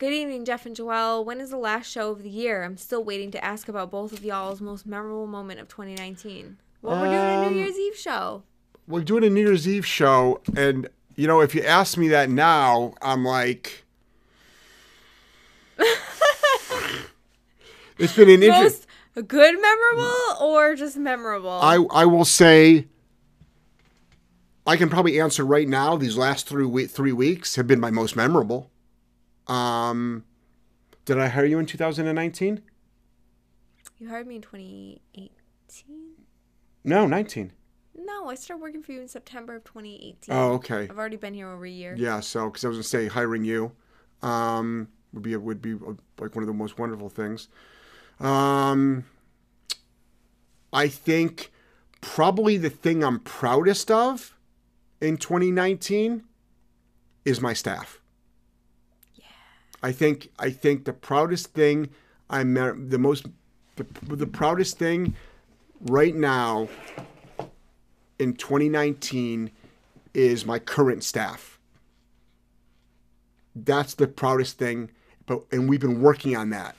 [0.00, 1.22] Good evening, Jeff and Joelle.
[1.22, 2.62] When is the last show of the year?
[2.64, 6.56] I'm still waiting to ask about both of y'all's most memorable moment of 2019.
[6.80, 8.42] Well, we're doing a Um, New Year's Eve show.
[8.88, 12.30] We're doing a New Year's Eve show, and you know, if you ask me that
[12.30, 13.84] now, I'm like,
[17.98, 18.86] it's been an interesting.
[19.16, 21.50] Most good memorable or just memorable?
[21.50, 22.86] I I will say,
[24.66, 25.98] I can probably answer right now.
[25.98, 28.70] These last three we- three weeks have been my most memorable.
[29.46, 30.24] Um,
[31.04, 32.62] did I hire you in 2019?
[33.98, 36.12] you hired me in 2018?
[36.84, 37.52] No, 19.
[37.94, 40.34] No, I started working for you in September of 2018.
[40.34, 40.84] Oh, okay.
[40.84, 41.94] I've already been here over a year.
[41.98, 43.72] Yeah, so because I was gonna say hiring you
[44.22, 47.48] um, would be would be uh, like one of the most wonderful things.
[48.18, 49.04] Um,
[50.72, 51.52] I think
[52.00, 54.36] probably the thing I'm proudest of
[55.00, 56.24] in 2019
[57.24, 57.99] is my staff.
[59.82, 61.90] I think I think the proudest thing
[62.28, 63.26] I'm the most
[63.76, 65.14] the, the proudest thing
[65.80, 66.68] right now
[68.18, 69.50] in 2019
[70.12, 71.58] is my current staff.
[73.56, 74.90] That's the proudest thing,
[75.26, 76.76] but and we've been working on that.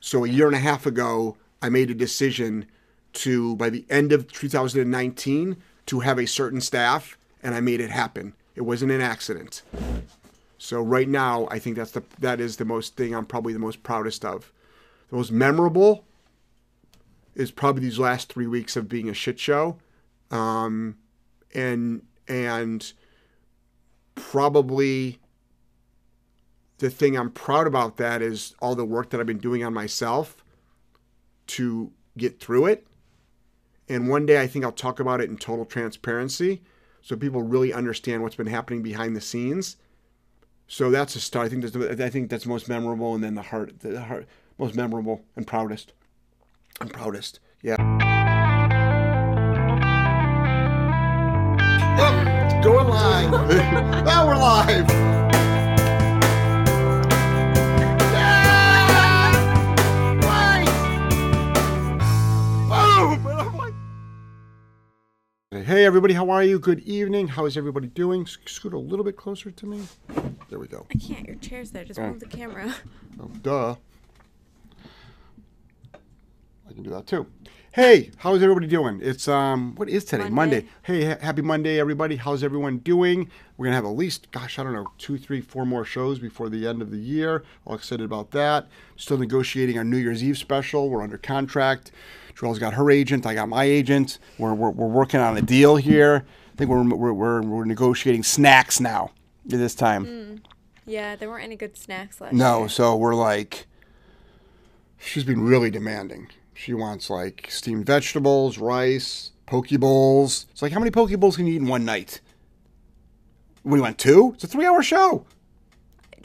[0.00, 2.66] So a year and a half ago, I made a decision
[3.14, 7.90] to by the end of 2019 to have a certain staff, and I made it
[7.90, 8.34] happen.
[8.54, 9.62] It wasn't an accident.
[10.68, 13.58] So right now, I think that's the that is the most thing I'm probably the
[13.58, 14.52] most proudest of.
[15.08, 16.04] The most memorable
[17.34, 19.78] is probably these last three weeks of being a shit show,
[20.30, 20.98] um,
[21.54, 22.92] and and
[24.14, 25.20] probably
[26.76, 29.72] the thing I'm proud about that is all the work that I've been doing on
[29.72, 30.44] myself
[31.46, 32.86] to get through it.
[33.88, 36.60] And one day I think I'll talk about it in total transparency
[37.00, 39.78] so people really understand what's been happening behind the scenes.
[40.68, 41.46] So that's a start.
[41.46, 44.26] I think that's the- I think that's most memorable, and then the heart, the heart,
[44.58, 45.92] most memorable and proudest.
[46.80, 47.40] I'm proudest.
[47.62, 47.76] Yeah.
[52.00, 53.30] Oh, going live.
[54.04, 55.17] now we're live.
[65.68, 66.58] Hey everybody, how are you?
[66.58, 67.28] Good evening.
[67.28, 68.24] How is everybody doing?
[68.24, 69.82] Scoot a little bit closer to me.
[70.48, 70.86] There we go.
[70.90, 71.26] I can't.
[71.26, 71.84] Your chair's there.
[71.84, 72.74] Just move the camera.
[73.20, 73.74] Oh, duh.
[75.94, 77.26] I can do that too.
[77.72, 79.00] Hey, how's everybody doing?
[79.02, 80.30] It's um, what is today?
[80.30, 80.62] Monday.
[80.62, 80.68] Monday.
[80.84, 82.16] Hey, ha- happy Monday, everybody.
[82.16, 83.30] How's everyone doing?
[83.58, 86.48] We're gonna have at least, gosh, I don't know, two, three, four more shows before
[86.48, 87.44] the end of the year.
[87.66, 88.68] All excited about that.
[88.96, 90.88] Still negotiating our New Year's Eve special.
[90.88, 91.92] We're under contract.
[92.38, 93.26] Joelle's got her agent.
[93.26, 94.18] I got my agent.
[94.38, 96.24] We're we're, we're working on a deal here.
[96.52, 99.10] I think we're we're, we're, we're negotiating snacks now.
[99.44, 100.04] This time.
[100.04, 100.36] Hmm.
[100.86, 102.68] Yeah, there weren't any good snacks last No, year.
[102.68, 103.66] so we're like,
[104.98, 106.28] she's been really demanding.
[106.54, 110.46] She wants like steamed vegetables, rice, poke bowls.
[110.50, 112.20] It's like, how many poke bowls can you eat in one night?
[113.64, 114.32] We went two.
[114.34, 115.26] It's a three-hour show.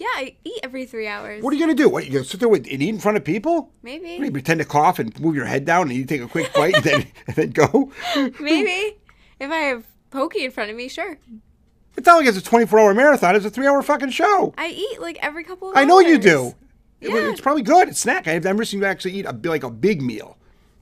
[0.03, 1.41] Yeah, I eat every three hours.
[1.41, 1.87] What are you gonna do?
[1.87, 3.71] What you gonna sit there with, and eat in front of people?
[3.83, 4.11] Maybe.
[4.13, 6.27] What, do you pretend to cough and move your head down, and you take a
[6.27, 7.89] quick bite, and then and then go.
[8.39, 8.97] Maybe.
[9.39, 11.17] If I have pokey in front of me, sure.
[11.95, 13.35] It's not like it's a 24-hour marathon.
[13.35, 14.53] It's a three-hour fucking show.
[14.57, 16.55] I eat like every couple of I know you do.
[16.99, 17.29] It- Yeah.
[17.29, 17.87] It's probably good.
[17.89, 18.27] It's snack.
[18.27, 20.37] I've never seen you actually eat a like a big meal.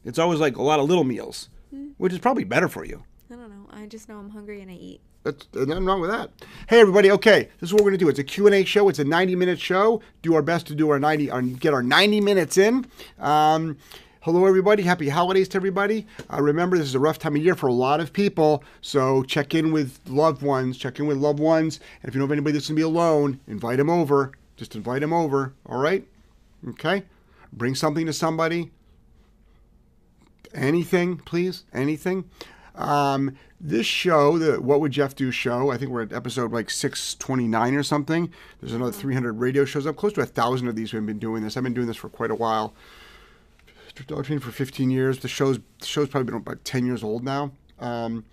[0.06, 1.90] It's always like a lot of little meals, Hmm.
[1.98, 3.04] which is probably better for you.
[3.32, 3.66] I don't know.
[3.72, 5.00] I just know I'm hungry and I eat.
[5.24, 6.32] That's nothing wrong with that.
[6.68, 8.10] Hey everybody, okay, this is what we're gonna do.
[8.10, 8.90] It's a Q&A show.
[8.90, 10.02] It's a 90 minute show.
[10.22, 12.86] Do our best to do our 90, our, get our 90 minutes in.
[13.20, 13.78] Um,
[14.22, 14.84] hello everybody.
[14.84, 16.08] Happy holidays to everybody.
[16.34, 18.66] Uh, remember, this is a rough time of year for a lot of people.
[18.82, 20.78] So check in with loved ones.
[20.78, 21.80] Check in with loved ones.
[22.02, 24.34] And if you know of anybody that's gonna be alone, invite them over.
[24.58, 25.54] Just invite them over.
[25.68, 26.06] All right.
[26.68, 27.04] Okay.
[27.54, 28.72] Bring something to somebody.
[30.54, 31.64] Anything, please.
[31.74, 32.26] Anything.
[32.82, 36.70] Um, this show, the What Would Jeff Do show, I think we're at episode like
[36.70, 38.32] 629 or something.
[38.60, 39.86] There's another 300 radio shows.
[39.86, 40.92] I'm close to a thousand of these.
[40.92, 41.56] We've been doing this.
[41.56, 42.74] I've been doing this for quite a while.
[44.08, 45.20] Dog training for 15 years.
[45.20, 47.52] The show's the show's probably been about 10 years old now.
[47.78, 48.26] Um,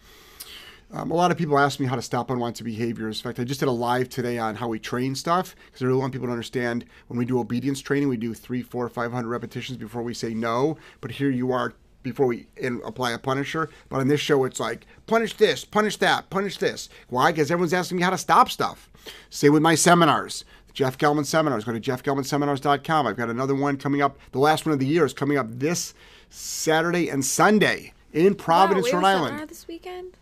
[0.90, 3.18] um, a lot of people ask me how to stop unwanted behaviors.
[3.18, 5.86] In fact, I just did a live today on how we train stuff because I
[5.86, 9.12] really want people to understand when we do obedience training, we do three, four, five
[9.12, 10.78] hundred repetitions before we say no.
[11.02, 13.70] But here you are before we in, apply a punisher.
[13.88, 16.88] But on this show, it's like punish this, punish that, punish this.
[17.08, 17.32] Why?
[17.32, 18.90] Because everyone's asking me how to stop stuff.
[19.30, 20.44] Same with my seminars.
[20.72, 21.64] Jeff Gellman seminars.
[21.64, 23.06] Go to jeffgellmanseminars.com.
[23.06, 24.18] I've got another one coming up.
[24.32, 25.94] The last one of the year is coming up this
[26.30, 29.28] Saturday and Sunday in Providence, wow, we Rhode Island.
[29.28, 30.16] seminar this weekend?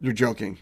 [0.00, 0.58] You're joking.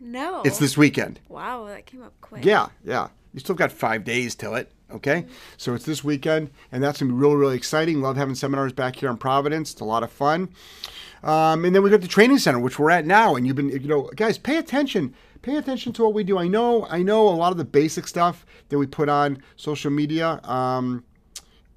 [0.00, 0.42] No.
[0.44, 1.20] It's this weekend.
[1.28, 2.44] Wow, that came up quick.
[2.44, 3.08] Yeah, yeah.
[3.32, 4.70] You still got five days till it.
[4.92, 8.02] Okay, so it's this weekend, and that's gonna be really, really exciting.
[8.02, 9.72] Love having seminars back here in Providence.
[9.72, 10.50] It's a lot of fun.
[11.22, 13.36] Um, and then we got the training center, which we're at now.
[13.36, 15.14] And you've been, you know, guys, pay attention.
[15.42, 16.38] Pay attention to what we do.
[16.38, 19.90] I know, I know, a lot of the basic stuff that we put on social
[19.90, 21.04] media um,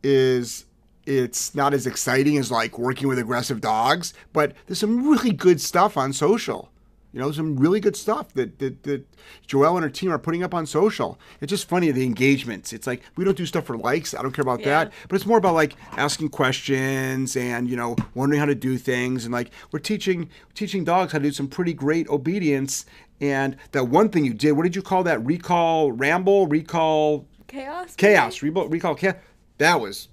[0.03, 0.65] is
[1.05, 5.61] it's not as exciting as like working with aggressive dogs, but there's some really good
[5.61, 6.69] stuff on social.
[7.15, 9.05] You know, some really good stuff that, that, that
[9.47, 11.17] Joelle and her team are putting up on social.
[11.39, 12.73] It's just funny, the engagements.
[12.73, 14.13] It's like, we don't do stuff for likes.
[14.13, 14.83] I don't care about Yeah.
[14.83, 14.93] that.
[15.07, 19.23] But it's more about like asking questions and, you know, wondering how to do things.
[19.23, 22.85] And like, we're teaching, teaching dogs how to do some pretty great obedience.
[23.21, 25.25] And that one thing you did, what did you call that?
[25.25, 26.47] Recall ramble?
[26.47, 27.95] Recall Chaos.
[27.95, 28.41] chaos?
[28.41, 29.15] Recall, recall chaos?
[29.57, 30.09] That was,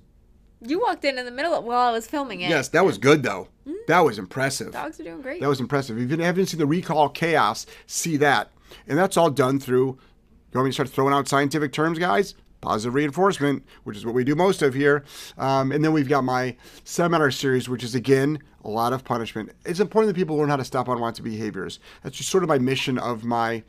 [0.65, 2.51] You walked in in the middle of, while I was filming it.
[2.51, 3.49] yes, that was good though.
[3.89, 4.73] That was impressive.
[4.73, 5.41] Dogs are doing great.
[5.41, 5.99] That was impressive.
[5.99, 8.51] If you haven't seen the Recall Chaos, see that.
[8.87, 9.99] And that's all done through, you
[10.55, 12.35] want me to start throwing out scientific terms, guys?
[12.61, 15.05] Positive reinforcement, which is what we do most of here.
[15.37, 19.51] Um, and then we've got my seminar series, which is, again, a lot of punishment.
[19.65, 21.81] It's important that people learn how to stop unwanted behaviors.
[22.03, 23.65] That's just sort of my mission of my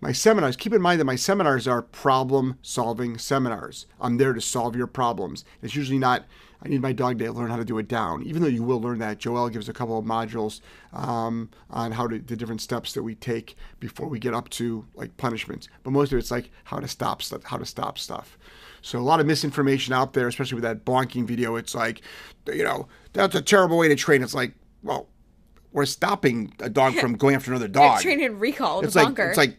[0.00, 3.86] my seminars keep in mind that my seminars are problem solving seminars.
[4.00, 5.44] I'm there to solve your problems.
[5.62, 6.24] It's usually not
[6.62, 8.22] i need my dog to learn how to do it down.
[8.22, 10.60] Even though you will learn that joel gives a couple of modules
[10.92, 14.84] um, on how to the different steps that we take before we get up to
[14.94, 15.68] like punishments.
[15.82, 18.38] But most of it's like how to stop stuff how to stop stuff.
[18.82, 21.56] So a lot of misinformation out there especially with that bonking video.
[21.56, 22.02] It's like
[22.46, 24.22] you know that's a terrible way to train.
[24.22, 25.08] It's like well
[25.72, 28.00] we're stopping a dog from going after another dog.
[28.00, 29.28] Training recall it's like bunker.
[29.28, 29.58] it's like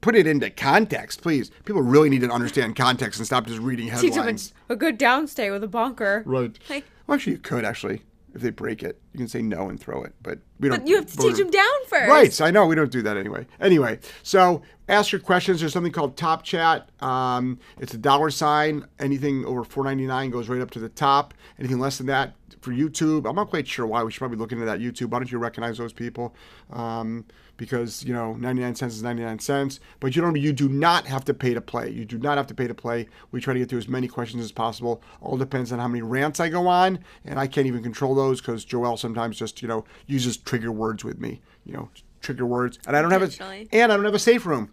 [0.00, 1.50] put it into context, please.
[1.64, 4.52] People really need to understand context and stop just reading Teach them headlines.
[4.68, 6.22] a, a good downstay with a bonker.
[6.26, 6.58] Right.
[6.68, 8.02] Like, Well, actually, you could actually
[8.34, 9.00] if they break it.
[9.12, 10.80] You can say no and throw it, but we don't.
[10.80, 12.08] but you have to teach them down first.
[12.08, 12.40] Right.
[12.40, 13.46] I know we don't do that anyway.
[13.60, 15.60] Anyway, so ask your questions.
[15.60, 16.90] There's something called Top Chat.
[17.00, 18.86] Um, it's a dollar sign.
[18.98, 21.34] Anything over 4.99 goes right up to the top.
[21.58, 24.02] Anything less than that for YouTube, I'm not quite sure why.
[24.02, 25.10] We should probably look into that YouTube.
[25.10, 26.34] Why don't you recognize those people?
[26.70, 27.24] Um,
[27.58, 29.80] because you know, 99 cents is 99 cents.
[30.00, 30.34] But you don't.
[30.36, 31.90] You do not have to pay to play.
[31.90, 33.06] You do not have to pay to play.
[33.30, 35.02] We try to get through as many questions as possible.
[35.20, 38.40] All depends on how many rants I go on, and I can't even control those
[38.40, 41.42] because joel sometimes just you know uses trigger words with me.
[41.66, 41.90] You know,
[42.22, 44.70] trigger words, and I don't have a and I don't have a safe room.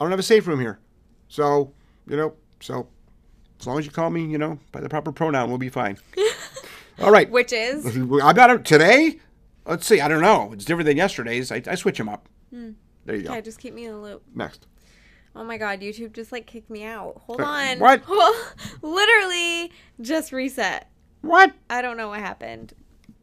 [0.00, 0.78] I don't have a safe room here.
[1.28, 1.72] So,
[2.06, 2.88] you know, so
[3.60, 5.98] as long as you call me, you know, by the proper pronoun, we'll be fine.
[7.00, 7.30] All right.
[7.30, 7.84] Which is
[8.22, 9.18] I got it today.
[9.66, 10.00] Let's see.
[10.00, 10.52] I don't know.
[10.52, 11.50] It's different than yesterday's.
[11.50, 12.28] I, I switch them up.
[12.52, 13.34] There you go.
[13.34, 14.22] Yeah, just keep me in the loop.
[14.34, 14.66] Next.
[15.34, 17.20] Oh my god, YouTube just like kicked me out.
[17.26, 17.78] Hold Uh, on.
[17.78, 18.02] what?
[18.82, 19.70] Literally
[20.00, 20.90] just reset.
[21.20, 21.52] What?
[21.68, 22.72] I don't know what happened.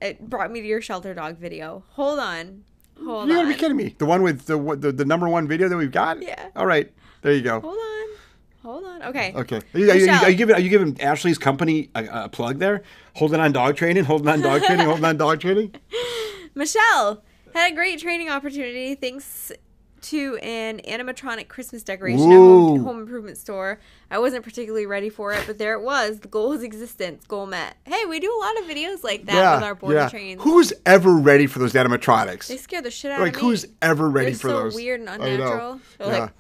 [0.02, 1.84] It brought me to your shelter dog video.
[1.92, 2.64] Hold on.
[3.04, 3.44] Hold You on.
[3.44, 3.96] gotta be kidding me.
[3.98, 6.22] The one with the, the the number one video that we've got.
[6.22, 6.50] Yeah.
[6.56, 6.92] All right.
[7.22, 7.60] There you go.
[7.62, 8.08] Hold on.
[8.62, 9.04] Hold on.
[9.04, 9.34] Okay.
[9.36, 9.58] Okay.
[9.74, 12.60] Are you, are you, are you giving are you giving Ashley's company a, a plug
[12.60, 12.84] there?
[13.16, 14.04] Holding on dog training.
[14.04, 14.86] Holding on dog training.
[14.86, 15.74] Holding on dog training.
[16.56, 17.24] Michelle
[17.54, 19.52] had a great training opportunity thanks
[20.02, 22.68] to an animatronic Christmas decoration at Ooh.
[22.70, 23.80] home, home improvement store.
[24.12, 26.20] I wasn't particularly ready for it, but there it was.
[26.20, 27.26] The goal was existence.
[27.26, 27.78] Goal met.
[27.86, 30.42] Hey, we do a lot of videos like that with our border trains.
[30.44, 32.48] Who's ever ready for those animatronics?
[32.48, 33.48] They scare the shit out like of me.
[33.48, 34.76] Like who's ever ready They're for so those?
[34.76, 35.80] weird and unnatural.
[36.00, 36.06] Yeah.
[36.06, 36.32] like-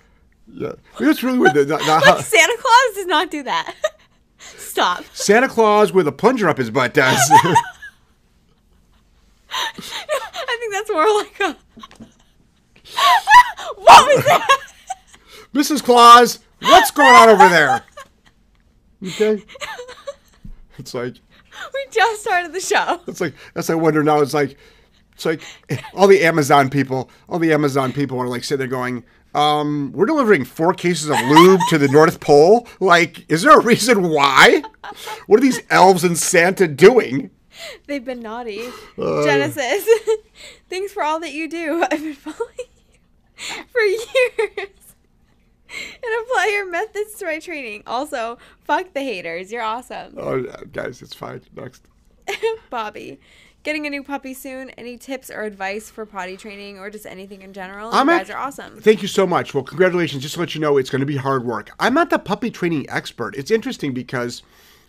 [0.52, 0.74] yeah.
[1.00, 1.54] It's really weird.
[1.54, 3.76] The- the- Like Santa Claus does not do that.
[4.40, 5.06] Stop.
[5.14, 7.18] Santa Claus with a plunger up his butt does.
[9.54, 11.58] I think that's more like a.
[13.78, 14.60] what was that?
[15.54, 15.84] Mrs.
[15.84, 17.84] Claus, what's going on over there?
[19.06, 19.44] Okay.
[20.78, 21.16] It's like
[21.74, 23.02] We just started the show.
[23.08, 24.22] it's like that's I wonder now.
[24.22, 24.58] It's like
[25.14, 25.42] it's like
[25.94, 29.04] all the Amazon people, all the Amazon people are like sitting there going,
[29.36, 32.68] um, we're delivering four cases of lube to the North Pole.
[32.80, 34.64] Like, is there a reason why?
[35.28, 37.32] What are these elves and Santa doing?
[37.88, 38.68] They've been naughty.
[38.98, 39.24] Uh.
[39.24, 39.88] Genesis.
[40.70, 41.84] Thanks for all that you do.
[41.92, 44.70] I've been following you for years.
[45.76, 47.84] And apply your methods to my training.
[47.88, 49.52] Also, fuck the haters.
[49.52, 50.14] You're awesome.
[50.18, 51.42] Oh, guys, it's fine.
[51.56, 51.84] Next.
[52.70, 53.20] Bobby.
[53.64, 54.70] Getting a new puppy soon.
[54.72, 57.90] Any tips or advice for potty training or just anything in general?
[57.92, 58.82] I'm you at- guys are awesome.
[58.82, 59.54] Thank you so much.
[59.54, 60.22] Well, congratulations.
[60.22, 61.72] Just to let you know, it's going to be hard work.
[61.80, 63.36] I'm not the puppy training expert.
[63.36, 64.44] It's interesting because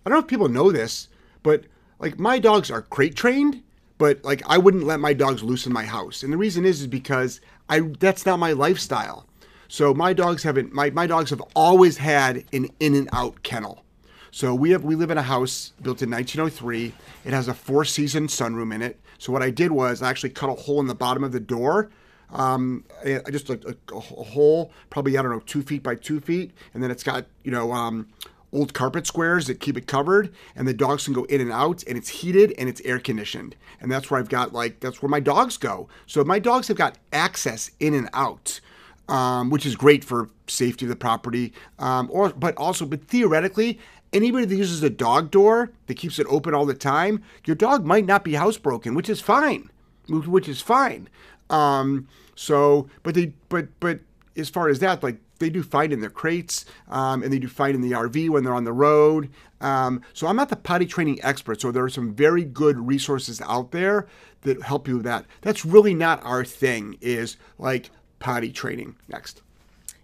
[0.05, 1.09] I don't know if people know this,
[1.43, 1.65] but
[2.05, 3.63] like my dogs are crate trained,
[3.97, 6.23] but like I wouldn't let my dogs loose in my house.
[6.23, 9.27] And the reason is is because I that's not my lifestyle.
[9.69, 13.85] So my dogs haven't my, my dogs have always had an in and out kennel.
[14.31, 16.93] So we have we live in a house built in 1903.
[17.25, 19.01] It has a four season sunroom in it.
[19.19, 21.41] So what I did was I actually cut a hole in the bottom of the
[21.41, 21.91] door
[22.31, 23.59] Um, eh, just a,
[23.93, 27.05] a, a hole, probably I don't know, two feet by two feet, and then it's
[27.05, 28.09] got you know um,
[28.55, 31.83] old carpet squares that keep it covered, and the dogs can go in and out,
[31.87, 35.11] and it's heated and it's air conditioned, and that's where I've got like that's where
[35.11, 35.89] my dogs go.
[36.07, 38.61] So my dogs have got access in and out.
[39.07, 43.79] Um, which is great for safety of the property, um, or but also, but theoretically,
[44.15, 47.85] anybody that uses a dog door that keeps it open all the time, your dog
[47.85, 49.69] might not be housebroken, which is fine,
[50.09, 51.09] which is fine.
[51.51, 54.01] Um, so, but they, but, but
[54.37, 57.49] as far as that, like they do fine in their crates, um, and they do
[57.49, 59.31] fine in the RV when they're on the road.
[59.61, 61.61] Um, so I'm not the potty training expert.
[61.61, 64.07] So there are some very good resources out there
[64.43, 65.25] that help you with that.
[65.41, 66.99] That's really not our thing.
[67.01, 68.97] Is like potty training.
[69.09, 69.43] Next.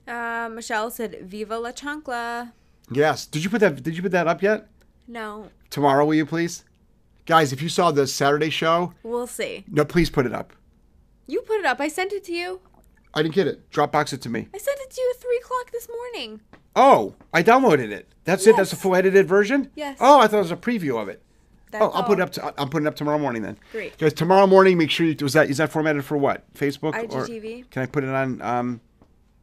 [0.09, 2.53] Uh, Michelle said, "Viva la chancla."
[2.91, 3.27] Yes.
[3.27, 3.83] Did you put that?
[3.83, 4.67] Did you put that up yet?
[5.07, 6.65] No, Tomorrow, will you please?
[7.27, 9.65] Guys, if you saw the Saturday show, we'll see.
[9.69, 10.53] no, please put it up.
[11.27, 11.81] You put it up.
[11.81, 12.61] I sent it to you.
[13.15, 13.71] I didn't get it.
[13.71, 14.49] Dropbox it to me.
[14.55, 16.41] I sent it to you at three o'clock this morning.
[16.77, 18.09] Oh, I downloaded it.
[18.25, 18.57] That's it.
[18.57, 18.83] That's the Yes.
[18.83, 19.71] full edited version.
[19.75, 19.99] Yes.
[20.01, 21.23] Oh, I thought it was a preview of it.
[21.73, 22.27] That's oh, I'll put it all.
[22.49, 22.55] up.
[22.57, 23.57] To, I'm putting it up tomorrow morning then.
[23.73, 23.97] Great.
[23.99, 26.53] Guys, tomorrow morning, make sure you was that is that formatted for what?
[26.55, 27.71] Facebook or IGTV.
[27.71, 28.41] can I put it on?
[28.43, 28.81] Um,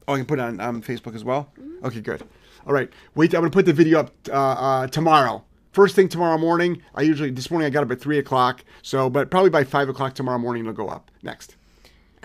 [0.08, 1.52] oh, I can put it on um, Facebook as well.
[1.60, 1.86] Mm-hmm.
[1.86, 2.24] Okay, good.
[2.66, 2.90] All right.
[3.16, 5.44] Wait, I'm gonna put the video up uh, uh, tomorrow.
[5.74, 6.82] First thing tomorrow morning.
[6.96, 8.64] I usually this morning I got up at three o'clock.
[8.82, 11.12] So, but probably by five o'clock tomorrow morning it'll go up.
[11.24, 11.57] Next.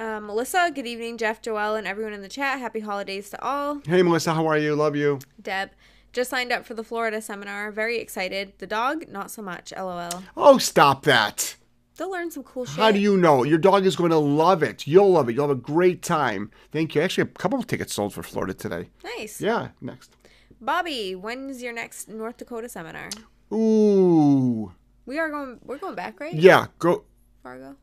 [0.02, 2.58] Uh, Melissa, good evening, Jeff, Joelle, and everyone in the chat.
[2.58, 3.80] Happy holidays to all.
[3.86, 4.74] Hey Melissa, how are you?
[4.74, 5.20] Love you.
[5.40, 5.70] Deb,
[6.12, 7.70] just signed up for the Florida seminar.
[7.70, 8.52] Very excited.
[8.58, 9.72] The dog, not so much.
[9.72, 10.24] LOL.
[10.36, 11.54] Oh, stop that.
[11.96, 12.74] They'll learn some cool shit.
[12.74, 13.44] How do you know?
[13.44, 14.88] Your dog is going to love it.
[14.88, 15.36] You'll love it.
[15.36, 16.50] You'll have a great time.
[16.72, 17.00] Thank you.
[17.00, 18.88] Actually, a couple of tickets sold for Florida today.
[19.04, 19.40] Nice.
[19.40, 20.16] Yeah, next.
[20.60, 23.10] Bobby, when's your next North Dakota seminar?
[23.52, 24.72] Ooh.
[25.06, 25.60] We are going.
[25.62, 26.34] We're going back, right?
[26.34, 27.04] Yeah, go.
[27.44, 27.76] Fargo.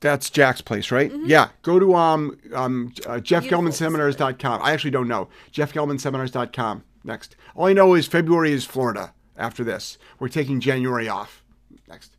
[0.00, 1.10] That's Jack's place, right?
[1.24, 4.62] Yeah, go to um um uh, jeffgellmanseminars.com.
[4.62, 5.28] I actually don't know.
[5.52, 6.84] jeffgellmanseminars.com.
[7.04, 7.36] Next.
[7.54, 9.12] All I know is February is Florida.
[9.36, 11.42] After this, we're taking January off.
[11.88, 12.12] Next.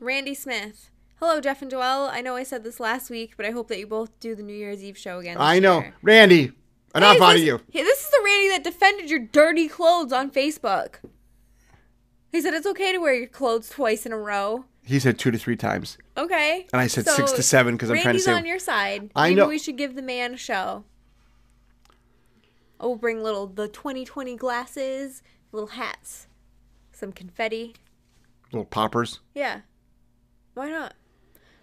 [0.00, 0.90] Randy Smith.
[1.20, 2.08] Hello, Jeff and Joel.
[2.10, 4.42] I know I said this last week, but I hope that you both do the
[4.42, 5.36] New Year's Eve show again.
[5.38, 5.94] I know, year.
[6.02, 6.52] Randy.
[6.94, 7.60] Enough Hey, out of you.
[7.72, 10.96] Hey, this is the Randy that defended your dirty clothes on Facebook.
[12.30, 14.64] He said it's okay to wear your clothes twice in a row.
[14.84, 15.96] He said two to three times.
[16.16, 16.66] Okay.
[16.72, 19.10] And I said six to seven because I'm trying to say- on your side.
[19.16, 20.84] I Maybe know- we should give the man a show.
[22.80, 25.22] Oh, we'll bring little the 2020 glasses,
[25.52, 26.26] little hats,
[26.92, 27.74] some confetti.
[28.52, 29.20] Little poppers.
[29.34, 29.60] Yeah.
[30.54, 30.94] Why not?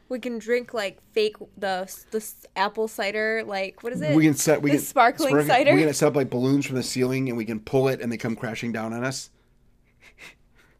[0.09, 2.25] We can drink like fake the the
[2.55, 4.13] apple cider, like what is it?
[4.15, 4.61] We can set.
[4.61, 5.73] We the can sparkling spark- cider.
[5.75, 8.11] We can set up like balloons from the ceiling, and we can pull it, and
[8.11, 9.29] they come crashing down on us.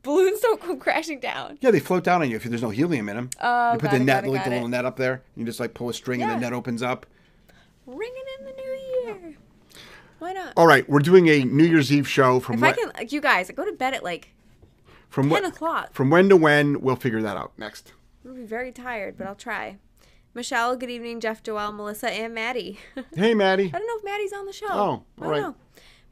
[0.04, 1.58] Balloons don't come crashing down.
[1.62, 3.30] Yeah, they float down on you if there's no helium in them.
[3.40, 4.70] Oh, you put got the it, net, got it, like the little it.
[4.70, 5.14] net up there.
[5.14, 7.06] and You just like pull a string, and the net opens up.
[7.86, 8.64] Ringing in the new
[9.06, 9.36] year.
[10.20, 10.54] Why not?
[10.58, 13.22] All right, we're doing a New Year's Eve show from if I can, like, you
[13.22, 14.30] guys, I go to bed at like
[15.10, 15.94] from 10 what o'clock.
[15.94, 16.82] from when to when.
[16.82, 17.94] We'll figure that out next.
[18.24, 19.78] I'm gonna be very tired, but I'll try.
[20.34, 22.80] Michelle, good evening, Jeff, Joelle, Melissa, and Maddie.
[23.16, 23.72] Hey, Maddie.
[23.74, 24.68] I don't know if Maddie's on the show.
[24.70, 25.42] Oh, I don't alright.
[25.42, 25.56] know.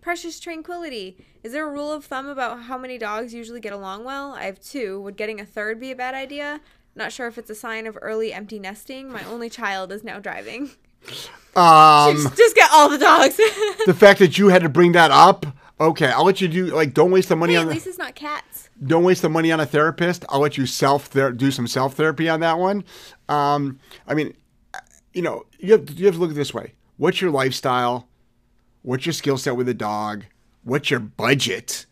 [0.09, 1.23] Precious Tranquility.
[1.43, 4.33] Is there a rule of thumb about how many dogs usually get along well?
[4.33, 4.99] I have two.
[5.01, 6.61] Would getting a third be a bad idea?
[6.95, 9.11] Not sure if it's a sign of early empty nesting.
[9.11, 10.71] My only child is now driving.
[11.55, 13.37] Um, just, just get all the dogs.
[13.85, 15.45] the fact that you had to bring that up.
[15.79, 16.65] Okay, I'll let you do.
[16.65, 18.71] Like, don't waste the money hey, on at least it's not cats.
[18.83, 20.25] don't waste the money on a therapist.
[20.29, 22.83] I'll let you self ther- do some self therapy on that one.
[23.27, 24.33] Um, I mean,
[25.13, 26.73] you know, you have, you have to look at it this way.
[26.97, 28.08] What's your lifestyle?
[28.81, 30.25] What's your skill set with a dog?
[30.63, 31.86] What's your budget?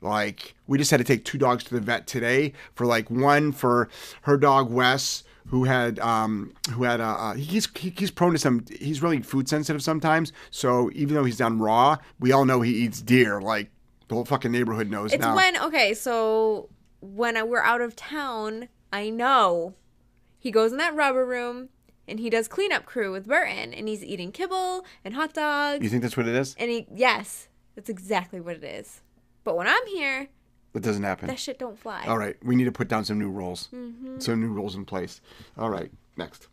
[0.00, 3.52] Like, we just had to take two dogs to the vet today for like one
[3.52, 3.88] for
[4.22, 8.38] her dog Wes, who had um, who had uh, uh, he's he, he's prone to
[8.38, 10.32] some he's really food sensitive sometimes.
[10.50, 13.40] So even though he's done raw, we all know he eats deer.
[13.40, 13.70] Like
[14.08, 15.34] the whole fucking neighborhood knows It's now.
[15.34, 16.68] when okay, so
[17.00, 19.74] when I, we're out of town, I know
[20.38, 21.68] he goes in that rubber room
[22.08, 25.88] and he does cleanup crew with Burton, and he's eating kibble and hot dogs, You
[25.90, 26.54] think that's what it is?
[26.58, 29.00] and he yes, that's exactly what it is.
[29.44, 30.28] But when I'm here,
[30.72, 31.28] That doesn't happen.
[31.28, 32.04] that shit don't fly.
[32.06, 33.68] All right, we need to put down some new rules.
[33.74, 34.18] Mm-hmm.
[34.20, 35.20] Some new rules in place.
[35.58, 36.48] All right, next.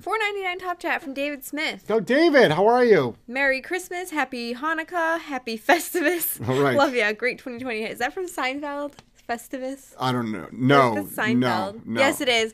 [0.00, 1.84] Four ninety nine top chat from David Smith.
[1.86, 3.16] So, David, how are you?
[3.28, 6.40] Merry Christmas, Happy Hanukkah, Happy Festivus.
[6.48, 6.76] All right.
[6.76, 7.12] Love ya.
[7.12, 7.84] Great 2020.
[7.84, 8.94] Is that from Seinfeld?
[9.28, 9.94] Festivus?
[9.98, 10.48] I don't know.
[10.52, 10.94] No,
[11.34, 12.00] no, no.
[12.00, 12.52] Yes, it is.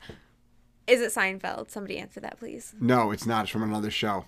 [0.90, 1.70] Is it Seinfeld?
[1.70, 2.74] Somebody answer that, please.
[2.80, 3.44] No, it's not.
[3.44, 4.24] It's from another show.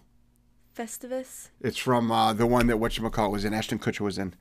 [0.76, 1.48] Festivus.
[1.60, 3.52] It's from uh, the one that whatchamacallit was in.
[3.52, 4.34] Ashton Kutcher was in.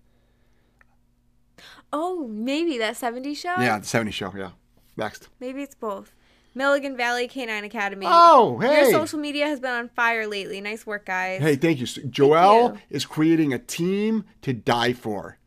[1.91, 3.55] Oh, maybe that 70s show?
[3.59, 4.31] Yeah, the 70s show.
[4.35, 4.51] Yeah.
[4.95, 5.27] Next.
[5.39, 6.13] Maybe it's both.
[6.53, 8.05] Milligan Valley Canine Academy.
[8.09, 8.81] Oh, hey.
[8.81, 10.59] Your social media has been on fire lately.
[10.61, 11.41] Nice work, guys.
[11.41, 11.85] Hey, thank you.
[11.85, 12.81] Joelle you.
[12.89, 15.37] is creating a team to die for.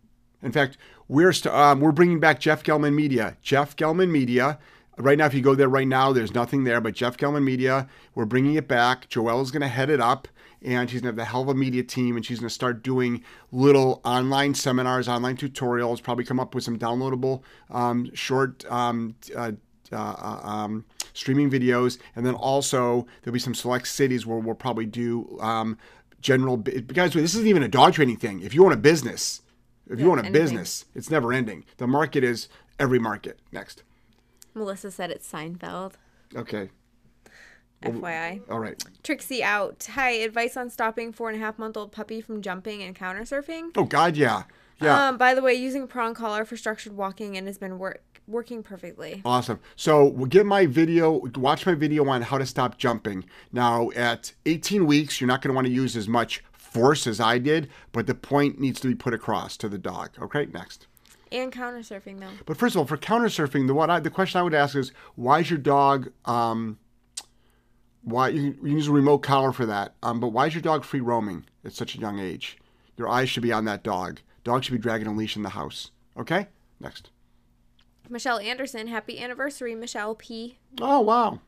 [0.42, 0.78] In fact,
[1.08, 3.36] we're st- um, we're bringing back Jeff Gellman Media.
[3.42, 4.58] Jeff Gellman Media.
[4.96, 6.80] Right now, if you go there right now, there's nothing there.
[6.80, 9.08] But Jeff Gellman Media, we're bringing it back.
[9.08, 10.28] Joelle is going to head it up,
[10.62, 12.54] and she's going to have the hell of a media team, and she's going to
[12.54, 16.02] start doing little online seminars, online tutorials.
[16.02, 18.64] Probably come up with some downloadable um, short.
[18.70, 19.52] Um, uh,
[19.92, 24.54] uh, uh, um, streaming videos, and then also there'll be some select cities where we'll
[24.54, 25.76] probably do um,
[26.20, 26.56] general.
[26.56, 28.40] Guys, this isn't even a dog training thing.
[28.40, 29.42] If you own a business,
[29.88, 30.32] if you Yeah, own a anything.
[30.32, 31.64] business, it's never ending.
[31.76, 32.48] The market is
[32.80, 33.38] every market.
[33.52, 33.82] Next,
[34.54, 35.94] Melissa said it's Seinfeld.
[36.36, 36.70] okay,
[37.82, 38.40] FYI.
[38.50, 38.82] all right.
[39.02, 39.86] Trixie out.
[39.94, 43.22] Hi, advice on stopping four and a half month old puppy from jumping and counter
[43.22, 43.70] surfing.
[43.76, 44.44] Oh God, yeah,
[44.80, 45.08] yeah.
[45.08, 48.02] Um, by the way, using a prong collar for structured walking and has been work
[48.26, 49.20] working perfectly.
[49.24, 49.60] Awesome.
[49.76, 53.24] So we'll get my video, watch my video on how to stop jumping.
[53.52, 57.20] Now, at 18 weeks, you're not going to want to use as much force as
[57.20, 60.10] I did, but the point needs to be put across to the dog.
[60.20, 60.86] Okay, next.
[61.34, 62.30] And counter surfing though.
[62.46, 64.76] But first of all, for counter surfing, the what I, the question I would ask
[64.76, 66.12] is, why is your dog?
[66.24, 66.78] Um,
[68.02, 69.94] why you, you can use a remote collar for that?
[70.02, 72.56] Um, but why is your dog free roaming at such a young age?
[72.96, 74.20] Your eyes should be on that dog.
[74.44, 75.90] Dog should be dragging a leash in the house.
[76.16, 76.46] Okay,
[76.78, 77.10] next.
[78.08, 80.58] Michelle Anderson, happy anniversary, Michelle P.
[80.80, 81.40] Oh wow,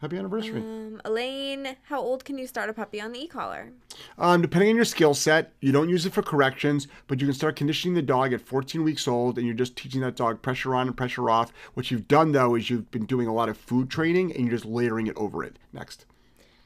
[0.00, 0.60] happy anniversary.
[0.60, 3.72] Um, Elaine, how old can you start a puppy on the e-collar?
[4.18, 7.34] Um, depending on your skill set, you don't use it for corrections, but you can
[7.34, 10.74] start conditioning the dog at 14 weeks old, and you're just teaching that dog pressure
[10.74, 11.52] on and pressure off.
[11.74, 14.56] What you've done though is you've been doing a lot of food training, and you're
[14.56, 15.58] just layering it over it.
[15.72, 16.06] Next.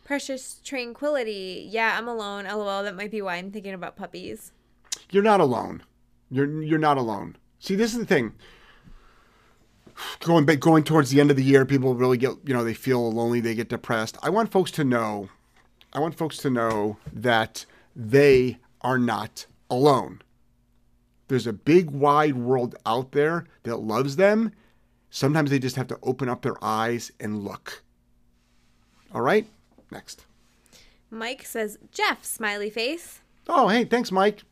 [0.04, 1.68] Precious Tranquility.
[1.70, 2.44] Yeah, I'm alone.
[2.44, 2.82] LOL.
[2.82, 4.50] That might be why I'm thinking about puppies.
[5.10, 5.82] You're not alone.
[6.30, 7.36] You're you're not alone.
[7.60, 8.32] See, this is the thing.
[10.20, 12.74] Going back, going towards the end of the year, people really get you know they
[12.74, 14.16] feel lonely, they get depressed.
[14.22, 15.28] I want folks to know,
[15.92, 20.22] I want folks to know that they are not alone.
[21.28, 24.52] There's a big wide world out there that loves them.
[25.10, 27.82] Sometimes they just have to open up their eyes and look.
[29.14, 29.46] All right,
[29.90, 30.26] next.
[31.10, 33.20] Mike says, Jeff, smiley face.
[33.48, 34.42] Oh, hey, thanks, Mike.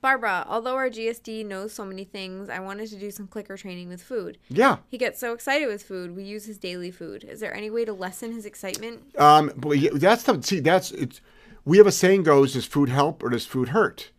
[0.00, 3.88] Barbara, although our GSD knows so many things, I wanted to do some clicker training
[3.88, 4.38] with food.
[4.48, 6.16] Yeah, He gets so excited with food.
[6.16, 7.24] We use his daily food.
[7.24, 9.02] Is there any way to lessen his excitement?
[9.18, 10.60] Um, but that's the see.
[10.60, 11.20] That's it's.
[11.64, 14.10] We have a saying goes: Does food help or does food hurt?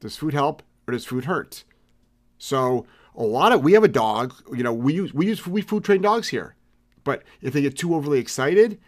[0.00, 1.64] Does food help or does food hurt?
[2.36, 4.34] So a lot of we have a dog.
[4.54, 6.56] You know, we use we use we food train dogs here,
[7.04, 8.78] but if they get too overly excited,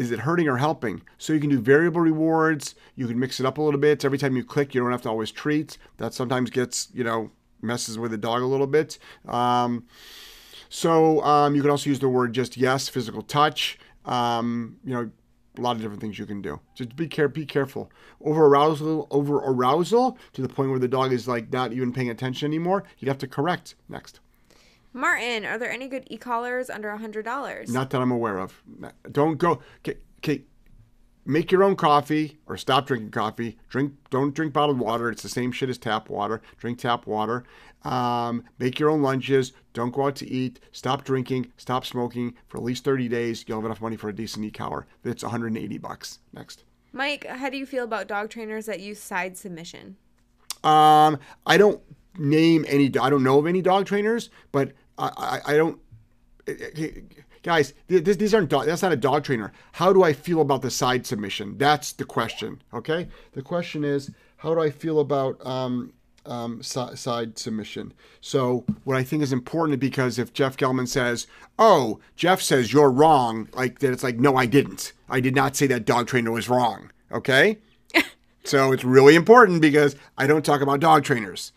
[0.00, 1.02] is it hurting or helping?
[1.18, 2.74] So you can do variable rewards.
[2.96, 4.02] You can mix it up a little bit.
[4.02, 5.76] Every time you click, you don't have to always treat.
[5.98, 8.98] That sometimes gets you know messes with the dog a little bit.
[9.28, 9.84] Um,
[10.70, 13.78] so um, you can also use the word just yes, physical touch.
[14.06, 15.10] Um, you know,
[15.58, 16.58] a lot of different things you can do.
[16.74, 17.92] Just be care, be careful.
[18.22, 22.08] Over arousal, over arousal to the point where the dog is like not even paying
[22.08, 22.84] attention anymore.
[22.98, 24.20] You'd have to correct next.
[24.92, 27.68] Martin, are there any good e-collars under a $100?
[27.68, 28.60] Not that I'm aware of.
[29.10, 29.62] Don't go.
[29.78, 30.44] Okay, okay,
[31.24, 33.56] make your own coffee or stop drinking coffee.
[33.68, 33.94] Drink.
[34.10, 35.10] Don't drink bottled water.
[35.10, 36.42] It's the same shit as tap water.
[36.58, 37.44] Drink tap water.
[37.84, 39.52] Um, make your own lunches.
[39.72, 40.60] Don't go out to eat.
[40.72, 41.52] Stop drinking.
[41.56, 43.44] Stop smoking for at least 30 days.
[43.46, 44.86] You'll have enough money for a decent e-collar.
[45.04, 46.18] It's 180 bucks.
[46.32, 46.64] Next.
[46.92, 49.96] Mike, how do you feel about dog trainers that use side submission?
[50.64, 51.80] Um, I don't
[52.18, 52.86] name any.
[52.98, 55.78] I don't know of any dog trainers, but I, I, I don't.
[57.42, 58.50] Guys, this, these aren't.
[58.50, 59.52] Dog, that's not a dog trainer.
[59.72, 61.56] How do I feel about the side submission?
[61.56, 62.62] That's the question.
[62.74, 63.08] Okay.
[63.32, 65.92] The question is, how do I feel about um,
[66.26, 67.94] um, si- side submission?
[68.20, 71.26] So, what I think is important because if Jeff Gellman says,
[71.58, 74.92] "Oh, Jeff says you're wrong," like that, it's like, no, I didn't.
[75.08, 76.90] I did not say that dog trainer was wrong.
[77.10, 77.58] Okay.
[78.42, 81.52] So it's really important because I don't talk about dog trainers.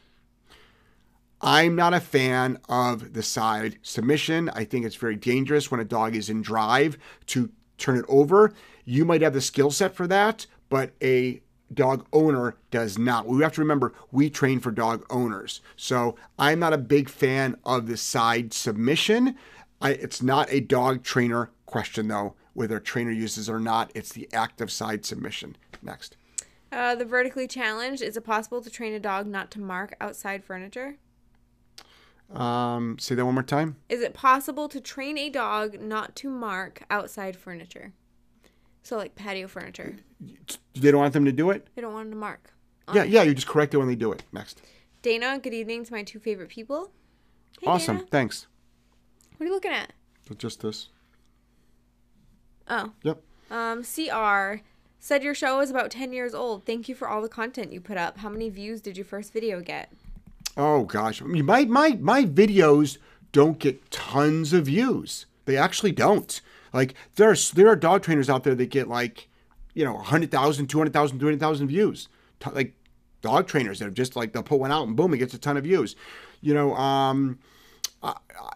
[1.45, 4.49] I'm not a fan of the side submission.
[4.49, 8.53] I think it's very dangerous when a dog is in drive to turn it over.
[8.85, 11.41] You might have the skill set for that, but a
[11.73, 13.27] dog owner does not.
[13.27, 15.59] We have to remember we train for dog owners.
[15.75, 19.35] So I'm not a big fan of the side submission.
[19.81, 23.91] I, it's not a dog trainer question though, whether a trainer uses or not.
[23.93, 25.57] It's the act of side submission.
[25.81, 26.15] Next.
[26.71, 30.43] Uh, the vertically challenged, is it possible to train a dog not to mark outside
[30.45, 30.95] furniture?
[32.33, 33.75] Um, say that one more time.
[33.89, 37.93] Is it possible to train a dog not to mark outside furniture?
[38.81, 39.97] So, like patio furniture.
[40.73, 41.67] They don't want them to do it.
[41.75, 42.53] They don't want them to mark.
[42.93, 43.23] Yeah, yeah.
[43.23, 44.23] You just correct it when they do it.
[44.31, 44.61] Next.
[45.01, 46.91] Dana, good evening to my two favorite people.
[47.61, 47.97] Hey, awesome.
[47.97, 48.07] Dana.
[48.09, 48.47] Thanks.
[49.37, 49.93] What are you looking at?
[50.37, 50.89] Just this.
[52.67, 52.91] Oh.
[53.03, 53.21] Yep.
[53.51, 54.63] Um, CR
[54.99, 56.65] said your show is about 10 years old.
[56.65, 58.19] Thank you for all the content you put up.
[58.19, 59.91] How many views did your first video get?
[60.55, 62.97] Oh gosh, I mean, my my my videos
[63.31, 65.25] don't get tons of views.
[65.45, 66.39] They actually don't.
[66.71, 69.27] Like there's there are dog trainers out there that get like,
[69.73, 72.07] you know, 100,000, 200,000, 300,000 views.
[72.51, 72.75] Like
[73.21, 75.39] dog trainers that are just like they'll put one out and boom, it gets a
[75.39, 75.95] ton of views.
[76.41, 77.39] You know, um,
[78.03, 78.53] I, I,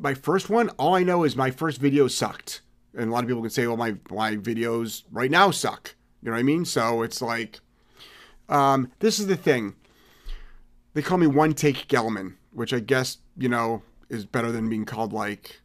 [0.00, 2.60] my first one, all I know is my first video sucked,
[2.94, 6.30] and a lot of people can say, "Well, my my videos right now suck." You
[6.30, 6.64] know what I mean?
[6.64, 7.60] So it's like,
[8.48, 9.74] um, this is the thing.
[10.96, 14.86] They call me One Take Gellman, which I guess you know is better than being
[14.86, 15.60] called like,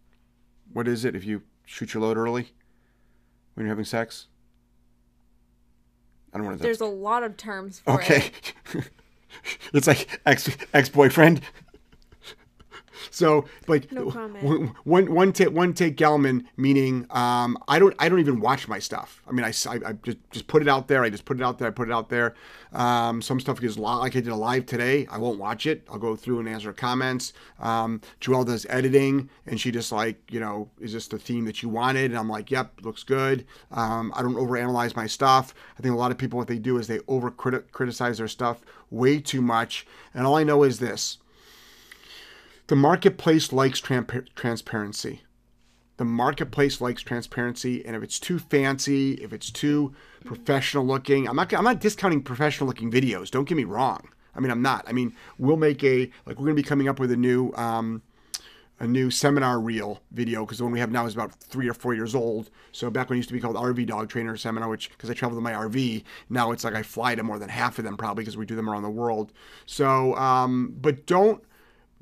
[0.73, 2.51] what is it if you shoot your load early
[3.53, 4.27] when you're having sex?
[6.33, 6.63] I don't want to.
[6.63, 8.31] There's a lot of terms for Okay.
[8.73, 8.89] it.
[9.73, 11.39] it's like ex ex boyfriend.
[13.09, 18.09] So like No one one one take one take Gellman meaning um I don't I
[18.09, 19.21] don't even watch my stuff.
[19.27, 21.03] I mean I I just just put it out there.
[21.03, 21.67] I just put it out there.
[21.67, 22.35] I put it out there.
[22.73, 25.05] Um, some stuff li- like I did a live today.
[25.11, 25.85] I won't watch it.
[25.91, 27.33] I'll go through and answer comments.
[27.59, 31.61] Um, Joelle does editing and she just like you know is this the theme that
[31.61, 32.11] you wanted?
[32.11, 33.45] And I'm like yep looks good.
[33.71, 35.53] Um, I don't overanalyze my stuff.
[35.77, 38.61] I think a lot of people what they do is they over criticize their stuff
[38.89, 39.87] way too much.
[40.13, 41.17] And all I know is this
[42.67, 45.21] the marketplace likes transparency.
[45.97, 49.93] The marketplace likes transparency, and if it's too fancy, if it's too
[50.25, 51.53] professional looking, I'm not.
[51.53, 53.29] I'm not discounting professional looking videos.
[53.29, 54.09] Don't get me wrong.
[54.35, 54.83] I mean, I'm not.
[54.87, 58.01] I mean, we'll make a like we're to be coming up with a new um,
[58.81, 61.73] a new seminar reel video because the one we have now is about three or
[61.75, 62.49] four years old.
[62.71, 65.13] So back when it used to be called RV Dog Trainer Seminar, which because I
[65.13, 67.95] travel in my RV, now it's like I fly to more than half of them
[67.95, 69.33] probably because we do them around the world.
[69.67, 71.43] So, um, but don't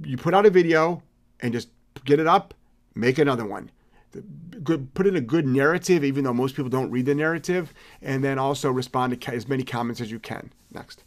[0.04, 1.04] you put out a video
[1.42, 1.70] and just
[2.06, 2.54] get it up,
[2.96, 3.72] make another one.
[4.64, 8.24] Good, put in a good narrative, even though most people don't read the narrative, and
[8.24, 10.52] then also respond to as many comments as you can.
[10.72, 11.04] Next.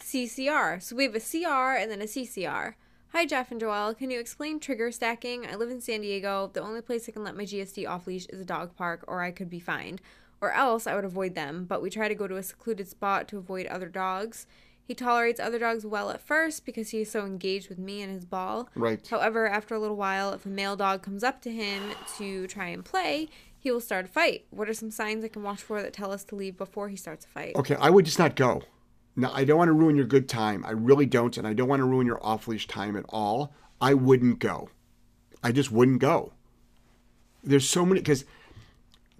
[0.00, 0.82] CCR.
[0.82, 2.74] So we have a CR and then a CCR.
[3.12, 3.96] Hi, Jeff and Joelle.
[3.96, 5.46] Can you explain trigger stacking?
[5.46, 6.50] I live in San Diego.
[6.52, 9.22] The only place I can let my GSD off leash is a dog park, or
[9.22, 10.00] I could be fined.
[10.40, 13.28] Or else I would avoid them, but we try to go to a secluded spot
[13.28, 14.46] to avoid other dogs.
[14.86, 18.12] He tolerates other dogs well at first because he is so engaged with me and
[18.12, 18.68] his ball.
[18.74, 19.06] Right.
[19.06, 22.68] However, after a little while, if a male dog comes up to him to try
[22.68, 24.44] and play, he will start a fight.
[24.50, 26.96] What are some signs I can watch for that tell us to leave before he
[26.96, 27.56] starts a fight?
[27.56, 28.62] Okay, I would just not go.
[29.16, 30.64] No, I don't want to ruin your good time.
[30.66, 33.54] I really don't, and I don't want to ruin your off leash time at all.
[33.80, 34.68] I wouldn't go.
[35.42, 36.32] I just wouldn't go.
[37.42, 38.24] There's so many because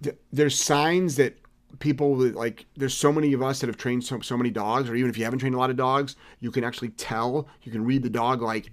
[0.03, 1.37] th- there's signs that
[1.79, 2.65] people that, like.
[2.75, 5.17] There's so many of us that have trained so so many dogs, or even if
[5.17, 7.47] you haven't trained a lot of dogs, you can actually tell.
[7.63, 8.71] You can read the dog like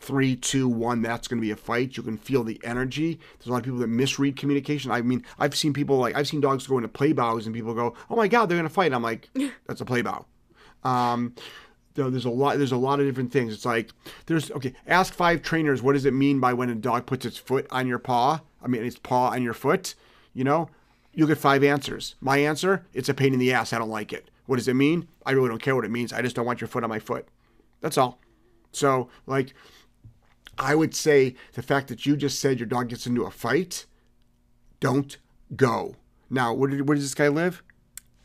[0.00, 1.96] three, two, one, that's going to be a fight.
[1.96, 3.18] You can feel the energy.
[3.38, 4.90] There's a lot of people that misread communication.
[4.90, 7.74] I mean, I've seen people like I've seen dogs go into play bows and people
[7.74, 9.30] go, "Oh my god, they're going to fight." I'm like,
[9.66, 10.26] "That's a play bow."
[10.82, 11.34] Um,
[11.96, 12.58] you there's a lot.
[12.58, 13.54] There's a lot of different things.
[13.54, 13.90] It's like
[14.26, 14.74] there's okay.
[14.86, 17.86] Ask five trainers what does it mean by when a dog puts its foot on
[17.86, 18.40] your paw.
[18.62, 19.94] I mean, its paw on your foot.
[20.32, 20.68] You know,
[21.14, 22.14] you'll get five answers.
[22.20, 23.72] My answer: it's a pain in the ass.
[23.72, 24.30] I don't like it.
[24.46, 25.08] What does it mean?
[25.24, 26.12] I really don't care what it means.
[26.12, 27.28] I just don't want your foot on my foot.
[27.80, 28.20] That's all.
[28.72, 29.54] So, like,
[30.58, 33.86] I would say the fact that you just said your dog gets into a fight,
[34.80, 35.16] don't
[35.56, 35.96] go.
[36.28, 37.62] Now, where, did, where does this guy live?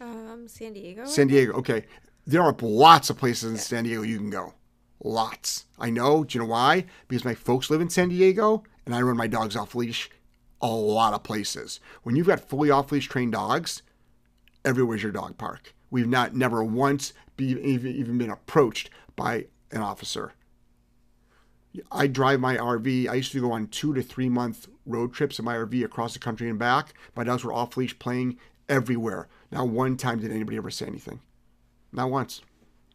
[0.01, 1.05] Um, San Diego.
[1.05, 1.53] San Diego.
[1.53, 1.85] Okay.
[2.25, 4.53] There are lots of places in San Diego you can go.
[5.03, 5.65] Lots.
[5.79, 6.23] I know.
[6.23, 6.85] Do you know why?
[7.07, 10.09] Because my folks live in San Diego and I run my dogs off leash
[10.61, 11.79] a lot of places.
[12.03, 13.81] When you've got fully off leash trained dogs,
[14.65, 15.73] everywhere's your dog park.
[15.89, 20.33] We've not never once be, even, even been approached by an officer.
[21.91, 23.07] I drive my RV.
[23.09, 26.13] I used to go on two to three month road trips in my RV across
[26.13, 26.93] the country and back.
[27.15, 29.27] My dogs were off leash playing everywhere.
[29.51, 31.21] Not one time did anybody ever say anything.
[31.91, 32.41] Not once.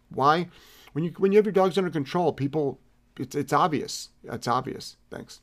[0.09, 0.49] Why?
[0.93, 2.81] When you when you have your dogs under control, people
[3.19, 4.11] it's it's obvious.
[4.25, 4.97] It's obvious.
[5.11, 5.41] Thanks.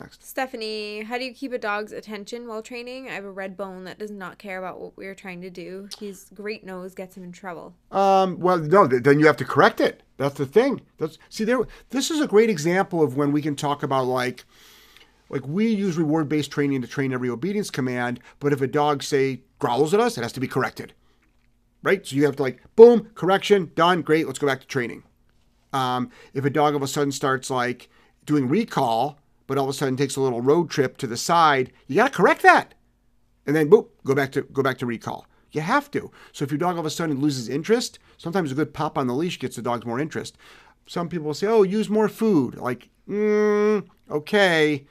[0.00, 0.24] Next.
[0.24, 3.08] Stephanie, how do you keep a dog's attention while training?
[3.08, 5.88] I have a red bone that does not care about what we're trying to do.
[5.98, 7.74] His great nose gets him in trouble.
[7.90, 10.02] Um, well, no, then you have to correct it.
[10.16, 10.82] That's the thing.
[10.98, 11.60] That's see there.
[11.90, 14.44] This is a great example of when we can talk about like,
[15.28, 18.20] like we use reward based training to train every obedience command.
[18.38, 20.92] But if a dog say growls at us, it has to be corrected,
[21.82, 22.06] right?
[22.06, 24.26] So you have to like boom, correction, done, great.
[24.26, 25.04] Let's go back to training.
[25.72, 27.88] Um, if a dog all of a sudden starts like
[28.24, 31.72] doing recall, but all of a sudden takes a little road trip to the side,
[31.86, 32.74] you got to correct that
[33.46, 35.26] and then boop, go back to go back to recall.
[35.52, 36.10] You have to.
[36.32, 39.06] So if your dog all of a sudden loses interest, sometimes a good pop on
[39.06, 40.36] the leash gets the dog more interest.
[40.86, 44.86] Some people say, "Oh, use more food." Like, mm, okay,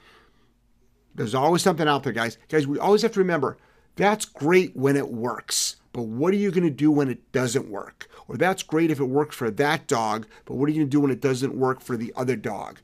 [1.14, 2.38] There's always something out there, guys.
[2.50, 3.58] Guys, we always have to remember
[3.96, 7.70] that's great when it works, but what are you going to do when it doesn't
[7.70, 8.10] work?
[8.28, 10.98] Or that's great if it works for that dog, but what are you going to
[10.98, 12.80] do when it doesn't work for the other dog?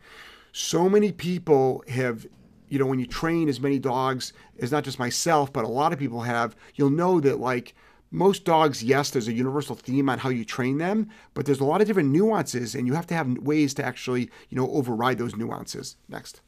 [0.52, 2.26] So many people have,
[2.70, 5.94] you know, when you train as many dogs as not just myself, but a lot
[5.94, 7.74] of people have, you'll know that like
[8.12, 11.66] most dogs, yes, there's a universal theme on how you train them, but there's a
[11.66, 15.18] lot of different nuances, and you have to have ways to actually, you know, override
[15.18, 15.96] those nuances.
[16.10, 16.42] Next.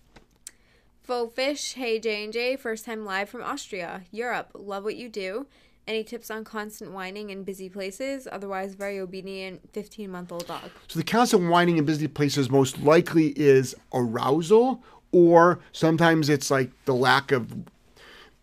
[1.02, 4.52] Faux Fish, hey J and J, first time live from Austria, Europe.
[4.54, 5.48] Love what you do.
[5.86, 8.28] Any tips on constant whining in busy places?
[8.32, 10.72] Otherwise, very obedient 15 month old dog.
[10.88, 16.72] So the constant whining in busy places most likely is arousal, or sometimes it's like
[16.86, 17.54] the lack of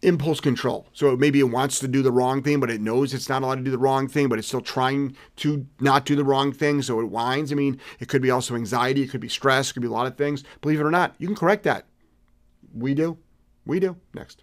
[0.03, 0.87] impulse control.
[0.93, 3.57] So maybe it wants to do the wrong thing, but it knows it's not allowed
[3.57, 6.83] to do the wrong thing, but it's still trying to not do the wrong thing.
[6.83, 7.53] So it whines.
[7.53, 9.93] I mean, it could be also anxiety, it could be stress, it could be a
[9.93, 10.45] lot of things.
[10.61, 11.87] Believe it or not, you can correct that.
[12.75, 13.19] We do.
[13.67, 13.97] We do.
[14.15, 14.43] Next.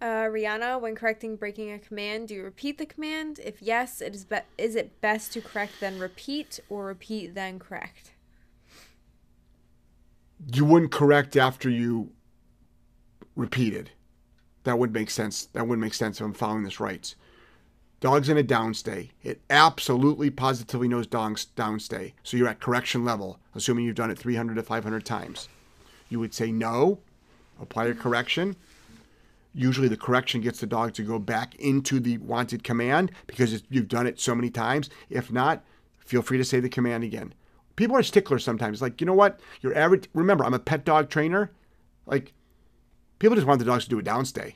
[0.00, 3.40] Uh, Rihanna, when correcting breaking a command, do you repeat the command?
[3.44, 7.58] If yes, it is be- is it best to correct then repeat or repeat then
[7.58, 8.12] correct?
[10.52, 12.12] You wouldn't correct after you
[13.34, 13.90] repeated.
[14.62, 15.46] That would make sense.
[15.46, 17.12] That wouldn't make sense if I'm following this right.
[18.00, 19.10] Dog's in a downstay.
[19.24, 22.12] It absolutely positively knows dog's downstay.
[22.22, 25.48] So you're at correction level, assuming you've done it 300 to 500 times.
[26.08, 27.00] You would say no,
[27.60, 28.54] apply a correction.
[29.54, 33.88] Usually the correction gets the dog to go back into the wanted command because you've
[33.88, 34.90] done it so many times.
[35.10, 35.64] If not,
[35.98, 37.34] feel free to say the command again.
[37.76, 38.82] People are sticklers sometimes.
[38.82, 39.40] Like, you know what?
[39.60, 41.50] Your average, remember, I'm a pet dog trainer.
[42.06, 42.32] Like,
[43.18, 44.54] people just want the dogs to do a downstay.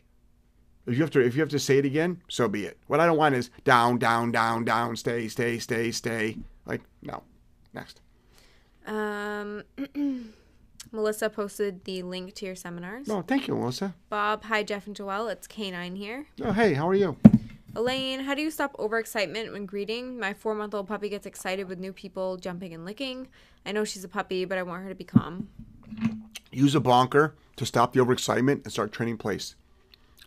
[0.87, 2.79] If you have to, if you have to say it again, so be it.
[2.89, 6.39] What I don't want is down, down, down, down, stay, stay, stay, stay.
[6.67, 7.23] Like, no.
[7.73, 8.01] Next.
[8.87, 9.63] Um,
[10.93, 13.09] Melissa posted the link to your seminars.
[13.09, 13.95] No, thank you, Melissa.
[14.11, 15.33] Bob, hi Jeff and Joelle.
[15.33, 16.27] It's Canine here.
[16.43, 17.17] Oh, hey, how are you?
[17.75, 20.19] Elaine, how do you stop overexcitement when greeting?
[20.19, 23.29] My four month old puppy gets excited with new people jumping and licking.
[23.65, 25.49] I know she's a puppy, but I want her to be calm.
[26.51, 29.55] Use a bonker to stop the overexcitement and start training place.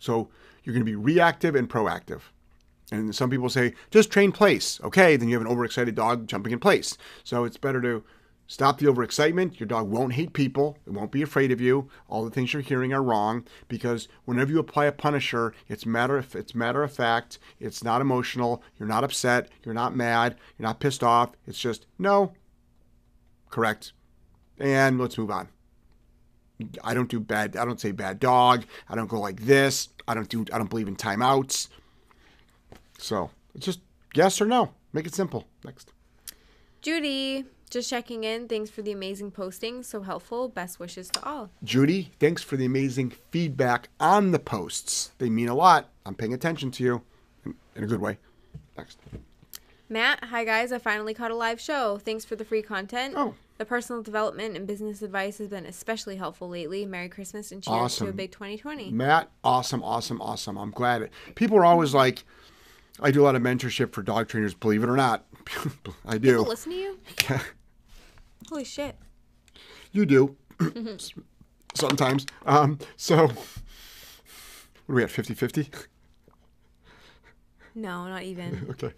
[0.00, 0.28] So
[0.64, 2.22] you're going to be reactive and proactive.
[2.90, 4.80] And some people say, just train place.
[4.82, 6.98] Okay, then you have an overexcited dog jumping in place.
[7.22, 8.04] So it's better to
[8.46, 9.58] stop the overexcitement.
[9.58, 10.78] Your dog won't hate people.
[10.86, 11.88] It won't be afraid of you.
[12.08, 16.18] All the things you're hearing are wrong because whenever you apply a punisher, it's matter
[16.18, 17.38] of it's matter of fact.
[17.60, 18.62] It's not emotional.
[18.78, 19.48] You're not upset.
[19.64, 20.36] You're not mad.
[20.58, 21.30] You're not pissed off.
[21.46, 22.32] It's just no.
[23.50, 23.92] Correct.
[24.58, 25.48] And let's move on.
[26.82, 27.56] I don't do bad.
[27.56, 28.64] I don't say bad dog.
[28.88, 29.90] I don't go like this.
[30.08, 30.44] I don't do.
[30.52, 31.68] I don't believe in timeouts.
[32.98, 33.80] So it's just
[34.14, 34.72] yes or no.
[34.92, 35.46] Make it simple.
[35.64, 35.92] Next.
[36.80, 38.48] Judy, just checking in.
[38.48, 39.82] Thanks for the amazing posting.
[39.82, 40.48] So helpful.
[40.48, 41.50] Best wishes to all.
[41.64, 45.12] Judy, thanks for the amazing feedback on the posts.
[45.18, 45.90] They mean a lot.
[46.04, 47.02] I'm paying attention to you
[47.44, 48.18] in, a good way.
[48.76, 48.98] Next.
[49.88, 50.72] Matt, hi guys.
[50.72, 51.98] I finally caught a live show.
[51.98, 53.14] Thanks for the free content.
[53.16, 53.34] Oh.
[53.58, 56.84] The personal development and business advice has been especially helpful lately.
[56.84, 58.90] Merry Christmas and cheers to a big 2020.
[58.90, 60.58] Matt, awesome, awesome, awesome.
[60.58, 61.12] I'm glad it.
[61.36, 62.24] People are always like,
[63.00, 64.52] I do a lot of mentorship for dog trainers.
[64.52, 65.24] Believe it or not,
[66.06, 66.30] I do.
[66.38, 66.98] People listen to you?
[67.28, 67.40] Yeah,
[68.48, 68.96] Holy shit.
[69.92, 70.36] you do.
[71.74, 72.26] Sometimes.
[72.46, 73.36] Um, so, what
[74.88, 75.10] are we at?
[75.10, 75.68] 50 50?
[77.74, 78.66] No, not even.
[78.70, 78.92] Okay.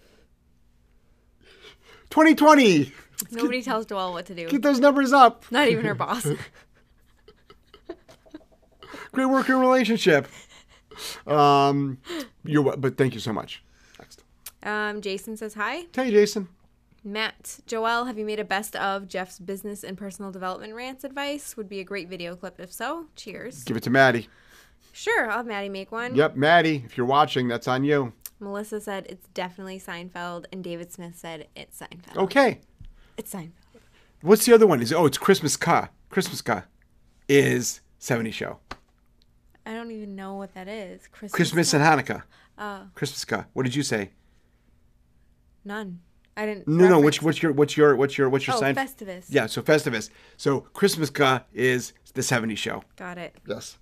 [2.10, 2.92] 2020.
[3.32, 4.48] Nobody tells Joelle what to do.
[4.48, 5.44] Get those numbers up.
[5.50, 6.26] Not even her boss.
[9.12, 10.26] Great working relationship.
[11.26, 11.98] Um,
[12.44, 13.62] you're wel- but thank you so much.
[14.68, 15.86] Um, Jason says hi.
[15.94, 16.46] Hey, Jason.
[17.02, 21.56] Matt, Joel, have you made a best of Jeff's business and personal development rants advice?
[21.56, 23.06] Would be a great video clip if so.
[23.16, 23.64] Cheers.
[23.64, 24.28] Give it to Maddie.
[24.92, 26.14] Sure, I'll have Maddie make one.
[26.14, 26.82] Yep, Maddie.
[26.84, 28.12] If you're watching, that's on you.
[28.40, 32.16] Melissa said it's definitely Seinfeld, and David Smith said it's Seinfeld.
[32.24, 32.60] Okay.
[33.16, 33.52] It's Seinfeld.
[34.20, 34.82] What's the other one?
[34.82, 35.88] Is oh, it's Chrismukkah.
[36.10, 36.64] Christmas Ka
[37.26, 38.58] is 70 show.
[39.64, 41.06] I don't even know what that is.
[41.06, 41.32] Christmas.
[41.32, 42.22] Christmas and Hanukkah.
[42.58, 43.46] Oh, Chrismukkah.
[43.54, 44.10] What did you say?
[45.68, 46.00] None.
[46.34, 46.66] I didn't.
[46.66, 46.84] No, no.
[46.96, 48.74] reference- Which what's your what's your what's your what's your Oh, sign?
[48.74, 49.26] Festivus.
[49.28, 50.08] Yeah, so Festivus.
[50.38, 52.84] So Chrismukkah is the 70 show.
[52.96, 53.36] Got it.
[53.46, 53.76] Yes.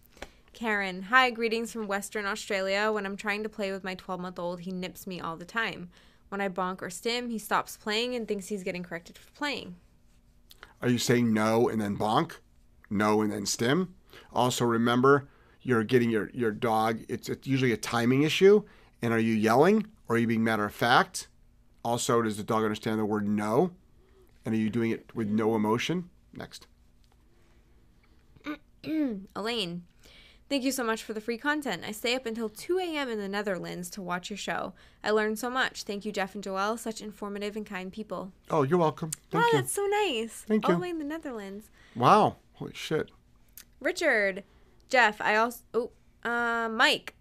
[0.52, 2.90] Karen, hi, greetings from Western Australia.
[2.90, 5.44] When I'm trying to play with my 12 month old, he nips me all the
[5.44, 5.90] time.
[6.28, 9.76] When I bonk or stim, he stops playing and thinks he's getting corrected for playing.
[10.82, 12.38] Are you saying no and then bonk?
[12.90, 13.94] No and then stim?
[14.32, 15.28] Also remember
[15.62, 18.64] you're getting your, your dog it's, it's usually a timing issue.
[19.02, 21.28] And are you yelling or are you being matter of fact?
[21.86, 23.70] Also, does the dog understand the word no?
[24.44, 26.10] And are you doing it with no emotion?
[26.32, 26.66] Next.
[29.36, 29.84] Elaine,
[30.48, 31.84] Thank you so much for the free content.
[31.86, 33.08] I stay up until 2 a.m.
[33.08, 34.74] in the Netherlands to watch your show.
[35.04, 35.84] I learned so much.
[35.84, 36.76] Thank you, Jeff and Joelle.
[36.76, 38.32] Such informative and kind people.
[38.50, 39.12] Oh, you're welcome.
[39.30, 39.58] Thank wow, you.
[39.58, 40.44] that's so nice.
[40.46, 40.76] Thank All you.
[40.76, 41.70] the way in the Netherlands.
[41.94, 42.36] Wow.
[42.54, 43.12] Holy shit.
[43.80, 44.42] Richard,
[44.88, 45.90] Jeff, I also, oh,
[46.28, 47.15] uh, Mike.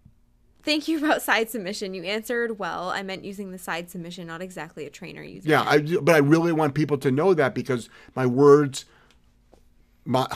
[0.66, 1.94] Thank you about side submission.
[1.94, 2.90] You answered well.
[2.90, 5.62] I meant using the side submission, not exactly a trainer using Yeah.
[5.62, 8.84] I, but I really want people to know that because my words,
[10.04, 10.26] my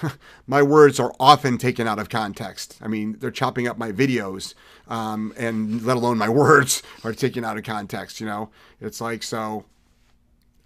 [0.46, 2.78] my words are often taken out of context.
[2.80, 4.54] I mean, they're chopping up my videos,
[4.88, 8.20] um, and let alone my words are taken out of context.
[8.20, 9.66] You know, it's like so.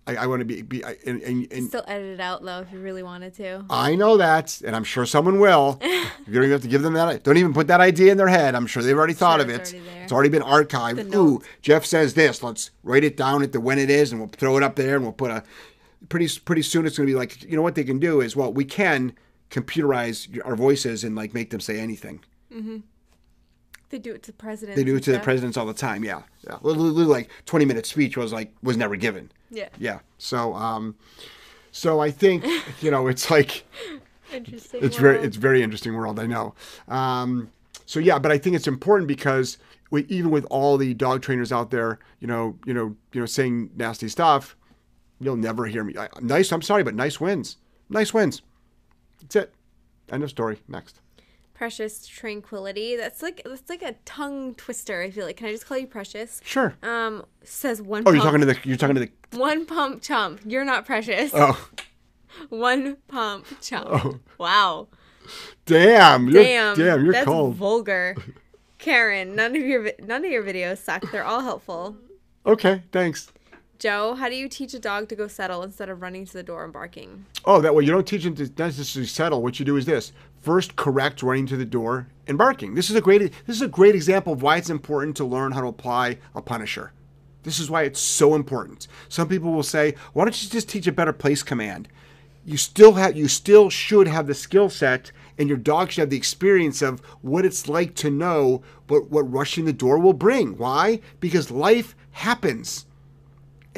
[0.09, 2.61] I, I want to be, be I- and, and, and Still edit it out though
[2.61, 3.65] if you really wanted to.
[3.71, 5.79] I know that, and I'm sure someone will.
[5.83, 5.89] you
[6.33, 7.23] don't even have to give them that.
[7.25, 8.55] Don't even put that idea in their head.
[8.55, 9.75] I'm sure they've already thought Sure, of it.
[9.75, 10.01] already.
[10.03, 11.15] It's already been archived.
[11.15, 11.43] Ooh.
[11.63, 12.43] Jeff says this.
[12.43, 14.97] Let's write it down at the when it is, and we'll throw it up there,
[14.97, 15.43] and we'll put a.
[16.09, 18.35] Pretty pretty soon, it's going to be like you know what they can do is
[18.37, 19.15] well we can
[19.51, 22.21] computerize our voices and like make them say anything.
[22.55, 22.79] Mm-hmm.
[23.91, 24.77] They do it to the presidents.
[24.77, 26.05] They do it to the presidents all the time.
[26.05, 26.59] Yeah, yeah.
[26.61, 29.31] Little, like 20 minute speech was like was never given.
[29.51, 29.69] Yeah.
[29.79, 30.01] Yeah.
[30.19, 30.97] So um,
[31.73, 32.45] so I think
[32.81, 33.65] you know it's like.
[34.31, 34.85] Interesting.
[34.85, 36.55] it's very it's very interesting world i know
[36.89, 37.51] um,
[37.87, 39.57] so yeah but i think it's important because
[39.91, 43.25] we, even with all the dog trainers out there you know you know you know
[43.25, 44.55] saying nasty stuff
[45.19, 47.57] you'll never hear me I, nice i'm sorry but nice wins
[47.89, 48.43] nice wins
[49.23, 49.55] that's it
[50.13, 51.01] end of story next
[51.59, 52.95] Precious tranquility.
[52.95, 55.03] That's like that's like a tongue twister.
[55.03, 55.39] I feel like.
[55.39, 56.41] Can I just call you Precious?
[56.45, 58.03] sure Um, says one.
[58.03, 60.41] oh pump, you're talking to the you're talking to the one pump chump.
[60.47, 61.33] You're not precious.
[61.35, 61.69] oh
[62.49, 63.89] One pump chump.
[63.91, 64.21] Oh.
[64.39, 64.87] Wow.
[65.67, 66.77] damn you're, Damn.
[66.77, 68.15] damn you're that's cold vulgar.
[68.79, 71.11] Karen, none of your none of your videos suck.
[71.11, 71.97] They're all helpful.
[72.47, 73.33] okay thanks
[73.81, 76.43] Joe, how do you teach a dog to go settle instead of running to the
[76.43, 77.27] door and barking?
[77.45, 79.41] Oh, that way you don't teach them to necessarily settle.
[79.41, 82.75] What you do is this: first, correct running to the door and barking.
[82.75, 83.21] This is a great.
[83.47, 86.43] This is a great example of why it's important to learn how to apply a
[86.43, 86.93] punisher.
[87.43, 88.89] This is why it's so important.
[89.09, 91.89] Some people will say, "Why don't you just teach a better place command?"
[92.45, 93.17] You still have.
[93.17, 97.01] You still should have the skill set, and your dog should have the experience of
[97.23, 100.57] what it's like to know what what rushing the door will bring.
[100.57, 101.01] Why?
[101.21, 102.87] Because life happens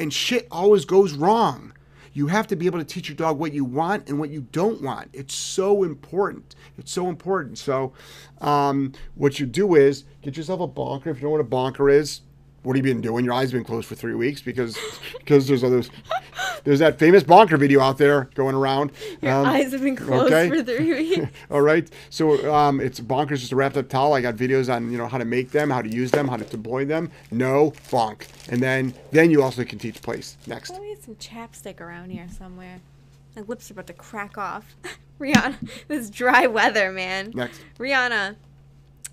[0.01, 1.73] and shit always goes wrong.
[2.13, 4.41] You have to be able to teach your dog what you want and what you
[4.51, 5.09] don't want.
[5.13, 6.55] It's so important.
[6.77, 7.57] It's so important.
[7.57, 7.93] So,
[8.39, 11.09] um, what you do is get yourself a bonker.
[11.09, 12.21] If you don't know what a bonker is,
[12.63, 13.25] what have you been doing?
[13.25, 14.77] Your eyes been closed for three weeks because
[15.19, 15.89] because there's others.
[16.63, 18.91] There's that famous bonker video out there going around.
[19.21, 20.49] Your Um, eyes have been closed okay.
[20.49, 21.31] for three weeks.
[21.49, 21.89] all right.
[22.11, 24.13] So um, it's bonkers just a wrapped up towel.
[24.13, 26.37] I got videos on you know how to make them, how to use them, how
[26.37, 27.09] to deploy them.
[27.31, 28.27] No bonk.
[28.49, 30.71] And then then you also can teach place next.
[30.75, 32.79] Oh, we need some chapstick around here somewhere.
[33.35, 34.75] My lips are about to crack off.
[35.19, 37.31] Rihanna, this dry weather, man.
[37.33, 37.61] Next.
[37.79, 38.35] Rihanna,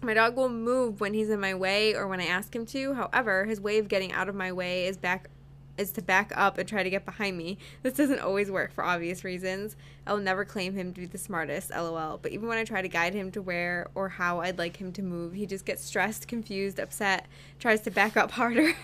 [0.02, 2.94] my dog will move when he's in my way or when I ask him to.
[2.94, 5.28] However, his way of getting out of my way is back
[5.76, 7.56] is to back up and try to get behind me.
[7.82, 9.76] This doesn't always work for obvious reasons.
[10.06, 12.18] I will never claim him to be the smartest, lol.
[12.20, 14.92] But even when I try to guide him to where or how I'd like him
[14.94, 17.26] to move, he just gets stressed, confused, upset,
[17.60, 18.74] tries to back up harder.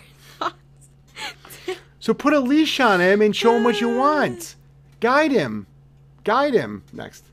[1.98, 4.56] So put a leash on him and show him what you want.
[5.00, 5.66] Guide him.
[6.22, 6.82] Guide him.
[6.92, 7.24] Next.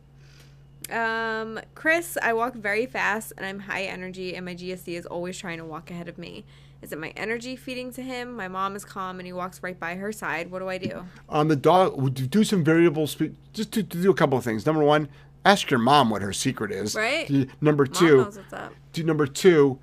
[0.92, 5.38] Um, Chris, I walk very fast and I'm high energy, and my GSD is always
[5.38, 6.46] trying to walk ahead of me.
[6.82, 8.34] Is it my energy feeding to him?
[8.34, 10.50] My mom is calm and he walks right by her side.
[10.50, 11.06] What do I do?
[11.30, 13.36] Um, the dog do some variable speed.
[13.54, 14.66] Just to, to do a couple of things.
[14.66, 15.08] Number one,
[15.46, 16.96] ask your mom what her secret is.
[16.96, 17.48] Right.
[17.62, 18.74] Number two, knows what's up.
[18.94, 19.80] do number two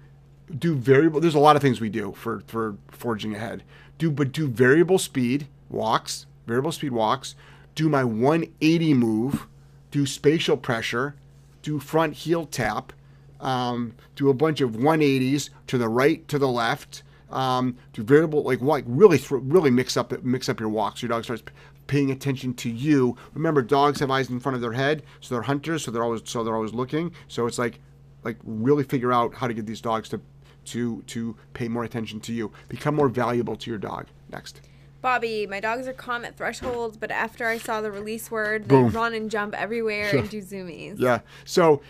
[0.57, 3.63] do variable there's a lot of things we do for for forging ahead
[3.99, 7.35] do but do variable speed walks variable speed walks
[7.75, 9.47] do my 180 move
[9.91, 11.15] do spatial pressure
[11.63, 12.93] do front heel tap
[13.41, 18.43] um, do a bunch of 180s to the right to the left um, do variable
[18.43, 21.03] like like really really mix up mix up your walks.
[21.03, 21.43] Your dog starts
[21.87, 23.17] paying attention to you.
[23.35, 26.23] Remember dogs have eyes in front of their head so they're hunters so they're always
[26.25, 27.13] so they're always looking.
[27.29, 27.81] So it's like
[28.25, 30.21] like really figure out how to get these dogs to
[30.67, 32.53] to to pay more attention to you.
[32.69, 34.07] Become more valuable to your dog.
[34.31, 34.63] Next
[35.01, 38.75] Bobby, my dogs are calm at thresholds, but after I saw the release word, they
[38.75, 38.91] Boom.
[38.91, 40.19] run and jump everywhere Sure.
[40.21, 40.97] and do zoomies.
[40.99, 41.81] yeah so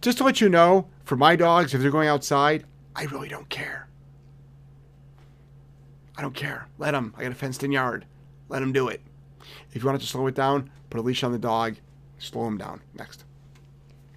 [0.00, 2.64] just to let you know for my dogs if they're going outside
[2.96, 3.86] i really don't care
[6.16, 8.04] i don't care let them i got a fenced in yard
[8.48, 9.00] let them do it
[9.72, 11.76] if you want to slow it down put a leash on the dog
[12.18, 13.24] slow them down next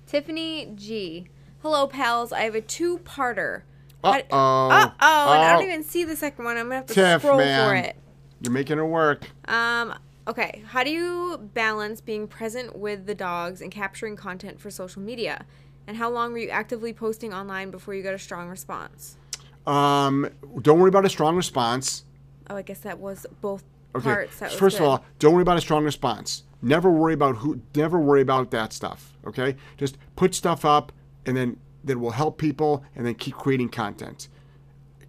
[0.08, 1.28] Tiffany G.
[1.62, 2.34] Hello, pals.
[2.34, 3.62] I have a two-parter.
[4.04, 4.18] Uh-oh.
[4.38, 5.66] Uh-oh, and I don't Oh.
[5.68, 6.58] even see the second one.
[6.58, 7.78] I'm gonna have to Tiff, scroll for man.
[7.86, 7.96] it.
[8.42, 9.94] You're making it work Um,
[10.28, 10.64] okay.
[10.68, 15.46] How do you balance being present with the dogs and capturing content for social media?
[15.88, 19.18] And how long were you actively posting online before you got a strong response?
[19.66, 20.30] Um,
[20.62, 22.06] don't worry about a strong response.
[22.50, 23.64] Oh, I guess that was both
[23.94, 24.04] Okay.
[24.06, 24.40] parts.
[24.40, 26.44] That First of all, don't worry about a strong response.
[26.62, 27.62] Never worry about who.
[27.76, 29.18] Never worry about that stuff.
[29.26, 29.56] Okay.
[29.78, 30.92] Just put stuff up,
[31.26, 34.30] and then that will help people, and then keep creating content.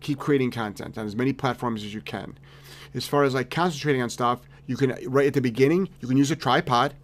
[0.00, 2.36] Keep creating content on as many platforms as you can.
[2.94, 6.16] As far as like concentrating on stuff, you can right at the beginning you can
[6.16, 6.94] use a tripod.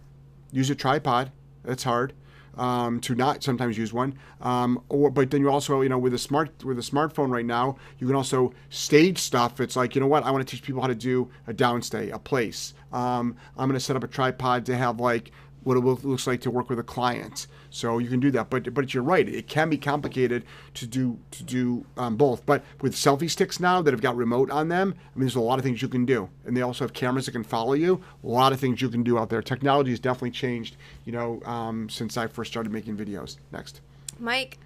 [0.51, 1.31] Use a tripod.
[1.63, 2.13] That's hard.
[2.57, 6.13] Um, to not sometimes use one, um, or but then you also you know with
[6.13, 9.61] a smart with a smartphone right now you can also stage stuff.
[9.61, 12.11] It's like you know what I want to teach people how to do a downstay,
[12.11, 12.73] a place.
[12.91, 15.31] Um, I'm going to set up a tripod to have like
[15.63, 17.47] what it looks like to work with a client.
[17.69, 19.27] So you can do that, but but you're right.
[19.27, 20.43] It can be complicated
[20.75, 22.45] to do to do um, both.
[22.45, 25.41] But with selfie sticks now that have got remote on them, I mean, there's a
[25.41, 28.01] lot of things you can do, and they also have cameras that can follow you.
[28.23, 29.41] A lot of things you can do out there.
[29.41, 33.37] Technology has definitely changed, you know, um, since I first started making videos.
[33.51, 33.81] Next.
[34.19, 34.57] Mike,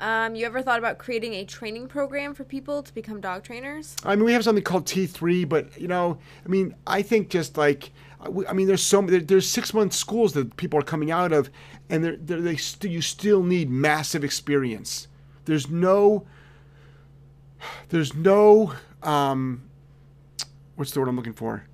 [0.00, 3.96] um, you ever thought about creating a training program for people to become dog trainers?
[4.04, 7.56] I mean, we have something called T3, but you know, I mean, I think just
[7.56, 7.90] like,
[8.20, 11.50] I mean, there's so there- there's six month schools that people are coming out of,
[11.88, 15.06] and they're, they're, they st- you still need massive experience.
[15.44, 16.26] There's no,
[17.90, 19.62] there's no, um,
[20.74, 21.64] what's the word I'm looking for?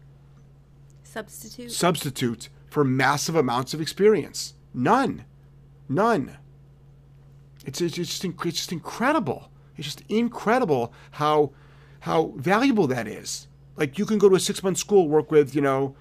[1.02, 1.72] Substitute.
[1.72, 4.54] Substitute for massive amounts of experience.
[4.74, 5.24] None,
[5.88, 6.36] none.
[7.64, 9.50] It's it's just inc- it's just incredible.
[9.76, 11.52] It's just incredible how
[12.00, 13.46] how valuable that is.
[13.76, 15.96] Like you can go to a six month school, work with you know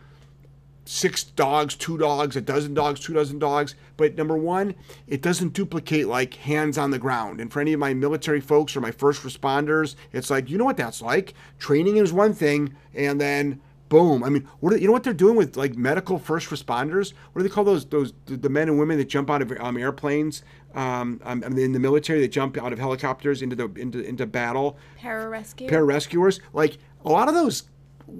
[0.86, 3.76] six dogs, two dogs, a dozen dogs, two dozen dogs.
[3.98, 4.76] But number one,
[5.08, 7.40] it doesn't duplicate like hands on the ground.
[7.40, 10.66] And for any of my military folks or my first responders, it's like you know
[10.66, 11.34] what that's like.
[11.60, 14.24] Training is one thing, and then boom.
[14.24, 17.14] I mean, what are, you know what they're doing with like medical first responders?
[17.32, 19.78] What do they call those those the, men and women that jump out of um,
[19.78, 20.44] airplanes?
[20.74, 24.02] Um, um, I mean in the military, they jump out of helicopters into the into
[24.02, 25.70] into battle Pararescue.
[25.70, 26.40] pararescuers.
[26.54, 27.64] Like a lot of those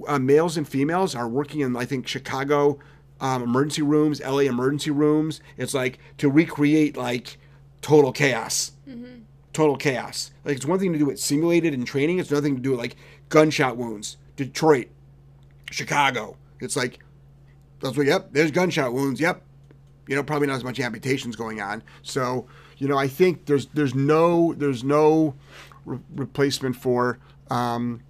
[0.06, 2.78] uh, males and females are working in, I think, Chicago
[3.20, 5.40] um, emergency rooms, LA emergency rooms.
[5.56, 7.38] It's like to recreate like
[7.80, 8.72] total chaos.
[9.52, 10.32] Total chaos.
[10.44, 12.18] Like it's one thing to do it simulated in training.
[12.18, 12.96] It's another thing to do it like
[13.28, 14.16] gunshot wounds.
[14.36, 14.88] Detroit,
[15.70, 16.36] Chicago.
[16.60, 16.98] It's like
[17.80, 18.06] that's what.
[18.06, 19.20] Yep, there's gunshot wounds.
[19.20, 19.42] Yep,
[20.08, 21.82] you know, probably not as much amputations going on.
[22.02, 22.46] So,
[22.78, 25.34] you know, I think there's there's no there's no
[25.84, 27.18] re- replacement for
[27.50, 28.02] um,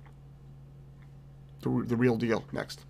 [1.65, 2.45] the, the real deal.
[2.53, 2.85] Next.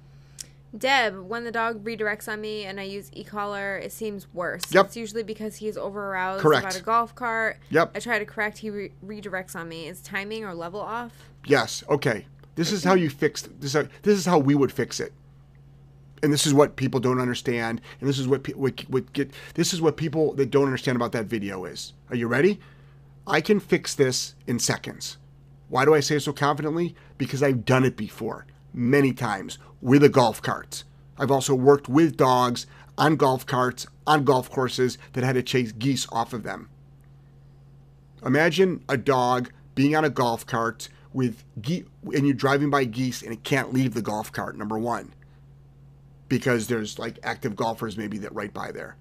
[0.77, 4.63] Deb, when the dog redirects on me and I use e-collar, it seems worse.
[4.71, 4.87] Yep.
[4.87, 6.65] It's usually because he's over aroused Correct.
[6.65, 7.59] about a golf cart.
[7.71, 7.93] Yep.
[7.95, 9.87] I try to correct, he re- redirects on me.
[9.87, 11.13] Is timing or level off?
[11.47, 11.85] Yes.
[11.89, 12.27] Okay.
[12.57, 13.75] This is how you fix this.
[13.75, 15.13] Is, this is how we would fix it.
[16.25, 17.81] And this is what people don't understand.
[18.01, 19.31] And this is what pe- what, what get.
[19.55, 21.93] This is what people that don't understand about that video is.
[22.11, 22.59] Are you ready?
[23.27, 25.19] I can fix this in seconds.
[25.69, 26.95] Why do I say it so confidently?
[27.17, 30.85] Because I've done it before many times with a golf cart.
[31.17, 32.67] I've also worked with dogs
[32.99, 36.69] on golf carts on golf courses that had to chase geese off of them.
[38.25, 43.23] Imagine a dog being on a golf cart with ge- and you're driving by geese
[43.23, 44.57] and it can't leave the golf cart.
[44.57, 45.13] Number one,
[46.29, 48.97] because there's like active golfers maybe that right by there,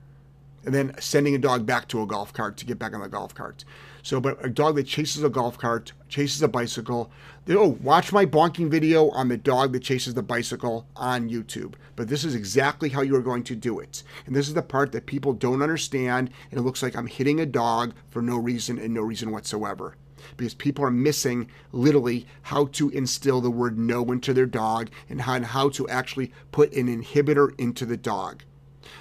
[0.65, 3.09] and then sending a dog back to a golf cart to get back on the
[3.09, 3.65] golf cart.
[4.03, 7.09] So, but a dog that chases a golf cart, chases a bicycle.
[7.47, 11.75] Oh, watch my bonking video on the dog that chases the bicycle on YouTube.
[11.95, 14.03] But this is exactly how you are going to do it.
[14.25, 16.31] And this is the part that people don't understand.
[16.51, 19.95] And it looks like I'm hitting a dog for no reason and no reason whatsoever.
[20.35, 25.21] Because people are missing literally how to instill the word no into their dog and
[25.21, 28.43] how, and how to actually put an inhibitor into the dog.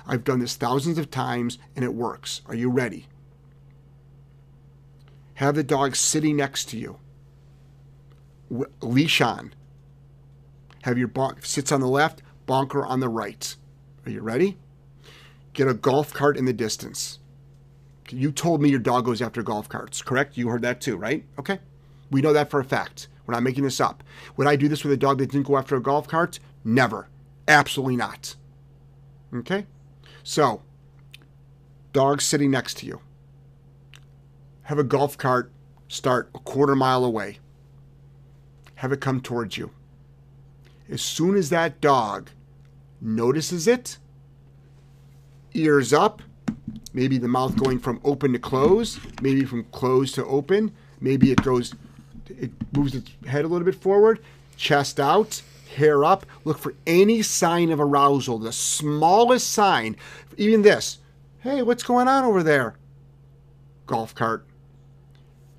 [0.06, 2.42] I've done this thousands of times and it works.
[2.46, 3.08] Are you ready?
[5.42, 7.00] Have the dog sitting next to you,
[8.80, 9.52] leash on.
[10.82, 13.56] Have your bonk sits on the left, bonker on the right.
[14.06, 14.56] Are you ready?
[15.52, 17.18] Get a golf cart in the distance.
[18.08, 20.36] You told me your dog goes after golf carts, correct?
[20.36, 21.24] You heard that too, right?
[21.36, 21.58] Okay.
[22.12, 23.08] We know that for a fact.
[23.26, 24.04] We're not making this up.
[24.36, 26.38] Would I do this with a dog that didn't go after a golf cart?
[26.64, 27.08] Never.
[27.48, 28.36] Absolutely not.
[29.34, 29.66] Okay?
[30.22, 30.62] So,
[31.92, 33.00] dog sitting next to you.
[34.62, 35.52] Have a golf cart
[35.88, 37.38] start a quarter mile away.
[38.76, 39.70] Have it come towards you.
[40.88, 42.30] As soon as that dog
[43.00, 43.98] notices it,
[45.54, 46.22] ears up,
[46.92, 51.42] maybe the mouth going from open to close, maybe from closed to open, maybe it
[51.42, 51.74] goes,
[52.28, 54.20] it moves its head a little bit forward,
[54.56, 55.42] chest out,
[55.74, 56.26] hair up.
[56.44, 59.96] Look for any sign of arousal, the smallest sign,
[60.36, 60.98] even this.
[61.40, 62.76] Hey, what's going on over there?
[63.86, 64.46] golf cart.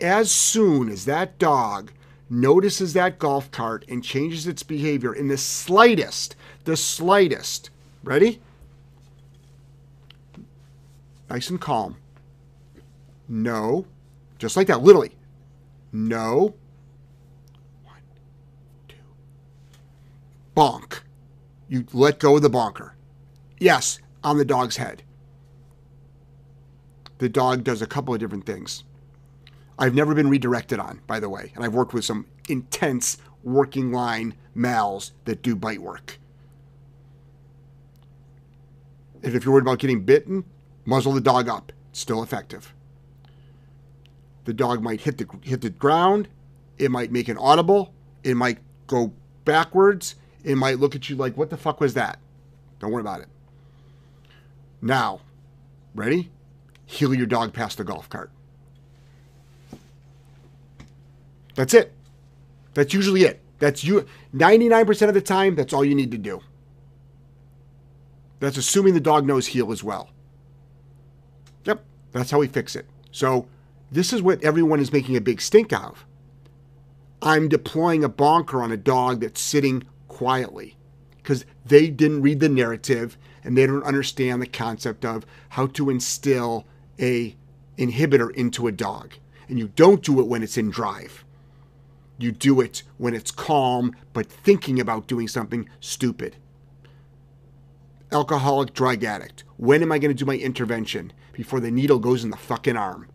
[0.03, 1.93] As soon as that dog
[2.29, 6.35] notices that golf cart and changes its behavior in the slightest,
[6.65, 7.69] the slightest,
[8.03, 8.41] ready?
[11.29, 11.95] Nice and calm.
[13.29, 13.85] No.
[14.39, 15.15] Just like that, literally.
[15.93, 16.53] No.
[17.85, 18.01] One,
[18.89, 18.97] two.
[20.53, 20.99] Bonk.
[21.69, 22.93] You let go of the bonker.
[23.57, 25.01] Yes, on the dog's head.
[27.19, 28.83] The dog does a couple of different things.
[29.83, 33.91] I've never been redirected on, by the way, and I've worked with some intense working
[33.91, 36.19] line mals that do bite work.
[39.21, 40.45] And if you're worried about getting bitten,
[40.85, 41.73] muzzle the dog up.
[41.89, 42.73] It's still effective.
[44.45, 46.29] The dog might hit the hit the ground.
[46.77, 47.93] It might make an audible.
[48.23, 49.11] It might go
[49.43, 50.15] backwards.
[50.45, 52.19] It might look at you like, "What the fuck was that?"
[52.79, 53.27] Don't worry about it.
[54.81, 55.19] Now,
[55.93, 56.31] ready?
[56.85, 58.31] Heel your dog past the golf cart.
[61.55, 61.93] That's it.
[62.73, 63.41] That's usually it.
[63.59, 66.41] That's you 99% of the time, that's all you need to do.
[68.39, 70.09] That's assuming the dog knows heel as well.
[71.65, 72.85] Yep, that's how we fix it.
[73.11, 73.47] So,
[73.91, 76.05] this is what everyone is making a big stink of.
[77.21, 80.75] I'm deploying a bonker on a dog that's sitting quietly
[81.17, 85.89] because they didn't read the narrative and they don't understand the concept of how to
[85.89, 86.65] instill
[86.99, 87.35] a
[87.77, 89.13] inhibitor into a dog.
[89.47, 91.23] And you don't do it when it's in drive.
[92.23, 96.37] You do it when it's calm but thinking about doing something stupid.
[98.13, 99.43] Alcoholic drug addict.
[99.57, 101.11] When am I going to do my intervention?
[101.33, 103.09] Before the needle goes in the fucking arm.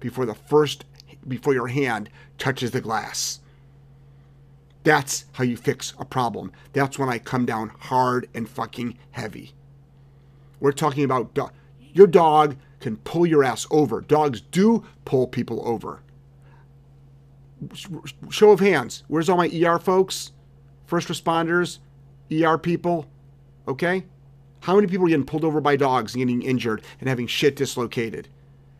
[0.00, 0.86] Before the first
[1.28, 2.08] before your hand
[2.38, 3.40] touches the glass.
[4.82, 6.50] That's how you fix a problem.
[6.72, 9.52] That's when I come down hard and fucking heavy.
[10.58, 11.50] We're talking about do-
[11.92, 14.00] your dog can pull your ass over.
[14.00, 16.00] Dogs do pull people over.
[18.30, 19.04] Show of hands.
[19.08, 20.32] Where's all my ER folks?
[20.86, 21.78] First responders,
[22.32, 23.06] ER people?
[23.66, 24.04] Okay?
[24.60, 27.56] How many people are getting pulled over by dogs and getting injured and having shit
[27.56, 28.28] dislocated?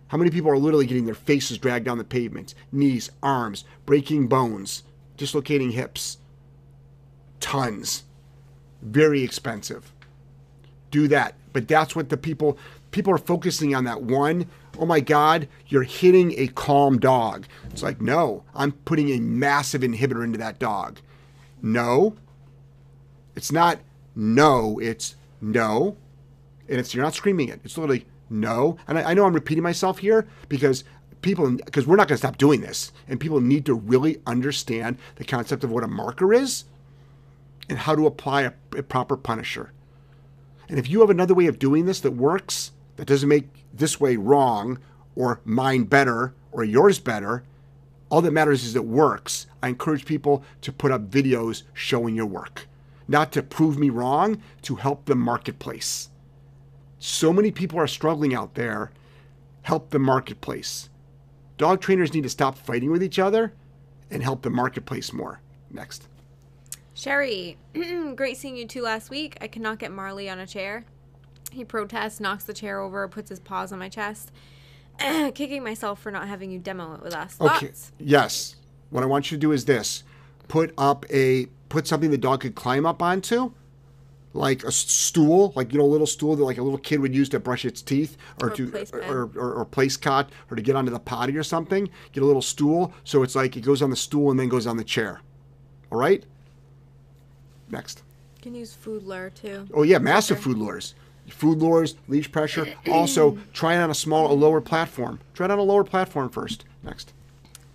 [0.08, 4.28] How many people are literally getting their faces dragged down the pavement, knees, arms, breaking
[4.28, 4.82] bones,
[5.16, 6.18] dislocating hips?
[7.40, 8.04] Tons.
[8.82, 9.92] Very expensive.
[10.90, 11.34] Do that.
[11.52, 12.58] But that's what the people
[12.90, 14.46] people are focusing on that one.
[14.78, 17.46] Oh my God, you're hitting a calm dog.
[17.70, 20.98] It's like, no, I'm putting a massive inhibitor into that dog.
[21.62, 22.16] No.
[23.36, 23.78] It's not
[24.14, 25.96] no, it's no.
[26.68, 27.60] And it's you're not screaming it.
[27.64, 28.78] It's literally no.
[28.86, 30.84] And I, I know I'm repeating myself here because
[31.24, 34.98] people because we're not going to stop doing this and people need to really understand
[35.16, 36.64] the concept of what a marker is
[37.68, 39.72] and how to apply a, a proper punisher
[40.68, 44.00] and if you have another way of doing this that works that doesn't make this
[44.00, 44.78] way wrong
[45.16, 47.44] or mine better or yours better
[48.10, 52.26] all that matters is it works i encourage people to put up videos showing your
[52.26, 52.66] work
[53.06, 56.10] not to prove me wrong to help the marketplace
[56.98, 58.90] so many people are struggling out there
[59.62, 60.88] help the marketplace
[61.56, 63.52] Dog trainers need to stop fighting with each other
[64.10, 65.40] and help the marketplace more.
[65.70, 66.08] Next.
[66.94, 67.56] Sherry,
[68.16, 69.36] great seeing you two last week.
[69.40, 70.84] I cannot get Marley on a chair.
[71.54, 74.32] He protests, knocks the chair over, puts his paws on my chest.
[74.98, 77.36] Kicking myself for not having you demo it with us.
[77.40, 77.66] Okay.
[77.68, 77.92] Thoughts?
[77.98, 78.56] Yes.
[78.90, 80.04] What I want you to do is this:
[80.48, 83.52] put up a put something the dog could climb up onto,
[84.32, 87.00] like a s- stool, like you know, a little stool that like a little kid
[87.00, 90.30] would use to brush its teeth, or, Or to place or, or, or place cot,
[90.50, 91.88] or to get onto the potty or something.
[92.12, 94.66] Get a little stool, so it's like it goes on the stool and then goes
[94.66, 95.20] on the chair.
[95.90, 96.24] All right.
[97.68, 98.02] Next.
[98.42, 99.66] Can use food lure too.
[99.72, 100.94] Oh yeah, massive food lures.
[101.28, 102.74] Food lures, leash pressure.
[102.90, 105.20] Also, try it on a small, a lower platform.
[105.32, 106.64] Try it on a lower platform first.
[106.82, 107.12] Next.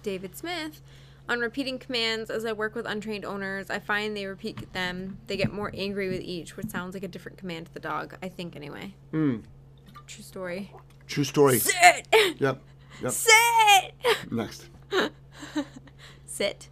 [0.04, 0.82] David Smith.
[1.28, 5.20] On repeating commands, as I work with untrained owners, I find they repeat them.
[5.28, 8.16] They get more angry with each, which sounds like a different command to the dog.
[8.24, 8.96] I think anyway.
[9.12, 10.72] True story.
[11.06, 11.60] True story.
[11.60, 12.08] Sit.
[12.40, 12.62] Yep.
[13.04, 13.12] Yep.
[13.12, 13.94] Sit.
[14.32, 14.70] Next.
[16.26, 16.70] Sit.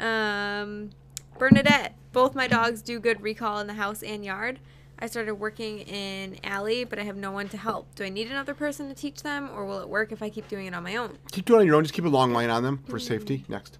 [0.00, 0.90] Um,
[1.38, 1.94] Bernadette.
[2.12, 4.58] Both my dogs do good recall in the house and yard.
[5.02, 7.92] I started working in alley, but I have no one to help.
[7.96, 10.46] Do I need another person to teach them, or will it work if I keep
[10.46, 11.18] doing it on my own?
[11.32, 11.82] Keep doing it on your own.
[11.82, 13.38] Just keep a long line on them for safety.
[13.38, 13.52] Mm-hmm.
[13.52, 13.78] Next.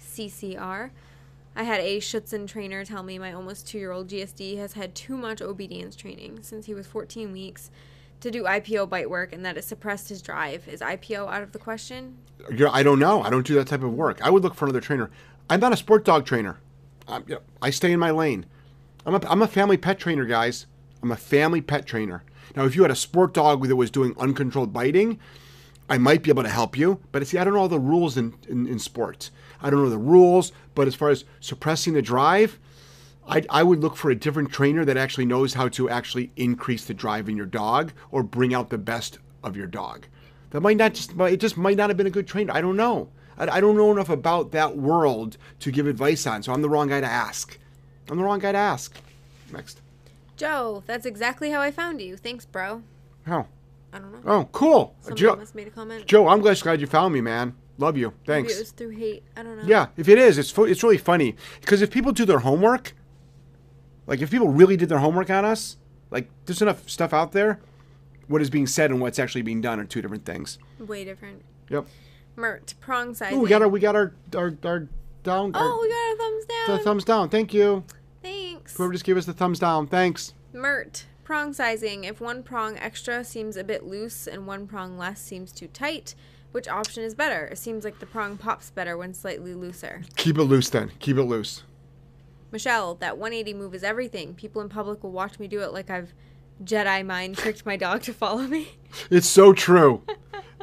[0.00, 0.88] CCR.
[1.54, 4.94] I had a Schutzhund trainer tell me my almost two year old GSD has had
[4.94, 7.70] too much obedience training since he was 14 weeks
[8.20, 10.66] to do IPO bite work and that it suppressed his drive.
[10.66, 12.16] Is IPO out of the question?
[12.50, 13.22] You're, I don't know.
[13.22, 14.22] I don't do that type of work.
[14.22, 15.10] I would look for another trainer.
[15.50, 16.58] I'm not a sport dog trainer.
[17.06, 18.46] I'm, you know, I stay in my lane.
[19.08, 20.66] I'm a, I'm a family pet trainer, guys.
[21.02, 22.22] I'm a family pet trainer.
[22.54, 25.18] Now, if you had a sport dog that was doing uncontrolled biting,
[25.88, 28.18] I might be able to help you, but see, I don't know all the rules
[28.18, 29.30] in, in, in sports.
[29.62, 32.58] I don't know the rules, but as far as suppressing the drive,
[33.26, 36.84] I, I would look for a different trainer that actually knows how to actually increase
[36.84, 40.06] the drive in your dog or bring out the best of your dog.
[40.50, 42.52] That might not just, it just might not have been a good trainer.
[42.52, 43.08] I don't know.
[43.38, 46.68] I, I don't know enough about that world to give advice on, so I'm the
[46.68, 47.58] wrong guy to ask.
[48.10, 48.96] I'm the wrong guy to ask.
[49.52, 49.80] Next.
[50.36, 52.16] Joe, that's exactly how I found you.
[52.16, 52.82] Thanks, bro.
[53.26, 53.46] How?
[53.92, 54.20] I don't know.
[54.24, 54.94] Oh, cool.
[55.00, 56.06] Somebody Joe, must made a comment.
[56.06, 57.54] Joe, I'm glad, glad you found me, man.
[57.78, 58.08] Love you.
[58.26, 58.56] Maybe Thanks.
[58.56, 59.22] it was through hate.
[59.36, 59.64] I don't know.
[59.64, 62.92] Yeah, if it is, it's fu- it's really funny because if people do their homework,
[64.06, 65.76] like if people really did their homework on us,
[66.10, 67.60] like there's enough stuff out there.
[68.26, 70.58] What is being said and what's actually being done are two different things.
[70.78, 71.42] Way different.
[71.70, 71.86] Yep.
[72.36, 73.38] Mert, prong sizing.
[73.38, 74.88] Ooh, we got our we got our our, our
[75.22, 75.54] down.
[75.54, 76.76] our- Oh, we got our thumbs down.
[76.76, 77.28] the thumbs down.
[77.28, 77.84] Thank you.
[78.68, 78.76] Thanks.
[78.76, 79.86] Whoever just gave us the thumbs down.
[79.86, 80.34] Thanks.
[80.52, 82.04] Mert, prong sizing.
[82.04, 86.14] If one prong extra seems a bit loose and one prong less seems too tight,
[86.52, 87.46] which option is better?
[87.46, 90.02] It seems like the prong pops better when slightly looser.
[90.16, 90.92] Keep it loose then.
[90.98, 91.62] Keep it loose.
[92.50, 94.34] Michelle, that 180 move is everything.
[94.34, 96.12] People in public will watch me do it like I've
[96.62, 98.68] Jedi mind tricked my dog to follow me.
[99.10, 100.02] It's so true.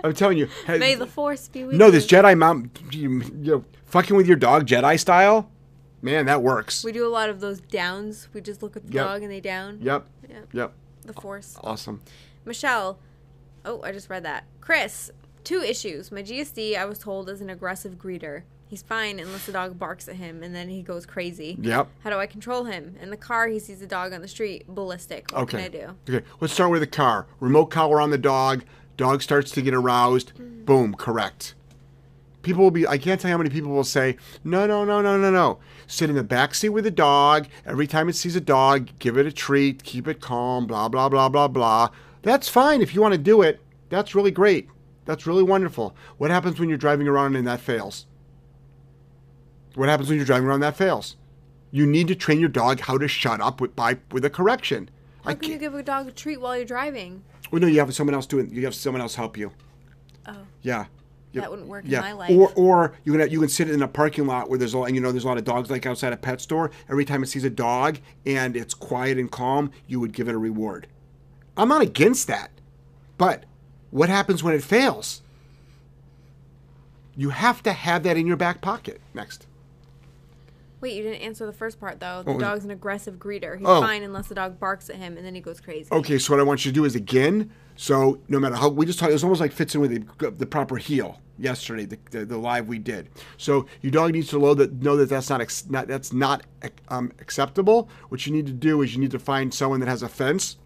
[0.04, 0.50] I'm telling you.
[0.68, 1.92] May the force be with no, you.
[1.92, 5.50] this Jedi mount, you, you know, fucking with your dog Jedi style,
[6.02, 6.84] man, that works.
[6.84, 8.28] We do a lot of those downs.
[8.34, 9.06] We just look at the Yep.
[9.06, 9.80] dog and they down.
[9.82, 10.06] Yep.
[10.30, 10.48] Yep.
[10.54, 10.74] Yep.
[11.04, 11.58] The force.
[11.64, 12.02] Awesome.
[12.46, 13.00] Michelle.
[13.64, 14.44] Oh, I just read that.
[14.62, 15.12] Chris,
[15.44, 16.12] two issues.
[16.12, 18.44] My GSD, I was told, is an aggressive greeter.
[18.68, 21.58] He's fine unless the dog barks at him and then he goes crazy.
[21.62, 21.88] Yep.
[22.04, 22.96] How do I control him?
[23.00, 24.66] In the car, he sees a dog on the street.
[24.68, 25.32] Ballistic.
[25.32, 25.58] What Okay.
[25.58, 25.68] can I
[26.08, 26.14] do?
[26.16, 26.26] Okay.
[26.40, 27.28] Let's start with the car.
[27.40, 28.64] Remote collar on the dog.
[28.98, 30.34] Dog starts to get aroused.
[30.36, 30.66] Mm-hmm.
[30.66, 30.96] Boom.
[30.96, 31.54] Correct.
[32.42, 32.88] People will be.
[32.88, 35.60] I can't tell you how many people will say, "No, no, no, no, no, no."
[35.88, 37.48] Sit in the back seat with the dog.
[37.66, 39.84] Every time it sees a dog, give it a treat.
[39.84, 40.66] Keep it calm.
[40.68, 41.90] Blah blah blah blah blah.
[42.22, 43.62] That's fine if you want to do it.
[43.90, 44.68] That's really great.
[45.06, 45.96] That's really wonderful.
[46.18, 48.08] What happens when you're driving around and that fails?
[49.76, 51.16] What happens when you're driving around and that fails?
[51.72, 54.90] You need to train your dog how to shut up with by with a correction.
[55.24, 57.24] How can you give a dog a treat while you're driving?
[57.52, 58.50] well, no, you have someone else doing.
[58.52, 59.52] You have someone else help you.
[60.26, 60.86] Oh, Yeah.
[61.36, 61.42] Yeah.
[61.42, 61.98] that wouldn't work Yeah.
[62.00, 62.32] in my life.
[62.32, 64.86] Or or you can you can sit in a parking lot where there's a lot,
[64.86, 66.72] and you know there's a lot of dogs like outside a pet store.
[66.90, 70.36] Every time it sees a dog and it's quiet and calm, you would give it
[70.36, 70.88] a reward.
[71.58, 72.52] I'm not against that,
[73.18, 73.46] but
[73.92, 75.22] what happens when it fails?
[77.16, 79.00] You have to have that in your back pocket.
[79.14, 79.48] Next.
[80.82, 82.22] Wait, you didn't answer the first part though.
[82.24, 82.42] The oh, it?
[82.42, 83.58] dog's an aggressive greeter.
[83.58, 83.82] He's Oh.
[83.82, 85.88] fine unless the dog barks at him and then he goes crazy.
[85.92, 87.50] Okay, so what I want you to do is again.
[87.78, 90.32] So no matter how we just talked, it was almost like fits in with the,
[90.32, 93.10] the proper heel yesterday, the, the, the live we did.
[93.38, 96.44] So your dog needs to know that know that that's not, ex, not that's not
[96.90, 97.90] um, acceptable.
[98.10, 100.58] What you need to do is you need to find someone that has a fence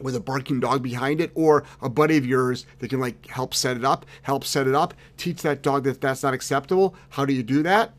[0.00, 3.52] with a barking dog behind it, or a buddy of yours that can like help
[3.52, 6.94] set it up, help set it up, teach that dog that that's not acceptable.
[7.10, 7.92] How do you do that?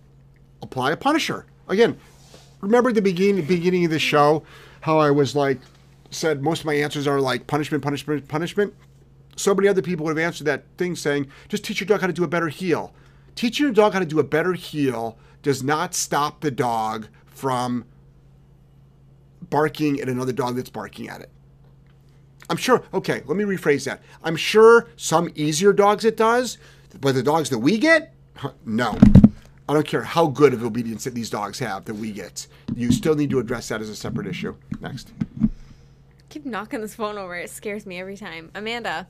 [0.62, 1.46] Apply a punisher.
[1.68, 1.98] Again,
[2.60, 4.44] remember the beginning beginning of the show
[4.82, 5.60] how I was like
[6.10, 8.74] said most of my answers are like punishment, punishment, punishment.
[9.36, 12.08] So many other people would have answered that thing saying, just teach your dog how
[12.08, 12.94] to do a better heel.
[13.36, 17.86] Teaching your dog how to do a better heel does not stop the dog from
[19.50, 21.30] barking at another dog that's barking at it.
[22.50, 24.02] I'm sure, okay, let me rephrase that.
[24.24, 26.58] I'm sure some easier dogs it does,
[27.00, 28.14] but the dogs that we get,
[28.66, 28.98] no.
[29.70, 32.46] I don't care how good of obedience that these dogs have that we get.
[32.76, 34.54] You still need to address that as a separate issue.
[34.82, 35.14] Next.
[36.28, 37.38] keep knocking this phone over.
[37.38, 38.52] It scares me every time.
[38.54, 39.08] Amanda,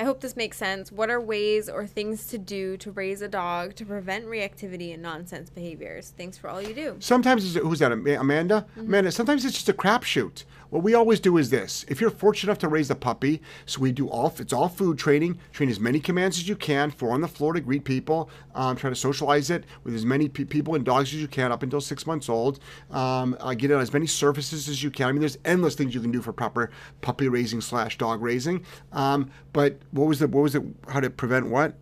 [0.00, 0.90] I hope this makes sense.
[0.90, 5.02] What are ways or things to do to raise a dog to prevent reactivity and
[5.02, 6.14] nonsense behaviors?
[6.16, 6.96] Thanks for all you do.
[7.00, 8.64] Sometimes, it's, who's that, Am- Amanda?
[8.70, 8.80] Mm-hmm.
[8.80, 10.44] Amanda, sometimes it's just a crapshoot.
[10.70, 11.84] What we always do is this.
[11.88, 14.98] If you're fortunate enough to raise a puppy, so we do all, it's all food
[14.98, 18.30] training, train as many commands as you can, four on the floor to greet people,
[18.54, 21.50] um, try to socialize it with as many pe- people and dogs as you can
[21.50, 22.60] up until six months old.
[22.92, 25.08] Um, uh, get it on as many surfaces as you can.
[25.08, 28.64] I mean, there's endless things you can do for proper puppy raising slash dog raising.
[28.92, 31.74] Um, but what was the, what was it, how to prevent what?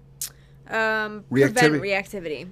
[0.69, 1.55] Um, Reactivity.
[1.55, 2.49] prevent reactivity.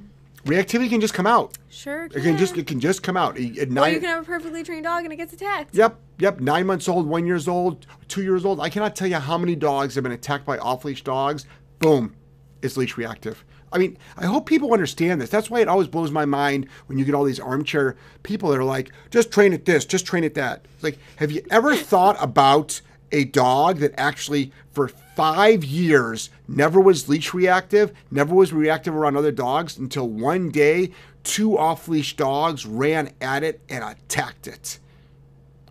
[0.46, 1.58] Reactivity can just come out.
[1.68, 2.04] Sure.
[2.06, 3.38] It can just, it can just come out.
[3.38, 5.74] At Or nine- you can have a perfectly trained dog and it gets attacked.
[5.74, 6.40] Yep, yep.
[6.40, 8.60] Nine months old, one years old, two years old.
[8.60, 11.46] I cannot tell you how many dogs have been attacked by off-leash dogs.
[11.80, 12.14] Boom,
[12.62, 13.44] it's leash reactive.
[13.72, 15.28] I mean, I hope people understand this.
[15.28, 18.58] That's why it always blows my mind when you get all these armchair people that
[18.58, 20.64] are like, just train it this, just train it that.
[20.74, 22.80] It's like, have you ever thought about
[23.10, 29.16] a dog that actually, for five years, never was leash reactive, never was reactive around
[29.16, 30.92] other dogs until one day,
[31.24, 34.78] two off leash dogs ran at it and attacked it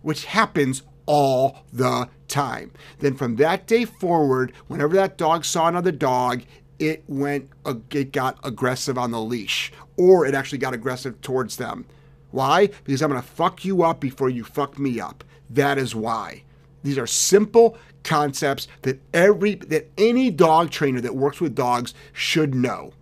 [0.06, 2.70] which happens all the time.
[3.00, 6.44] Then from that day forward, whenever that dog saw another dog,
[6.78, 7.50] it went,
[7.90, 11.86] it got aggressive on the leash, or it actually got aggressive towards them.
[12.30, 12.68] Why?
[12.84, 15.24] Because I'm going to fuck you up before you fuck me up.
[15.50, 16.44] That is why.
[16.82, 22.54] These are simple concepts that every that any dog trainer that works with dogs should
[22.54, 22.92] know.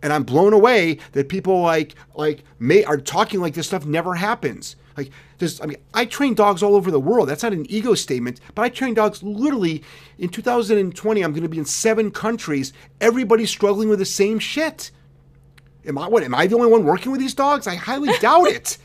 [0.00, 4.14] And I'm blown away that people like like may are talking like this stuff never
[4.14, 4.76] happens.
[4.96, 7.28] Like there's I mean I train dogs all over the world.
[7.28, 9.82] That's not an ego statement, but I train dogs literally
[10.18, 12.72] in 2020 I'm going to be in 7 countries.
[13.00, 14.92] Everybody's struggling with the same shit.
[15.84, 17.66] Am I what am I the only one working with these dogs?
[17.66, 18.78] I highly doubt it.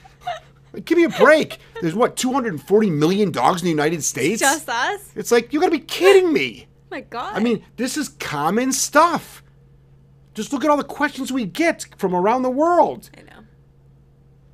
[0.73, 1.59] Like, give me a break.
[1.81, 4.41] There's what 240 million dogs in the United States.
[4.41, 5.11] Just us?
[5.15, 6.67] It's like you got to be kidding me.
[6.93, 7.35] my God.
[7.35, 9.43] I mean, this is common stuff.
[10.33, 13.09] Just look at all the questions we get from around the world.
[13.17, 13.45] I know.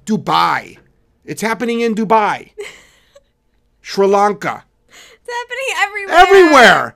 [0.06, 0.78] Dubai.
[1.24, 2.52] It's happening in Dubai.
[3.82, 4.66] Sri Lanka.
[4.88, 6.18] It's happening everywhere.
[6.18, 6.96] Everywhere.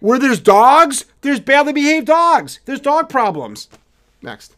[0.00, 2.60] Where there's dogs, there's badly behaved dogs.
[2.66, 3.68] There's dog problems.
[4.20, 4.56] Next.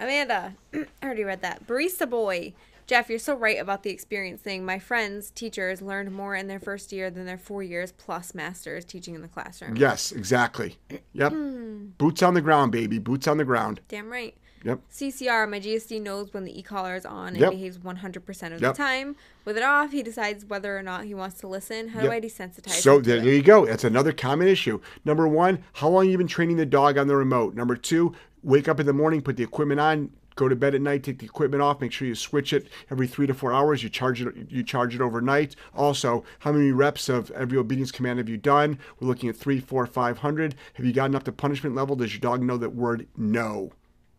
[0.00, 1.66] Amanda, I already read that.
[1.66, 2.54] Barista boy.
[2.86, 4.64] Jeff, you're so right about the experience thing.
[4.64, 8.84] My friends, teachers, learned more in their first year than their four years plus masters
[8.84, 9.76] teaching in the classroom.
[9.76, 10.76] Yes, exactly.
[11.14, 11.32] Yep.
[11.32, 11.86] Hmm.
[11.96, 12.98] Boots on the ground, baby.
[12.98, 13.80] Boots on the ground.
[13.88, 14.36] Damn right.
[14.64, 14.80] Yep.
[14.90, 17.50] CCR, my GSD knows when the e-collar is on and Yep.
[17.50, 18.72] behaves 100% of Yep.
[18.74, 19.16] the time.
[19.44, 21.88] With it off, he decides whether or not he wants to listen.
[21.88, 23.66] How do I desensitize So there, there you go.
[23.66, 24.80] That's another common issue.
[25.04, 27.54] Number one, how long you been training the dog on the remote?
[27.54, 30.80] Number two, wake up in the morning, put the equipment on, go to bed at
[30.80, 33.82] night, take the equipment off, make sure you switch it every three to four hours.
[33.82, 34.34] You charge it.
[34.50, 35.56] You charge it overnight.
[35.74, 38.78] Also, how many reps of every obedience command have you done?
[39.00, 40.54] We're looking at three, four, five hundred.
[40.74, 41.96] Have you gotten up to punishment level?
[41.96, 43.72] Does your dog know that word no?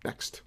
[0.04, 0.42] Next.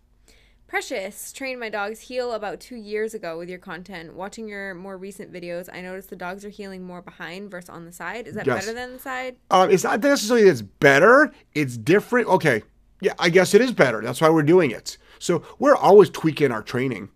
[0.66, 4.14] Precious trained my dog's heel about two years ago with your content.
[4.14, 7.86] Watching your more recent videos, I noticed the dogs are heeling more behind versus on
[7.86, 8.28] the side.
[8.28, 8.66] Is that Yes.
[8.66, 9.36] better than the side?
[9.50, 11.32] Um, it's not necessarily that it's better.
[11.54, 12.28] It's different.
[12.28, 12.62] Okay.
[13.00, 14.02] Yeah, I guess it is better.
[14.02, 14.98] That's why we're doing it.
[15.18, 17.08] So we're always tweaking our training.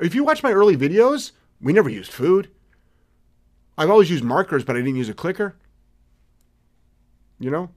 [0.00, 2.50] If you watch my early videos, we never used food.
[3.76, 5.56] I've always used markers, but I didn't use a clicker.
[7.38, 7.70] You know?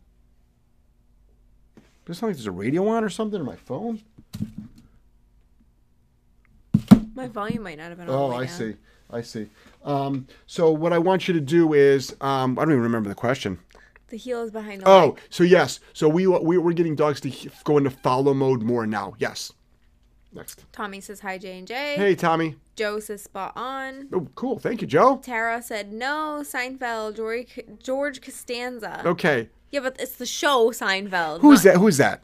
[2.06, 4.02] Does it sound like there's a radio on or something on my phone?
[7.14, 8.16] My volume might not have been on.
[8.16, 8.56] Oh, I down.
[8.56, 8.76] see.
[9.12, 9.48] I see.
[9.84, 13.16] Um, so what I want you to do is, um, I don't even remember the
[13.16, 13.60] question.
[14.12, 15.20] The heel is behind the Oh, leg.
[15.30, 17.32] so yes, so we, we we're getting dogs to
[17.64, 19.14] go into follow mode more now.
[19.18, 19.52] Yes.
[20.34, 20.66] Next.
[20.74, 21.96] Tommy says hi, J and J.
[21.96, 22.56] Hey, Tommy.
[22.76, 24.08] Joe says spot on.
[24.14, 24.60] Oh, cool.
[24.60, 25.18] Thank you, Joe.
[25.24, 26.42] Tara said no.
[26.44, 27.16] Seinfeld.
[27.18, 29.02] George, George Costanza.
[29.06, 29.50] Okay.
[29.72, 31.40] Yeah, but it's the show Seinfeld.
[31.42, 31.80] Who's not that?
[31.80, 32.22] Who's that?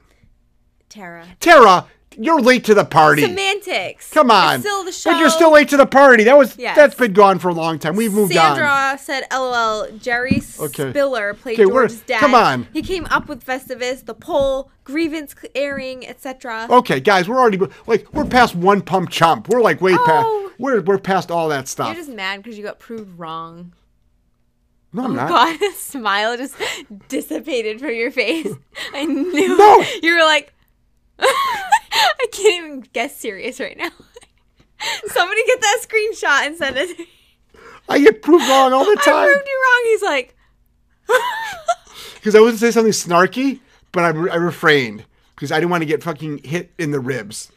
[0.90, 1.26] Tara.
[1.40, 1.86] Tara.
[2.20, 3.22] You're late to the party.
[3.22, 4.10] Semantics.
[4.12, 4.56] Come on.
[4.56, 5.12] It's still the show.
[5.12, 6.24] But you're still late to the party.
[6.24, 6.76] That was Yes.
[6.76, 7.96] that's been gone for a long time.
[7.96, 8.56] We've moved on.
[8.56, 10.90] Sandra said, "LOL." Jerry Okay.
[10.92, 12.20] Stiller played Okay, we're- George's dad.
[12.20, 12.68] come on.
[12.74, 16.66] He came up with Festivus, the pole, grievance airing, etc.
[16.72, 19.48] Okay, guys, we're already like we're past one pump chump.
[19.48, 20.04] We're like way Oh.
[20.48, 20.60] past.
[20.60, 21.88] We're we're past all that stuff.
[21.88, 22.06] You're stuff.
[22.08, 23.74] just mad because you got proved wrong.
[24.92, 25.30] no, I'm oh not.
[25.30, 26.56] God, a smile just
[27.10, 28.48] dissipated from your face.
[28.96, 29.56] I knew.
[29.56, 29.84] No.
[30.02, 30.52] You were like,
[31.20, 33.90] I can't even get serious right now.
[35.08, 37.08] Somebody get that screenshot and send it.
[37.90, 39.16] I get proved wrong all the time.
[39.16, 39.82] I proved you wrong.
[39.86, 40.36] He's like,
[42.16, 43.60] because I to say something snarky,
[43.92, 45.06] but I, I refrained
[45.36, 47.52] because I didn't want to get fucking hit in the ribs.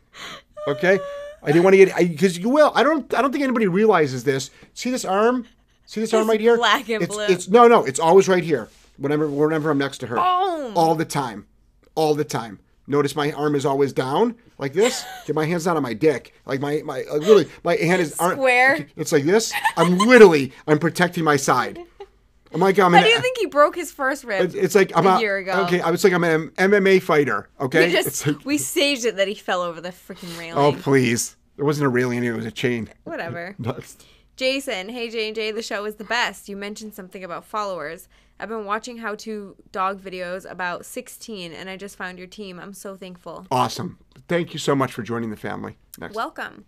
[0.68, 0.98] Okay,
[1.42, 2.72] I didn't want to get because you will.
[2.74, 3.12] I don't.
[3.14, 4.50] I don't think anybody realizes this.
[4.74, 5.46] See this arm?
[5.86, 6.56] See this arm right here?
[6.56, 7.24] black and it's, blue.
[7.24, 7.84] It's no, no.
[7.84, 8.68] It's always right here.
[8.96, 10.72] Whenever, whenever I'm next to her, Oh.
[10.76, 11.46] all the time,
[11.94, 12.60] all the time.
[12.90, 15.04] Notice my arm is always down like this.
[15.24, 18.18] Get my hands down on my dick, like my my like literally my hand is
[18.18, 18.88] arm- Square.
[18.96, 19.52] It's like this.
[19.76, 21.78] I'm literally I'm protecting my side.
[22.52, 24.56] I'm like I'm how an, do you think he broke his first rib?
[24.56, 25.62] it's, like I'm a a, year ago.
[25.66, 27.48] Okay, I was like I'm an MMA fighter.
[27.60, 30.58] Okay, we just like- we staged it that he fell over the freaking railing.
[30.58, 32.90] oh please, it wasn't a railing, it was a chain.
[33.04, 33.54] Whatever.
[34.36, 36.48] Jason, hey J and J, the show is the best.
[36.48, 38.08] You mentioned something about followers.
[38.40, 42.58] I've been watching how-to dog videos about 16, and I just found your team.
[42.58, 43.46] I'm so thankful.
[43.50, 43.98] Awesome.
[44.28, 45.76] Thank you so much for joining the family.
[45.98, 46.14] Next.
[46.16, 46.64] Welcome.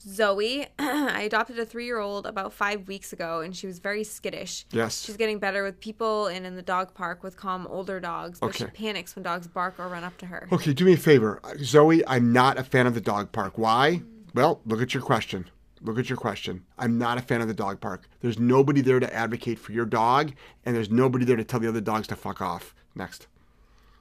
[0.00, 4.04] Zoe, I adopted a three year old about five weeks ago, and she was very
[4.04, 4.66] skittish.
[4.70, 5.04] Yes.
[5.04, 8.54] She's getting better with people and in the dog park with calm older dogs, but
[8.54, 10.48] she panics when dogs bark or run up to her.
[10.52, 12.06] Okay, do me a favor, Zoe.
[12.06, 13.58] I'm not a fan of the dog park.
[13.58, 14.02] Why?
[14.32, 15.50] Well, look at your question.
[15.84, 16.64] Look at your question.
[16.78, 18.08] I'm not a fan of the dog park.
[18.20, 20.32] There's nobody there to advocate for your dog,
[20.64, 22.74] and there's nobody there to tell the other dogs to fuck off.
[22.94, 23.26] Next.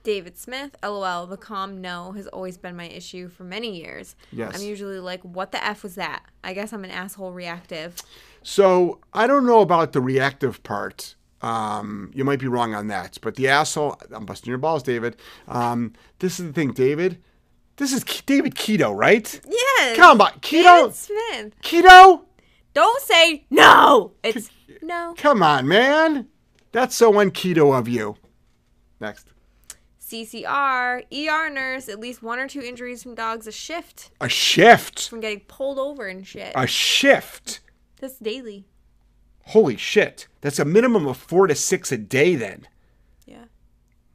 [0.03, 4.15] David Smith, lol, the calm no has always been my issue for many years.
[4.31, 4.53] Yes.
[4.55, 6.23] I'm usually like, what the F was that?
[6.43, 8.01] I guess I'm an asshole reactive.
[8.43, 11.15] So I don't know about the reactive part.
[11.41, 13.97] Um, you might be wrong on that, but the asshole.
[14.13, 15.17] I'm busting your balls, David.
[15.49, 17.21] Um, this is the thing, David.
[17.77, 19.39] This is David Keto, right?
[19.49, 19.95] Yes.
[19.97, 20.41] Come on, Keto.
[20.41, 20.93] David Keto.
[20.93, 21.53] Smith.
[21.61, 22.21] Keto.
[22.73, 24.13] Don't say no.
[24.23, 24.49] It's
[24.81, 25.13] no.
[25.17, 26.27] Come on, man.
[26.71, 28.15] That's so un-keto of you.
[28.99, 29.27] Next.
[29.99, 35.09] CCR, ER nurse, at least one or two injuries from dogs a shift A shift.
[35.09, 36.51] from getting pulled over and shit.
[36.55, 37.61] A shift.
[37.99, 38.65] That's daily.
[39.47, 40.27] Holy shit.
[40.41, 42.67] That's a minimum of four to six a day then.
[43.25, 43.45] Yeah.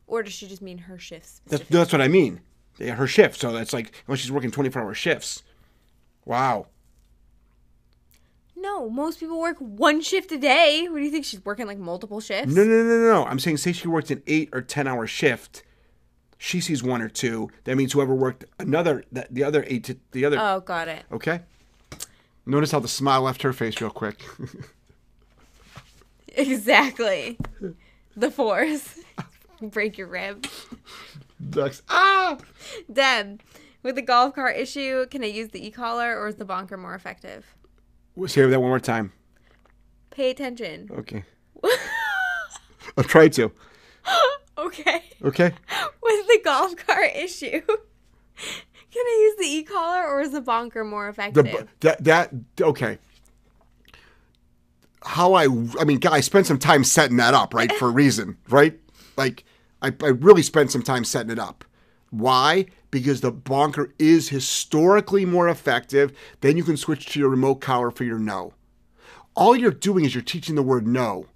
[0.06, 1.40] Or does she just mean her shifts?
[1.48, 2.40] That's, that's what I mean.
[2.78, 3.40] Her shift.
[3.40, 5.42] So that's like, unless she's working 24 hour shifts.
[6.24, 6.66] Wow.
[8.56, 10.86] No, most people work one shift a day.
[10.88, 11.24] What do you think?
[11.24, 12.52] She's working like multiple shifts?
[12.54, 13.24] No, no, no, no, no.
[13.24, 15.62] I'm saying, say she worked an eight or 10 hour shift.
[16.38, 17.50] She sees one or two.
[17.64, 20.38] That means whoever worked another, the, the other eight to the other.
[20.40, 21.04] Oh, got it.
[21.12, 21.40] okay.
[22.46, 24.22] Notice how the smile left her face real quick.
[26.36, 27.36] Exactly.
[28.16, 29.00] the force.
[29.60, 30.46] Break your rib.
[31.50, 31.82] Ducks.
[31.88, 32.36] Ah!
[32.92, 33.40] Deb,
[33.82, 36.94] with the golf cart issue, can I use the e-collar or is the bonker more
[36.94, 37.46] effective?
[38.26, 39.12] Say that one more time.
[40.10, 40.88] Pay attention.
[40.92, 41.24] Okay.
[42.96, 43.52] I'll try to.
[44.56, 45.02] okay.
[45.22, 45.52] Okay.
[46.02, 47.76] With the golf cart issue, can
[48.96, 51.44] I use the e-collar or is the bonker more effective?
[51.44, 52.30] bu- that that
[52.60, 52.98] okay.
[55.04, 55.44] How I
[55.78, 57.70] I mean, guys, spent some time setting that up, right?
[57.72, 58.78] For a reason, right?
[59.16, 59.44] Like
[59.82, 61.64] I, I really spent some time setting it up.
[62.10, 62.66] Why?
[62.90, 66.12] Because the bonker is historically more effective.
[66.40, 68.54] Then you can switch to your remote collar for your no.
[69.34, 71.26] All you're doing is you're teaching the word no.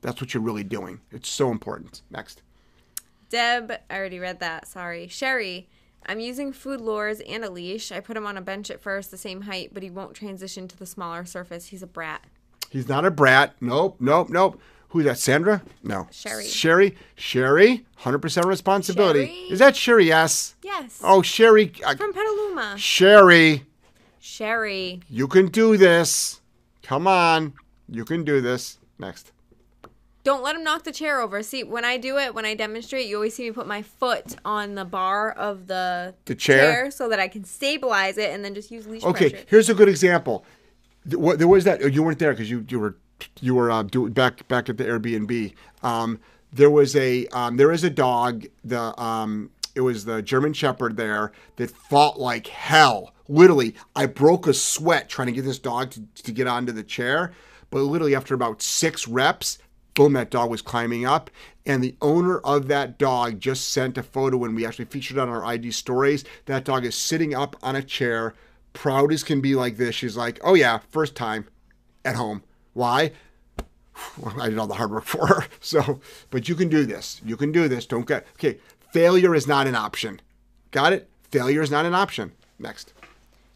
[0.00, 1.00] That's what you're really doing.
[1.10, 2.02] It's so important.
[2.10, 2.42] Next.
[3.28, 4.66] Deb, I already read that.
[4.66, 5.08] Sorry.
[5.08, 5.68] Sherry,
[6.06, 7.90] I'm using food lures and a leash.
[7.90, 10.68] I put him on a bench at first, the same height, but he won't transition
[10.68, 11.66] to the smaller surface.
[11.66, 12.24] He's a brat.
[12.70, 13.54] He's not a brat.
[13.60, 14.60] Nope, nope, nope.
[14.94, 15.18] Who's that?
[15.18, 15.60] Sandra?
[15.82, 16.06] No.
[16.12, 16.44] Sherry.
[16.46, 16.96] Sherry.
[17.16, 17.84] Sherry.
[17.96, 19.26] Hundred percent responsibility.
[19.26, 19.38] Sherry?
[19.50, 20.06] Is that Sherry?
[20.06, 20.54] Yes.
[20.62, 21.00] Yes.
[21.02, 21.72] Oh, Sherry.
[21.84, 22.76] Uh, From Petaluma.
[22.78, 23.64] Sherry.
[24.20, 25.00] Sherry.
[25.10, 26.40] You can do this.
[26.84, 27.54] Come on.
[27.88, 28.78] You can do this.
[28.98, 29.32] Next.
[30.22, 31.42] Don't let him knock the chair over.
[31.42, 34.36] See, when I do it, when I demonstrate, you always see me put my foot
[34.44, 36.90] on the bar of the, The chair?
[36.92, 39.30] so that I can stabilize it and then just use leash Okay.
[39.30, 39.44] pressure.
[39.48, 40.46] Here's a good example.
[41.04, 41.82] There was that.
[41.82, 42.96] oh, You weren't there because you you were
[43.40, 45.54] you were uh, do, back back at the Airbnb.
[45.82, 46.20] Um,
[46.52, 48.46] there was a um, there is a dog.
[48.64, 53.12] The um, it was the German Shepherd there that fought like hell.
[53.28, 56.82] Literally, I broke a sweat trying to get this dog to, to get onto the
[56.82, 57.32] chair.
[57.70, 59.58] But literally, after about six reps,
[59.94, 61.30] boom, that dog was climbing up.
[61.66, 65.28] And the owner of that dog just sent a photo when we actually featured on
[65.28, 66.24] our IG stories.
[66.44, 68.34] That dog is sitting up on a chair,
[68.74, 69.94] proud as can be like this.
[69.94, 71.46] She's like, oh yeah, first time
[72.04, 72.42] at home.
[72.74, 73.12] Why?
[74.38, 75.46] I did all the hard work for her.
[75.60, 76.00] So,
[76.30, 77.20] but you can do this.
[77.24, 77.86] You can do this.
[77.86, 78.58] Don't get, okay,
[78.92, 80.20] failure is not an option.
[80.72, 81.08] Got it?
[81.30, 82.32] Failure is not an option.
[82.58, 82.92] Next.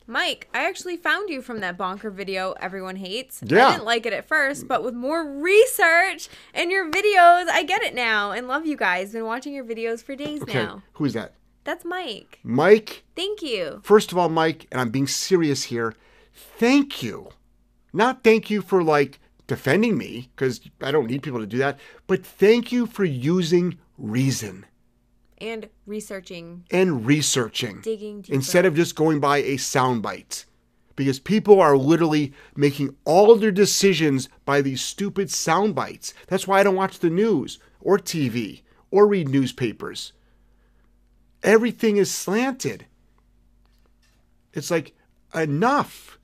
[0.07, 3.43] Mike, I actually found you from that bonker video everyone hates.
[3.45, 3.67] Yeah.
[3.67, 7.83] I didn't like it at first, but with more research and your videos, I get
[7.83, 9.13] it now and love you guys.
[9.13, 10.55] Been watching your videos for days Okay.
[10.65, 10.83] now.
[10.95, 11.35] Who's that?
[11.65, 12.39] That's Mike.
[12.43, 13.81] Mike Thank you.
[13.85, 15.95] First of all, Mike, and I'm being serious here,
[16.33, 17.29] thank you.
[17.93, 21.79] Not thank you for like defending me, because I don't need people to do that,
[22.07, 24.67] but thank you for using reason
[25.39, 28.35] And researching, and researching digging deeper.
[28.35, 30.45] instead of just going by a soundbite.
[30.97, 36.13] Because people are literally making all their decisions by these stupid sound bites.
[36.27, 40.13] That's why I don't watch the news or TV or read newspapers.
[41.45, 42.87] Everything is slanted.
[44.53, 44.93] It's like,
[45.33, 46.19] enough.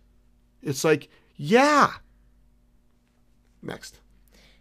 [0.60, 1.90] It's like, yeah.
[3.62, 4.00] Next.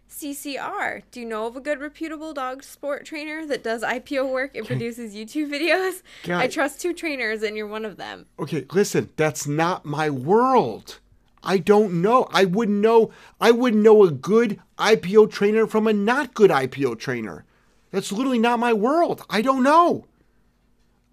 [0.08, 1.02] CCR.
[1.10, 4.66] Do you know of a good reputable dog sport trainer that does IPO work and
[4.66, 6.02] produces YouTube videos?
[6.22, 6.40] God.
[6.40, 8.26] I trust two trainers and you're one of them.
[8.38, 11.00] Okay, listen, that's not my world.
[11.42, 12.28] I don't know.
[12.32, 13.10] I wouldn't know.
[13.40, 17.44] I wouldn't know a good IPO trainer from a not good IPO trainer.
[17.90, 19.24] That's literally not my world.
[19.28, 20.06] I don't know.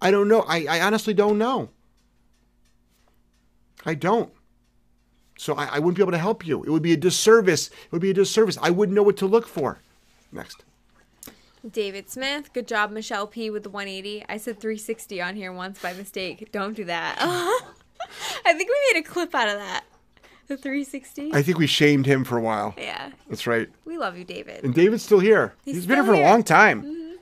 [0.00, 0.40] I don't know.
[0.48, 1.68] I, I honestly don't know.
[3.84, 4.32] I don't.
[5.42, 6.62] So I, I wouldn't be able to help you.
[6.62, 7.66] It would be a disservice.
[7.66, 8.56] It would be a disservice.
[8.62, 9.80] I wouldn't know what to look for.
[10.30, 10.62] Next.
[11.68, 12.52] David Smith.
[12.52, 13.50] Good job, Michelle P.
[13.50, 14.24] with the 180.
[14.28, 16.52] I said 360 on here once by mistake.
[16.52, 17.16] Don't do that.
[17.20, 19.82] I think we made a clip out of that.
[20.46, 21.34] The 360.
[21.34, 22.76] I think we shamed him for a while.
[22.78, 23.10] yeah.
[23.28, 23.68] That's right.
[23.84, 24.62] We love you, David.
[24.62, 25.54] And David's still here.
[25.64, 26.84] He's He's been here for a long time.
[26.84, 27.16] Mm-hmm.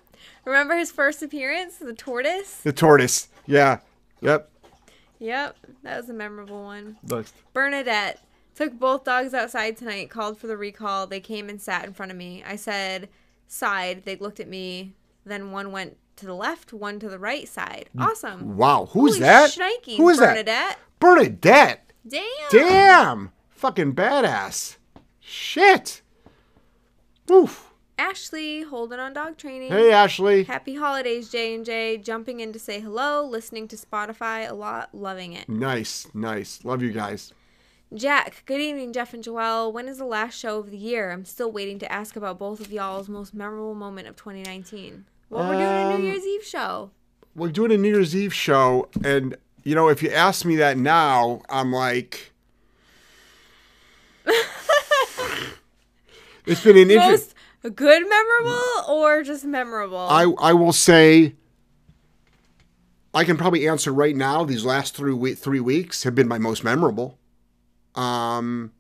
[0.45, 2.57] Remember his first appearance, the tortoise?
[2.57, 3.29] The tortoise.
[3.47, 3.79] Yeah.
[4.21, 4.50] Yep.
[5.21, 6.97] Yep, that was a memorable one.
[7.03, 7.35] Next.
[7.53, 8.21] Bernadette
[8.55, 11.07] took both dogs outside tonight, called for the recall.
[11.07, 12.43] They came and sat in front of me.
[12.45, 13.09] I said
[13.47, 14.03] side.
[14.05, 14.95] They looked at me.
[15.25, 17.91] Then one went to the left, one to the right side.
[17.99, 18.57] Awesome.
[18.57, 18.89] Wow.
[18.93, 19.51] Who's Holy that?
[19.51, 20.33] shnikes, Who is that?
[20.33, 20.79] Bernadette.
[20.99, 21.93] Bernadette.
[22.09, 22.25] Damn.
[22.51, 23.33] Damn.
[23.51, 24.77] Fucking badass.
[25.21, 26.01] Shit.
[27.31, 27.70] Oof.
[28.01, 29.69] Ashley holding on dog training.
[29.71, 30.45] Hey, Ashley.
[30.45, 31.99] Happy holidays, J and J.
[31.99, 35.51] Jumping in to say hello, listening to Spotify a lot, loving it.
[35.51, 36.07] Nice.
[36.15, 36.65] Nice.
[36.65, 37.35] Love you guys.
[37.93, 39.71] Jack, good evening, Jeff and Joelle.
[39.71, 41.11] When is the last show of the year?
[41.11, 45.05] I'm still waiting to ask about both of y'all's most memorable moment of 2019.
[45.29, 46.93] Well, we're doing a Um, New Year's Eve show.
[47.37, 50.79] We're doing a New Year's Eve show, and you know, if you ask me that
[50.79, 52.33] now, I'm like,
[56.47, 57.35] it's been an interesting.
[57.63, 59.99] Good memorable or just memorable?
[59.99, 61.35] I I will say,
[63.13, 64.45] I can probably answer right now.
[64.45, 67.19] These last three we- three weeks have been my most memorable.
[67.95, 68.73] Um,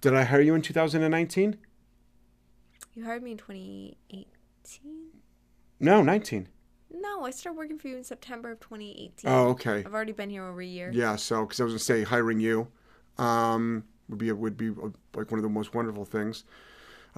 [0.00, 1.58] did I hire you in 2019?
[2.94, 5.10] you hired me in 2018?
[5.78, 6.48] No, 19.
[6.92, 9.30] No, I started working for you in September of 2018.
[9.30, 9.84] Oh, okay.
[9.86, 10.90] I've already been here over a year.
[10.92, 12.66] Yeah, so because I was gonna say hiring you
[13.18, 16.44] um, would be would be like one of the most wonderful things.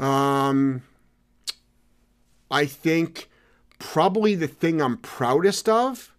[0.01, 0.83] Um,
[2.51, 3.29] I think
[3.79, 6.13] probably the thing I'm proudest of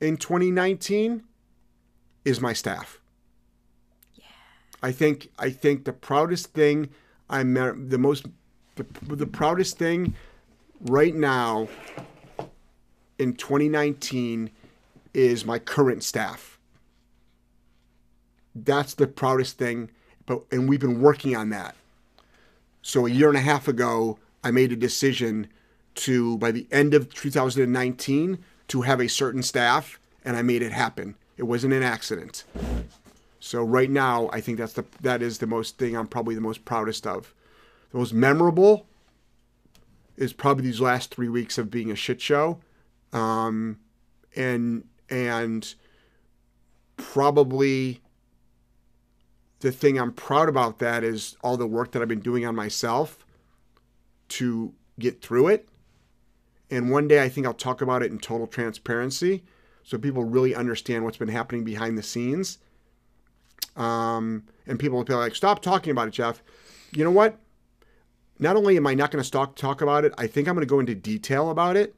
[0.00, 1.22] in 2019
[2.24, 3.00] is my staff.
[4.14, 4.24] Yeah.
[4.82, 6.90] I think I think the proudest thing
[7.30, 7.54] I'm
[7.88, 8.26] the most
[8.74, 10.14] the, the proudest thing
[10.80, 11.68] right now
[13.18, 14.50] in 2019
[15.14, 16.58] is my current staff.
[18.54, 19.90] That's the proudest thing,
[20.26, 21.76] but and we've been working on that.
[22.82, 25.46] So a year and a half ago, I made a decision
[25.94, 30.72] to by the end of 2019 to have a certain staff, and I made it
[30.72, 31.14] happen.
[31.36, 32.44] It wasn't an accident.
[33.38, 36.40] So right now, I think that's the that is the most thing I'm probably the
[36.40, 37.34] most proudest of.
[37.92, 38.86] The most memorable
[40.16, 42.58] is probably these last three weeks of being a shit show,
[43.12, 43.78] um,
[44.34, 45.74] and and
[46.96, 48.00] probably
[49.62, 52.54] the thing I'm proud about that is all the work that I've been doing on
[52.56, 53.24] myself
[54.30, 55.68] to get through it.
[56.68, 59.44] And one day I think I'll talk about it in total transparency
[59.84, 62.58] so people really understand what's been happening behind the scenes.
[63.76, 66.42] Um, and people will be like, stop talking about it, Jeff.
[66.92, 67.38] You know what?
[68.40, 70.66] Not only am I not going to talk, talk about it, I think I'm going
[70.66, 71.94] to go into detail about it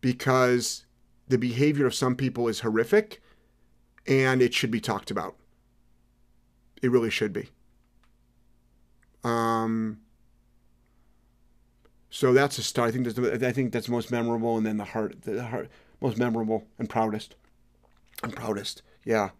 [0.00, 0.86] because
[1.28, 3.22] the behavior of some people is horrific
[4.08, 5.36] and it should be talked about.
[6.82, 7.48] It really should be.
[9.22, 10.00] Um,
[12.10, 12.88] so that's a start.
[12.88, 15.68] I think that's the, I think that's most memorable, and then the heart, the heart,
[16.00, 17.34] most memorable and proudest.
[18.22, 18.82] I'm proudest.
[19.04, 19.30] Yeah.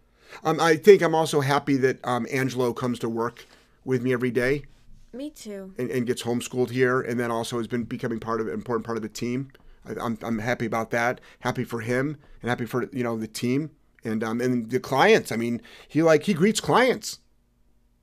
[0.43, 3.45] Um, I think I'm also happy that um, Angelo comes to work
[3.85, 4.65] with me every day
[5.13, 5.73] Me too.
[5.77, 8.85] and, and gets homeschooled here, and then also has been becoming part of an important
[8.85, 9.51] part of the team.
[9.85, 11.21] I, I'm I'm happy about that.
[11.41, 13.69] Happy for him, and happy for you know the team
[14.03, 15.31] and um and the clients.
[15.31, 17.19] I mean, he like he greets clients.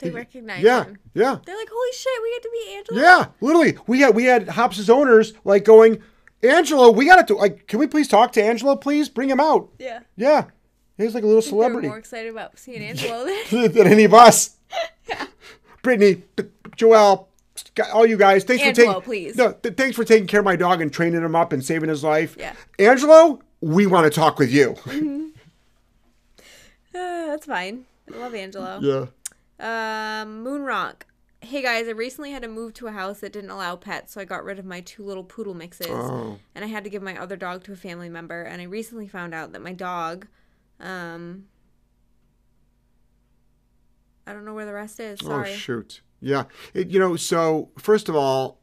[0.03, 0.99] They recognize Yeah, him.
[1.15, 3.01] yeah, They're like, holy shit, we get to meet Angelo.
[3.01, 3.27] yeah.
[3.41, 6.03] Literally, we had we had Hops' owners like going,
[6.43, 9.09] Angelo, we got to do like, can we please talk to Angelo, please?
[9.09, 9.69] Bring him out.
[9.79, 10.01] Yeah.
[10.17, 10.45] Yeah,
[10.99, 14.57] he's like a little celebrity more excited about seeing Angelo than than any of us.
[15.09, 15.27] yeah.
[15.83, 16.23] Brittany,
[16.77, 17.27] Joelle,
[17.93, 19.37] all you guys, thanks Angelo, for taking please.
[19.37, 21.89] No, th- thanks for taking care of my dog and training him up and saving
[21.89, 22.37] his life.
[22.39, 22.55] Yeah.
[22.79, 24.77] Angelo, we want to talk with you.
[26.95, 27.85] Uh, that's fine.
[28.13, 28.79] I love Angelo.
[28.83, 29.07] yeah.
[29.63, 31.03] Um, Moonrock.
[31.41, 34.21] Hey guys, I recently had to move to a house that didn't allow pets, so
[34.21, 36.39] I got rid of my two little poodle mixes, Oh.
[36.55, 38.43] and I had to give my other dog to a family member.
[38.43, 40.27] And I recently found out that my dog,
[40.81, 41.45] um,
[44.27, 45.21] I don't know where the rest is.
[45.21, 45.53] Sorry.
[45.53, 46.01] Oh shoot.
[46.21, 46.45] Yeah.
[46.75, 48.61] It, you know, so first of all,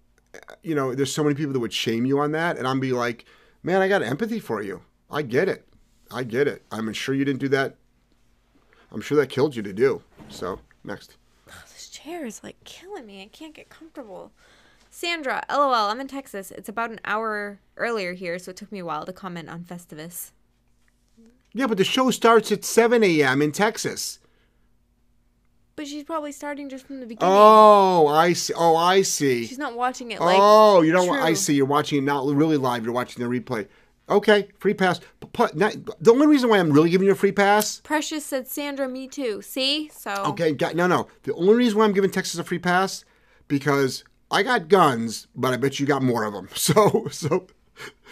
[0.63, 2.91] you know, there's so many people that would shame you on that, and I'm be
[2.91, 3.25] like,
[3.63, 4.81] man, I got empathy for you.
[5.09, 5.65] I get it.
[6.11, 6.63] I get it.
[6.71, 7.75] I'm sure you didn't do that.
[8.91, 10.01] I'm sure that killed you to do.
[10.29, 11.17] So next.
[11.73, 13.21] This chair is like killing me.
[13.23, 14.31] I can't get comfortable.
[14.91, 16.51] Sandra, lol, I'm in Texas.
[16.51, 19.63] It's about an hour earlier here, so it took me a while to comment on
[19.63, 20.31] Festivus.
[21.53, 23.41] Yeah, but the show starts at 7 a.m.
[23.41, 24.19] in Texas.
[25.75, 27.33] But she's probably starting just from the beginning.
[27.33, 28.53] Oh, I see.
[28.55, 29.45] Oh, I see.
[29.45, 30.37] She's not watching it like.
[30.39, 31.07] oh, you don't.
[31.07, 31.53] wa- I see.
[31.55, 32.83] You're watching it not really live.
[32.83, 33.67] You're watching the replay.
[34.09, 34.99] Okay, free pass.
[35.33, 37.79] But, not, the only reason why I'm really giving you a free pass.
[37.81, 39.41] Precious said, Sandra, me too.
[39.41, 39.89] See?
[39.89, 40.11] So.
[40.27, 41.07] Okay, got, no, no.
[41.23, 43.05] The only reason why I'm giving Texas a free pass
[43.47, 46.49] because I got guns, but I bet you got more of them.
[46.55, 47.47] So, so,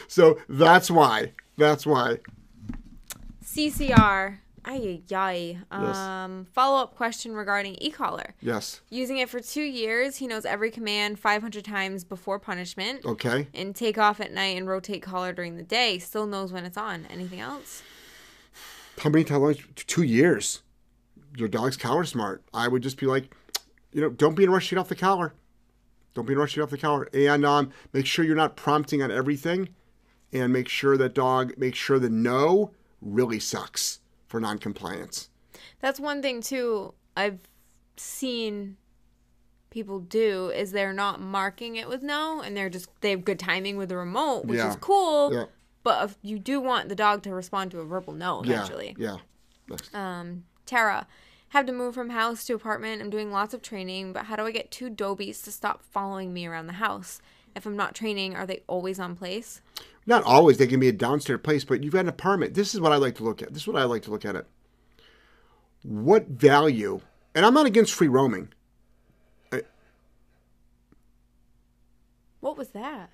[0.07, 1.33] So that's why.
[1.57, 2.19] That's why.
[3.43, 4.37] CCR.
[4.65, 5.95] Ay, ay, Yes.
[5.95, 8.35] Um, follow up question regarding e-collar.
[8.41, 8.81] Yes.
[8.89, 13.05] Using it for two years, he knows every command 500 times before punishment.
[13.05, 13.47] Okay.
[13.53, 15.99] And take off at night and rotate collar during the day.
[15.99, 17.05] Still knows when it's on.
[17.09, 17.81] Anything else?
[18.99, 19.57] How many times?
[19.75, 20.63] Two years.
[21.37, 22.43] Your dog's collar smart.
[22.53, 23.33] I would just be like,
[23.93, 25.33] you know, don't be in a rush to get off the collar.
[26.13, 27.07] Don't be in a rush to get off the collar.
[27.13, 29.69] And um, make sure you're not prompting on everything.
[30.33, 35.29] And make sure that dog, make sure the no really sucks for non-compliance.
[35.79, 36.93] That's one thing too.
[37.15, 37.39] I've
[37.95, 38.77] seen
[39.69, 43.39] people do is they're not marking it with no, and they're just they have good
[43.39, 44.69] timing with the remote, which Yeah.
[44.69, 45.33] is cool.
[45.33, 45.45] Yeah.
[45.83, 48.55] But if you do want the dog to respond to a verbal no Yeah.
[48.55, 48.95] eventually.
[48.97, 49.17] Yeah.
[49.67, 49.93] Next.
[49.95, 51.07] Um, Tara,
[51.49, 53.01] have to move from house to apartment.
[53.01, 56.33] I'm doing lots of training, but how do I get two dobies to stop following
[56.33, 57.21] me around the house?
[57.55, 59.61] If I'm not training, are they always on place?
[60.07, 60.57] Not always.
[60.57, 62.53] They can be a downstairs place, but you've got an apartment.
[62.55, 63.53] This is what I like to look at.
[63.53, 64.47] This is what I like to look at it.
[65.83, 67.01] What value?
[67.35, 68.49] And I'm not against free roaming.
[72.39, 73.09] What was that?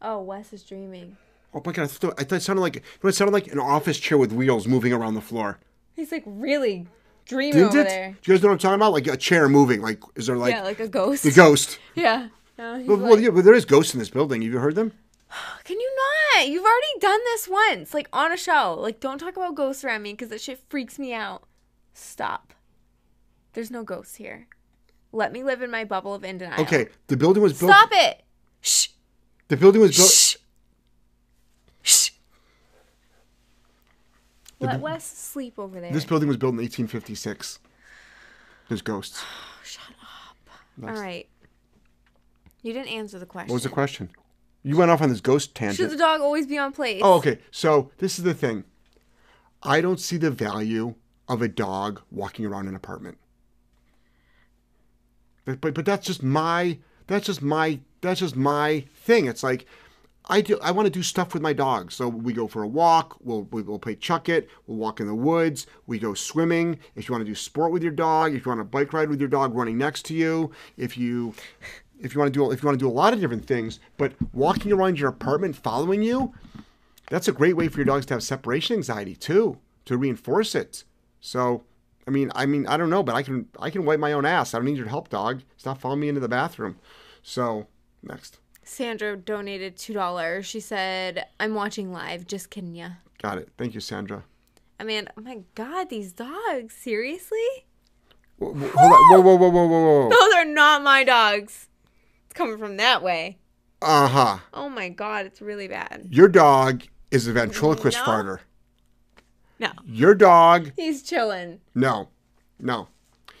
[0.00, 1.16] Oh, Wes is dreaming.
[1.54, 1.82] Oh my god!
[1.84, 4.66] I thought, I thought it sounded like it sounded like an office chair with wheels
[4.66, 5.58] moving around the floor.
[5.94, 6.86] He's like really
[7.26, 7.88] dreaming Didn't over it?
[7.88, 8.16] there.
[8.22, 8.92] Do you guys know what I'm talking about?
[8.92, 9.80] Like a chair moving.
[9.82, 11.22] Like is there like yeah, like a ghost.
[11.22, 11.78] the ghost?
[11.94, 12.28] Yeah.
[12.58, 14.42] No, Well, like- well, yeah, but there is ghosts in this building.
[14.42, 14.92] Have you heard them?
[15.64, 15.96] Can you
[16.34, 16.48] not?
[16.48, 18.76] You've already done this once, like on a show.
[18.78, 21.44] Like, don't talk about ghosts around me because that shit freaks me out.
[21.92, 22.54] Stop.
[23.52, 24.46] There's no ghosts here.
[25.12, 26.60] Let me live in my bubble of in denial.
[26.62, 27.72] Okay, the building was built.
[27.72, 28.22] Stop it.
[28.60, 28.88] Shh.
[29.48, 30.10] The building was built.
[30.10, 30.36] Shh.
[31.82, 32.10] Shh.
[34.60, 35.92] Let Wes sleep over there.
[35.92, 37.60] This building was built in 1856.
[38.68, 39.22] There's ghosts.
[39.22, 40.88] Oh, shut up.
[40.88, 41.26] All right.
[42.62, 43.48] You didn't answer the question.
[43.48, 44.10] What was the question?
[44.68, 45.76] You went off on this ghost tangent.
[45.78, 47.00] Should the dog always be on place?
[47.02, 47.38] Oh, okay.
[47.50, 48.64] So this is the thing.
[49.62, 50.94] I don't see the value
[51.26, 53.16] of a dog walking around an apartment.
[55.46, 59.24] But but, but that's just my that's just my that's just my thing.
[59.24, 59.64] It's like
[60.28, 61.90] I do I want to do stuff with my dog.
[61.90, 65.06] So we go for a walk, we'll we- we'll play chuck it, we'll walk in
[65.06, 66.78] the woods, we go swimming.
[66.94, 69.08] If you want to do sport with your dog, if you want to bike ride
[69.08, 71.32] with your dog running next to you, if you
[72.00, 73.80] if you want to do if you want to do a lot of different things,
[73.96, 76.32] but walking around your apartment following you,
[77.10, 80.84] that's a great way for your dogs to have separation anxiety too, to reinforce it.
[81.20, 81.64] So,
[82.06, 84.24] I mean, I mean, I don't know, but I can I can wipe my own
[84.24, 84.54] ass.
[84.54, 85.42] I don't need your help, dog.
[85.56, 86.76] Stop following me into the bathroom.
[87.22, 87.66] So,
[88.02, 88.38] next.
[88.62, 90.46] Sandra donated two dollars.
[90.46, 92.26] She said, "I'm watching live.
[92.26, 92.90] Just kidding ya."
[93.20, 93.48] Got it.
[93.56, 94.24] Thank you, Sandra.
[94.78, 96.74] I mean, oh my god, these dogs.
[96.74, 97.66] Seriously?
[98.36, 99.10] Whoa, whoa, hold on.
[99.10, 100.10] whoa, whoa, whoa, whoa, whoa, whoa.
[100.10, 101.67] Those are not my dogs.
[102.28, 103.38] It's coming from that way.
[103.82, 104.38] Uh huh.
[104.52, 106.08] Oh my god, it's really bad.
[106.10, 108.04] Your dog is a ventriloquist No.
[108.04, 108.38] farter.
[109.60, 111.60] No, Your dog, he's chilling.
[111.74, 112.08] no,
[112.60, 112.88] no.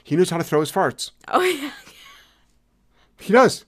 [0.02, 1.10] He knows how to throw his farts.
[1.28, 1.70] Oh yeah.
[3.20, 3.64] He does.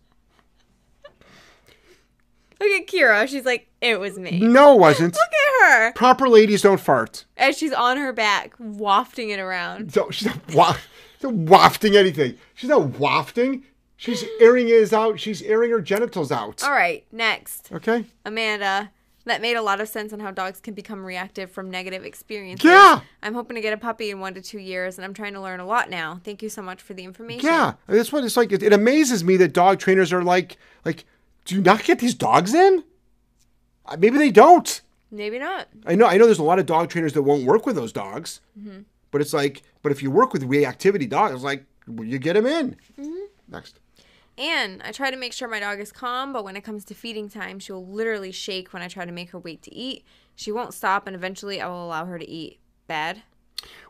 [2.60, 3.26] Look at Kira.
[3.26, 4.38] She's like, it was me.
[4.38, 5.14] No, it wasn't.
[5.14, 5.22] Look
[5.64, 7.24] at her Proper ladies don't fart.
[7.36, 9.92] And she's on her back, wafting it around.
[9.92, 12.36] So she's not, wa- she's not wafting anything.
[12.54, 13.64] She's not wafting.
[14.01, 15.20] She's airing his out.
[15.20, 16.64] She's airing her genitals out.
[16.64, 18.07] All right, next, Okay.
[18.24, 18.90] Amanda.
[19.26, 22.64] That made a lot of sense on how dogs can become reactive from negative experiences.
[22.64, 23.03] Yeah.
[23.22, 25.40] I'm hoping to get a puppy in one to two years, and I'm trying to
[25.42, 26.18] learn a lot now.
[26.24, 27.46] Thank you so much for the information.
[27.46, 27.74] Yeah.
[27.86, 28.51] That's what it's like.
[28.52, 30.56] It, it amazes me that dog trainers are like,
[30.86, 31.05] like,
[31.44, 32.82] do you not get these dogs in?
[33.85, 34.81] Uh, Maybe they don't.
[35.10, 35.68] Maybe not.
[35.85, 36.06] I know.
[36.06, 36.24] I know.
[36.24, 38.40] There's a lot of dog trainers that won't work with those dogs.
[38.59, 38.81] Mm-hmm.
[39.10, 42.77] But it's like, but if you work with reactivity dogs, like you get them in.
[42.98, 43.24] Mm-hmm.
[43.48, 43.78] Next.
[44.40, 46.94] And I try to make sure my dog is calm, but when it comes to
[46.94, 50.02] feeding time, she will literally shake when I try to make her wait to eat.
[50.34, 52.58] She won't stop, and eventually I will allow her to eat.
[52.86, 53.20] Bad?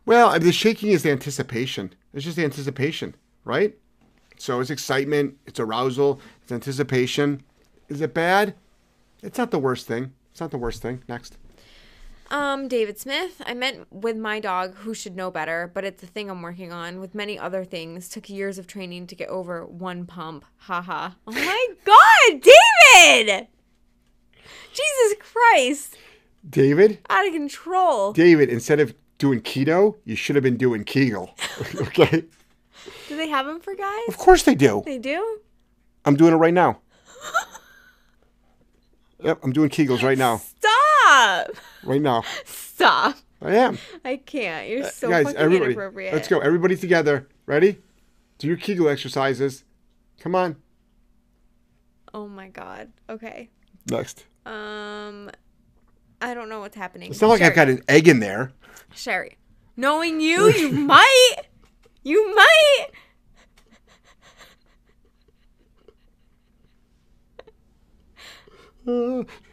[0.05, 1.95] Well, the shaking is the anticipation.
[2.13, 3.15] It's just the anticipation,
[3.45, 3.77] right?
[4.39, 7.45] So it's excitement, it's arousal, it's anticipation.
[7.89, 8.55] Is it bad?
[9.23, 10.13] It's not the worst thing.
[10.33, 11.05] It's not the worst thing.
[11.09, 11.39] Next.
[12.31, 13.43] Um, David Smith.
[13.45, 16.73] I meant with my dog, who should know better, but it's a thing I'm working
[16.73, 17.01] on.
[17.01, 20.45] With many other things, took years of training to get over one pump.
[20.59, 21.11] Haha.
[21.27, 22.41] Oh my god,
[22.95, 23.49] David!
[24.73, 25.97] Jesus Christ.
[26.49, 28.13] David, Out of control.
[28.13, 31.35] David, instead of doing keto, you should have been doing Kegel.
[31.75, 32.25] okay?
[33.09, 34.05] Do they have them for guys?
[34.09, 34.83] Of course they do.
[34.87, 35.41] They do?
[36.05, 36.79] I'm doing it right now.
[39.23, 40.39] Yep, I'm doing Kegels right now.
[40.39, 40.70] Stop!
[41.85, 42.25] Right now.
[42.45, 43.17] Stop.
[43.43, 43.79] I am.
[44.05, 44.69] I can't.
[44.69, 45.73] You're so Uh, Guys, fucking everybody.
[45.73, 46.13] inappropriate.
[46.15, 46.41] Let's go.
[46.41, 47.27] Everybody together.
[47.47, 47.79] Ready?
[48.39, 49.65] Do your Kegel exercises.
[50.21, 50.57] Come on.
[52.13, 52.93] Oh my god.
[53.09, 53.51] Okay.
[53.91, 54.25] Next.
[54.47, 55.31] Um,
[56.21, 57.11] I don't know what's happening.
[57.11, 58.53] It's not like I've got an egg in there.
[58.95, 59.37] Sherry.
[59.77, 61.37] Knowing you, you might.
[62.03, 62.87] You might.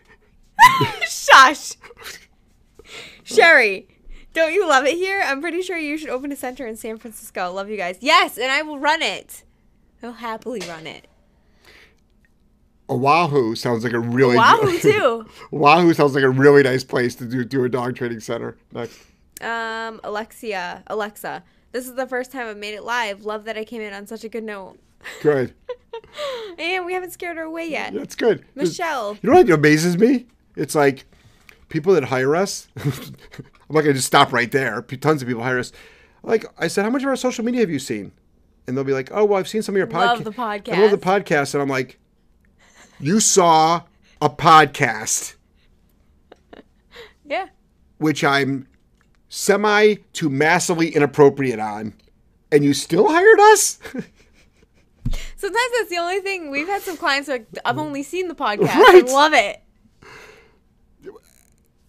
[1.07, 1.73] Shush.
[3.23, 3.87] Sherry,
[4.33, 5.21] don't you love it here?
[5.25, 7.51] I'm pretty sure you should open a center in San Francisco.
[7.51, 7.97] Love you guys.
[8.01, 9.43] Yes, and I will run it.
[10.01, 11.07] I'll happily run it.
[12.89, 15.25] Oahu sounds like a really Wahoo too.
[15.51, 18.57] Oahu sounds like a really nice place to do do a dog training center.
[18.71, 18.99] Next.
[19.41, 21.43] Um, Alexia, Alexa.
[21.71, 23.25] This is the first time I've made it live.
[23.25, 24.77] Love that I came in on such a good note.
[25.21, 25.53] Good.
[26.57, 27.93] and we haven't scared her away yet.
[27.93, 28.45] That's good.
[28.55, 29.17] Michelle.
[29.21, 30.27] You know what amazes me?
[30.57, 31.05] It's like
[31.69, 32.67] people that hire us.
[32.83, 32.93] I'm
[33.69, 34.81] not gonna just stop right there.
[34.81, 35.71] Tons of people hire us.
[36.23, 38.11] Like I said, how much of our social media have you seen?
[38.67, 40.23] And they'll be like, "Oh, well, I've seen some of your Love podcasts.
[40.23, 40.73] the podcast.
[40.73, 41.99] I love the podcast." And I'm like,
[42.99, 43.83] "You saw
[44.21, 45.35] a podcast,
[47.23, 47.47] Yeah.
[47.97, 48.67] which I'm
[49.29, 51.93] semi to massively inappropriate on,
[52.51, 53.79] and you still hired us."
[55.37, 56.49] Sometimes that's the only thing.
[56.51, 58.73] We've had some clients who like, I've only seen the podcast.
[58.75, 59.07] Right.
[59.07, 59.61] I love it.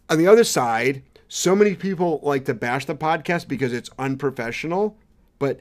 [0.09, 4.97] On the other side, so many people like to bash the podcast because it's unprofessional,
[5.39, 5.61] but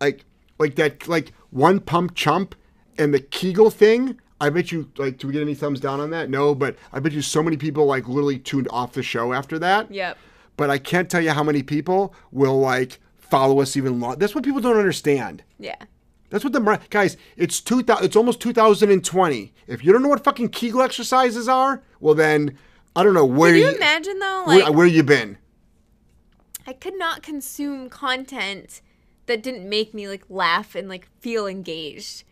[0.00, 0.24] like
[0.58, 2.54] like that like one pump chump
[2.98, 4.20] and the Kegel thing.
[4.40, 5.18] I bet you like.
[5.18, 6.28] Do we get any thumbs down on that?
[6.28, 9.58] No, but I bet you so many people like literally tuned off the show after
[9.60, 9.90] that.
[9.90, 10.18] Yep.
[10.56, 14.18] But I can't tell you how many people will like follow us even long.
[14.18, 15.42] That's what people don't understand.
[15.58, 15.76] Yeah.
[16.28, 17.16] That's what the guys.
[17.36, 18.04] It's two thousand.
[18.04, 19.54] It's almost 2020.
[19.66, 22.58] If you don't know what fucking Kegel exercises are, well then
[22.96, 24.44] I don't know where you Can you you imagine though?
[24.46, 25.38] where, Like, where you been.
[26.66, 28.80] I could not consume content
[29.26, 32.24] that didn't make me like laugh and like feel engaged.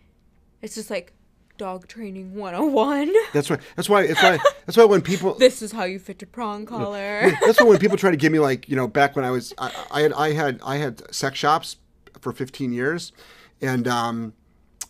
[0.62, 1.12] It's just like
[1.56, 3.12] dog training 101.
[3.32, 3.58] That's why.
[3.76, 4.06] That's why.
[4.06, 4.38] That's why.
[4.66, 5.34] That's why when people.
[5.38, 7.30] this is how you fit a prong collar.
[7.44, 9.52] That's why when people try to give me like you know back when I was
[9.58, 11.76] I, I had I had I had sex shops
[12.20, 13.12] for 15 years,
[13.60, 14.32] and um,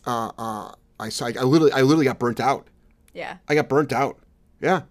[0.07, 2.67] uh, uh, I saw I literally I literally got burnt out.
[3.13, 3.37] yeah.
[3.47, 4.17] I got burnt out.
[4.61, 4.83] Yeah,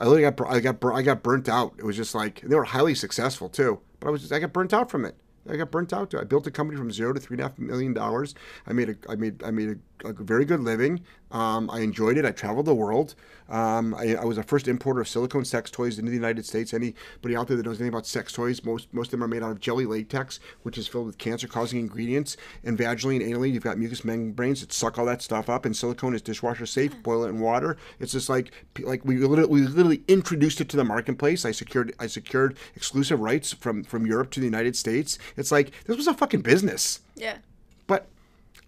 [0.00, 1.74] I literally got I got I got burnt out.
[1.78, 4.52] It was just like they were highly successful too, but I was just I got
[4.52, 5.14] burnt out from it.
[5.48, 6.14] I got burnt out.
[6.14, 8.34] I built a company from zero to three and a half million dollars.
[8.66, 11.00] I made a I made I made a, a very good living.
[11.30, 12.24] Um, I enjoyed it.
[12.24, 13.14] I traveled the world.
[13.48, 16.72] Um, I, I was the first importer of silicone sex toys into the United States.
[16.74, 19.42] Anybody out there that knows anything about sex toys, most most of them are made
[19.42, 22.36] out of jelly latex, which is filled with cancer-causing ingredients.
[22.64, 25.64] And vaginally and anally, you've got mucous membranes that suck all that stuff up.
[25.64, 27.00] And silicone is dishwasher safe.
[27.02, 27.76] Boil it in water.
[27.98, 31.44] It's just like like we literally, we literally introduced it to the marketplace.
[31.44, 35.18] I secured I secured exclusive rights from from Europe to the United States.
[35.36, 37.38] It's like this was a fucking business, Yeah.
[37.86, 38.06] but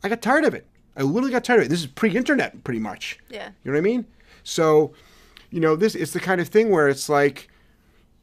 [0.04, 0.66] I got tired of it.
[0.96, 1.68] I literally got tired of it.
[1.68, 3.18] This is pre-internet, pretty much.
[3.30, 3.50] Yeah.
[3.64, 4.06] You know what I mean?
[4.44, 4.92] So,
[5.50, 7.48] you know, this it's the kind of thing where it's like,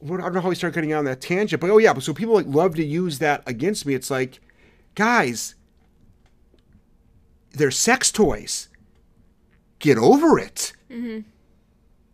[0.03, 2.13] I don't know how we start getting on that tangent, but oh yeah, but so
[2.13, 3.93] people like love to use that against me.
[3.95, 4.39] It's like,
[4.95, 5.55] guys,
[7.51, 8.69] they're sex toys.
[9.79, 10.73] Get over it.
[10.89, 11.21] Mm-hmm.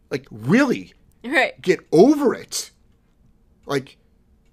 [0.09, 1.59] Like really, Right.
[1.61, 2.71] get over it.
[3.65, 3.97] Like,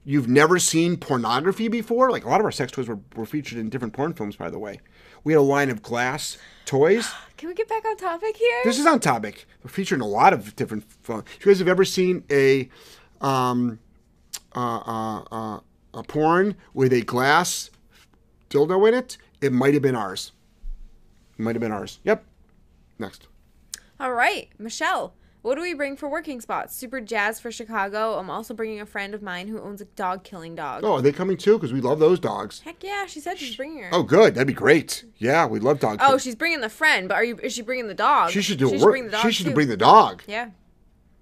[0.05, 2.11] you've never seen pornography before?
[2.11, 4.49] Like, a lot of our sex toys were, were featured in different porn films, by
[4.49, 4.81] the way.
[5.25, 7.13] We had a line of glass toys.
[7.37, 8.61] Can we get back on topic here?
[8.65, 9.47] This is on topic.
[9.63, 10.85] We're featuring a lot of different.
[11.03, 11.25] Fun.
[11.37, 12.69] If you guys have ever seen a,
[13.21, 13.79] um,
[14.55, 15.61] uh, uh, uh,
[15.95, 17.71] a porn with a glass
[18.51, 19.19] dildo in it?
[19.41, 20.33] It might have been ours.
[21.39, 21.99] It might have been ours.
[22.05, 22.25] Yep.
[22.99, 23.27] Next.
[23.99, 25.15] All right, Michelle.
[25.43, 26.75] What do we bring for working spots?
[26.77, 28.17] Super jazz for Chicago.
[28.17, 30.85] I'm also bringing a friend of mine who owns a dog killing dog.
[30.85, 31.55] Oh, are they coming too?
[31.59, 32.61] Because we love those dogs.
[32.61, 33.91] Heck yeah, she said she's bringing her.
[33.93, 34.35] Oh, good.
[34.37, 35.05] That'd be great.
[35.19, 35.99] Yeah, we love dog.
[36.01, 37.39] Oh, she's bringing the friend, but are you?
[37.43, 38.31] Is she bringing the dog?
[38.31, 38.93] she should do She a should work.
[38.93, 39.55] bring the dog she should too.
[39.55, 40.23] bring the dog.
[40.29, 40.51] Yeah.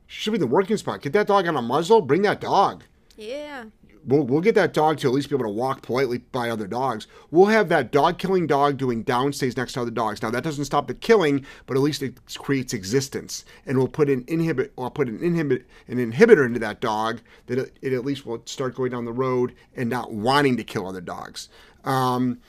[0.07, 1.01] She should be the working spot.
[1.01, 2.03] Get that dog on a muzzle.
[2.03, 2.85] Bring that dog.
[3.17, 3.65] Yeah.
[4.07, 6.67] We'll, we'll get that dog to at least be able to walk politely by other
[6.67, 7.07] dogs.
[7.31, 10.23] We'll have that dog killing dog doing downstays next to other dogs.
[10.23, 13.45] Now that doesn't stop the killing, but at least it creates existence.
[13.67, 17.59] And we'll put an inhibit, I'll put an inhibit, an inhibitor into that dog that
[17.59, 20.87] it, it at least will start going down the road and not wanting to kill
[20.89, 21.49] other dogs.
[21.85, 22.41] Um,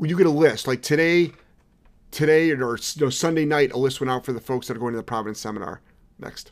[0.00, 1.32] you get a list like today,
[2.10, 3.72] today or Sunday night.
[3.72, 5.80] A list went out for the folks that are going to the Providence seminar.
[6.18, 6.50] Next.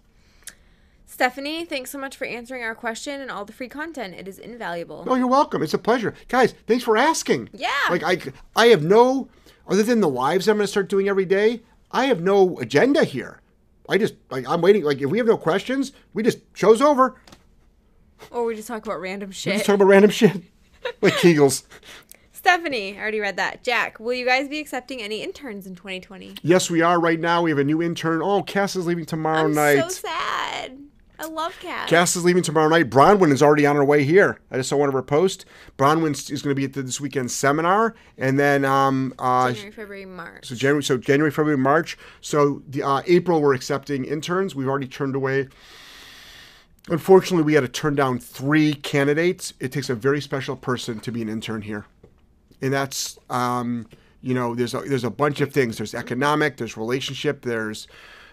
[1.21, 4.15] Stephanie, thanks so much for answering our question and all the free content.
[4.15, 5.05] It is invaluable.
[5.07, 5.63] Oh, you're welcome.
[5.63, 6.55] It's a pleasure, guys.
[6.67, 7.51] Thanks for asking.
[7.53, 7.69] Yeah.
[7.91, 9.29] Like I, I have no
[9.69, 11.61] other than the lives I'm going to start doing every day.
[11.91, 13.43] I have no agenda here.
[13.87, 14.83] I just like I'm waiting.
[14.83, 17.21] Like if we have no questions, we just show's over.
[18.31, 19.51] Or we just talk about random shit.
[19.53, 20.41] We just talk about random shit,
[21.03, 21.65] like Kegels.
[22.33, 23.63] Stephanie, I already read that.
[23.63, 26.37] Jack, will you guys be accepting any interns in 2020?
[26.43, 27.43] Yes, we are right now.
[27.43, 28.23] We have a new intern.
[28.23, 29.83] Oh, Cass is leaving tomorrow I'm night.
[29.83, 30.79] so sad.
[31.21, 31.91] I love Cass.
[31.91, 32.89] Cass is leaving tomorrow night.
[32.89, 34.41] Bronwyn is already on her way here.
[34.51, 35.45] I just saw one of her posts.
[35.77, 39.71] Bronwyn is going to be at the, this weekend's seminar, and then um, uh, January,
[39.71, 40.47] February, March.
[40.47, 41.99] so January, so January, February, March.
[42.23, 44.55] So the uh, April, we're accepting interns.
[44.55, 45.49] We've already turned away.
[46.89, 49.53] Unfortunately, we had to turn down three candidates.
[49.61, 51.85] It takes a very special person to be an intern here,
[52.63, 53.87] and that's um,
[54.23, 55.77] you know there's a, there's a bunch of things.
[55.77, 57.87] There's economic, there's relationship, there's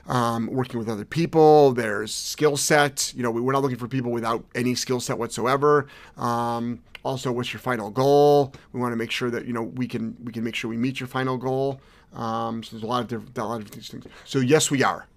[0.08, 3.14] um, working with other people, there's skill set.
[3.16, 5.88] You know, we, we're not looking for people without any skill set whatsoever.
[6.18, 8.54] Um, also, what's your final goal?
[8.72, 10.78] We want to make sure that you know we can we can make sure we
[10.78, 11.82] meet your final goal.
[12.14, 14.06] Um, so there's a lot of different a lot of these things.
[14.26, 15.08] So yes, we are.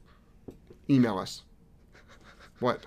[0.89, 1.43] Email us.
[2.59, 2.85] What?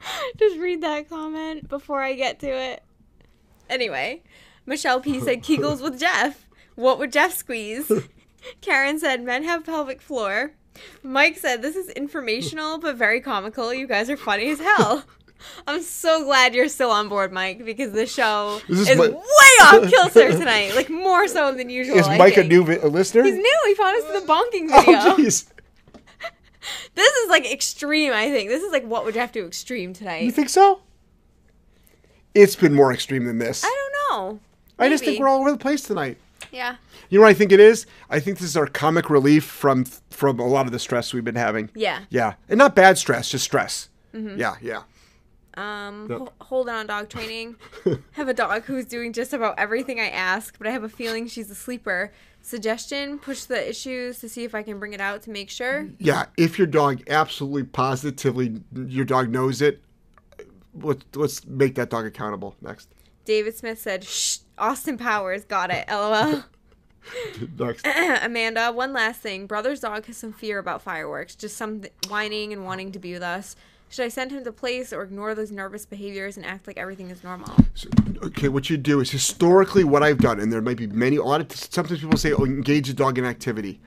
[0.38, 2.82] Just read that comment before I get to it.
[3.68, 4.22] Anyway,
[4.66, 6.46] Michelle P said Kegels with Jeff.
[6.74, 7.90] What would Jeff squeeze?
[8.60, 10.52] Karen said men have pelvic floor.
[11.02, 13.74] Mike said this is informational but very comical.
[13.74, 15.04] You guys are funny as hell.
[15.68, 19.08] I'm so glad you're still on board, Mike, because the show This is, is my-
[19.08, 19.18] way
[19.62, 20.74] off kilter tonight.
[20.74, 21.96] Like more so than usual.
[21.96, 23.22] Is I Mike a new vi- a listener?
[23.22, 23.58] He's new.
[23.66, 25.26] He found us in the bonking Oh video.
[25.28, 25.46] jeez.
[26.94, 28.12] this is like extreme.
[28.12, 30.22] I think this is like what would you have to extreme tonight?
[30.24, 30.80] You think so?
[32.34, 33.64] It's been more extreme than this.
[33.64, 33.68] I
[34.10, 34.40] don't know.
[34.78, 36.18] I just think we're all over the place tonight.
[36.52, 36.76] Yeah.
[37.10, 37.86] You know what I think it is?
[38.10, 41.24] I think this is our comic relief from from a lot of the stress we've
[41.24, 41.70] been having.
[41.74, 42.00] Yeah.
[42.10, 43.88] Yeah, and not bad stress, just stress.
[44.12, 44.82] Yeah, yeah.
[45.54, 46.18] Um, Yep.
[46.18, 47.56] ho- holding on dog training.
[48.12, 51.26] have a dog who's doing just about everything I ask, but I have a feeling
[51.26, 52.12] she's a sleeper.
[52.42, 55.88] Suggestion: push the issues to see if I can bring it out to make sure.
[55.98, 59.82] Yeah, if your dog absolutely positively your dog knows it,
[60.80, 62.88] let's let's make that dog accountable next.
[63.28, 66.44] David Smith said, "Shh, Austin Powers got it." LOL.
[68.22, 69.46] Amanda, one last thing.
[69.46, 73.12] Brother's dog has some fear about fireworks, just some th- whining and wanting to be
[73.12, 73.54] with us.
[73.90, 77.10] Should I send him to place or ignore those nervous behaviors and act like everything
[77.10, 77.54] is normal?
[77.74, 77.90] So,
[78.22, 81.16] okay, what you do is historically what I've done, and there might be many.
[81.16, 83.78] A lot of sometimes people say, "Oh, engage the dog in activity."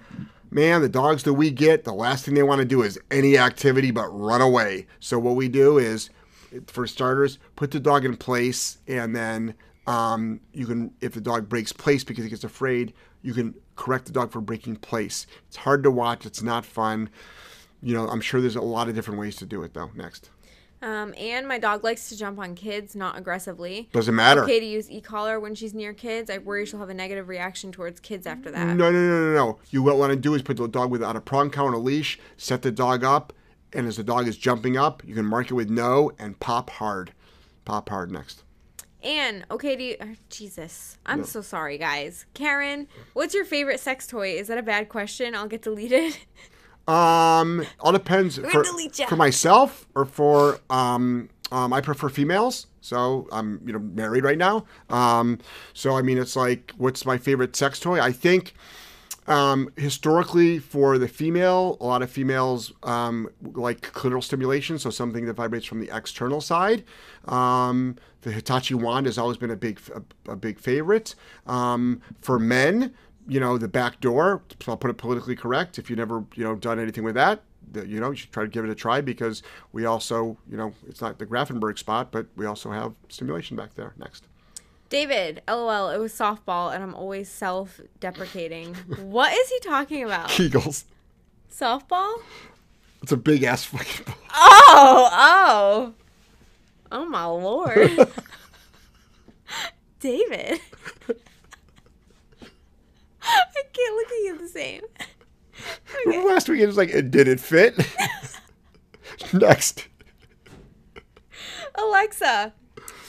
[0.51, 3.39] Man, the dogs that we get, the last thing they want to do is any
[3.39, 4.85] activity but run away.
[4.99, 6.11] So what we do is,
[6.67, 9.53] for starters, put the dog in place, and then
[9.87, 14.05] um, you can, if the dog breaks place because he gets afraid, you can correct
[14.05, 15.25] the dog for breaking place.
[15.47, 16.25] It's hard to watch.
[16.25, 17.09] It's not fun.
[17.81, 19.89] You know, I'm sure there's a lot of different ways to do it, though.
[19.95, 20.29] Next,
[20.83, 23.89] Um, and my dog likes to jump on kids, not aggressively.
[23.91, 24.43] doesn't matter.
[24.43, 26.29] Okay to use e-collar when she's near kids.
[26.29, 28.75] I worry she'll have a negative reaction towards kids after that.
[28.75, 29.59] No, no, no, no, no.
[29.69, 31.83] You what want to do is put the dog without a prong collar count, a
[31.83, 33.33] leash, set the dog up,
[33.73, 36.69] and as the dog is jumping up, you can mark it with no and pop
[36.69, 37.13] hard.
[37.65, 38.43] Pop hard next.
[39.03, 42.25] And okay to uh, Jesus, I'm so sorry, guys.
[42.35, 44.33] Karen, what's your favorite sex toy?
[44.33, 45.33] Is that a bad question?
[45.33, 46.17] I'll get deleted.
[46.87, 48.63] Um, all depends for,
[49.07, 52.67] for myself or for um, um, I prefer females.
[52.81, 54.65] So I'm you know married right now.
[54.89, 55.39] Um,
[55.73, 58.01] so I mean it's like what's my favorite sex toy?
[58.01, 58.55] I think
[59.27, 65.25] um, historically for the female, a lot of females um, like clitoral stimulation, so something
[65.25, 66.83] that vibrates from the external side.
[67.25, 71.15] Um, the Hitachi wand has always been a big a, a big favorite.
[71.45, 72.93] Um, for men,
[73.27, 74.41] you know, the back door.
[74.61, 75.77] So I'll put it politically correct.
[75.77, 77.43] If you never you know done anything with that,
[77.75, 80.73] you know, you should try to give it a try because we also, you know,
[80.87, 83.93] it's not the Grafenberg spot, but we also have stimulation back there.
[83.97, 84.27] Next.
[84.91, 88.75] David, lol, it was softball and I'm always self-deprecating.
[88.99, 90.27] what is he talking about?
[90.27, 90.83] Kegels.
[91.49, 92.17] Softball?
[93.01, 94.15] It's a big ass fucking ball.
[94.33, 95.93] Oh, oh.
[96.91, 97.77] Oh my lord.
[100.01, 100.59] David.
[103.23, 104.81] I can't look at you the same.
[106.05, 107.75] Remember last week it was like, did it fit?
[109.31, 109.87] Next.
[111.75, 112.51] Alexa.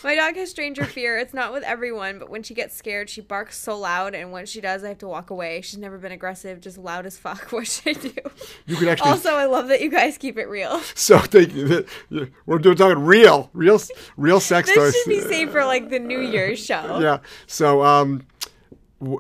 [0.05, 1.17] My dog has stranger fear.
[1.19, 4.47] It's not with everyone, but when she gets scared, she barks so loud, and when
[4.47, 5.61] she does, I have to walk away.
[5.61, 7.51] She's never been aggressive, just loud as fuck.
[7.53, 8.13] What should I do?
[8.67, 9.11] You can actually.
[9.11, 10.81] Also, I love that you guys keep it real.
[10.95, 11.87] so thank you.
[12.47, 13.81] We're doing talking real, real,
[14.17, 14.95] real sex This toys.
[14.95, 16.99] should be saved for like the New Year's show.
[17.01, 17.19] yeah.
[17.47, 18.27] So um,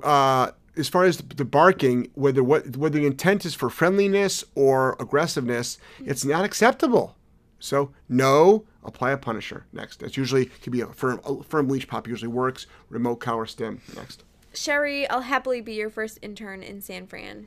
[0.03, 4.97] uh, as far as the barking, whether what whether the intent is for friendliness or
[4.99, 7.17] aggressiveness, it's not acceptable.
[7.63, 9.67] So no, apply a punisher.
[9.73, 12.09] Next, that's usually could be a firm a firm leash pop.
[12.09, 12.67] Usually works.
[12.89, 14.25] Remote collar stim Next.
[14.53, 17.47] Sherry, I'll happily be your first intern in San Fran.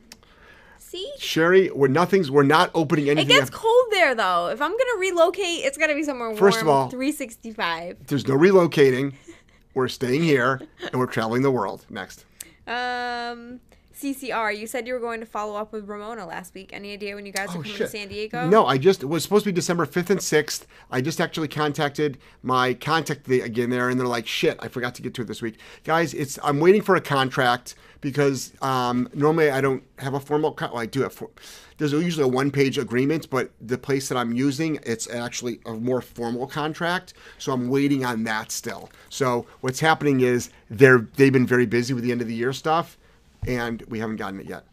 [0.78, 1.12] See?
[1.18, 2.30] Sherry, we're nothing's.
[2.30, 3.30] We're not opening anything.
[3.30, 3.54] It gets up.
[3.56, 4.48] cold there though.
[4.48, 6.38] If I'm gonna relocate, it's gotta be somewhere warm.
[6.38, 8.06] First of all- 365.
[8.06, 9.12] There's no relocating.
[9.74, 11.84] We're staying here, and we're traveling the world.
[11.90, 12.24] Next.
[12.66, 13.60] Um,
[14.06, 16.70] CCR, you said you were going to follow up with Ramona last week.
[16.72, 18.42] Any idea when you guys are coming to San Diego?
[18.42, 20.66] Oh, No, I just it was supposed to be December fifth and sixth.
[20.90, 24.94] I just actually contacted my contact the, again there, and they're like, "Shit, I forgot
[24.96, 29.08] to get to it this week, guys." It's I'm waiting for a contract because um,
[29.12, 30.52] normally I don't have a formal.
[30.52, 31.12] Con- well, I do have.
[31.12, 31.30] For-
[31.78, 36.00] there's usually a one-page agreement, but the place that I'm using, it's actually a more
[36.00, 37.12] formal contract.
[37.36, 38.88] So I'm waiting on that still.
[39.10, 42.52] So what's happening is they're they've been very busy with the end of the year
[42.52, 42.96] stuff,
[43.46, 44.64] and we haven't gotten it yet.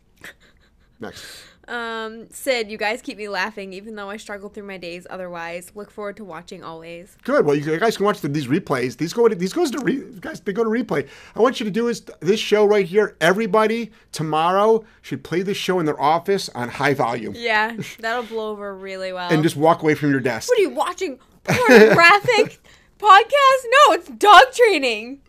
[0.99, 1.25] Next.
[1.65, 5.71] Um, Sid, you guys keep me laughing even though I struggle through my days otherwise.
[5.75, 7.15] Look forward to watching always.
[7.23, 7.45] Good.
[7.45, 8.97] Well, you guys can watch the, these replays.
[8.97, 10.41] These go to these goes to re, guys.
[10.41, 11.07] They go to replay.
[11.35, 13.15] I want you to do is this show right here.
[13.21, 18.51] Everybody tomorrow should play this show in their office on high volume Yeah, that'll blow
[18.51, 19.31] over really well.
[19.31, 20.49] and just walk away from your desk.
[20.49, 21.17] what are you watching?
[21.45, 22.59] Pornographic
[22.99, 23.63] podcast?
[23.87, 25.21] No, it's dog training.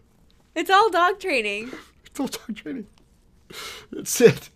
[0.56, 1.70] It's all dog training.
[2.12, 2.86] Still dog training.
[3.92, 4.50] That's it.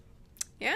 [0.61, 0.75] Yeah,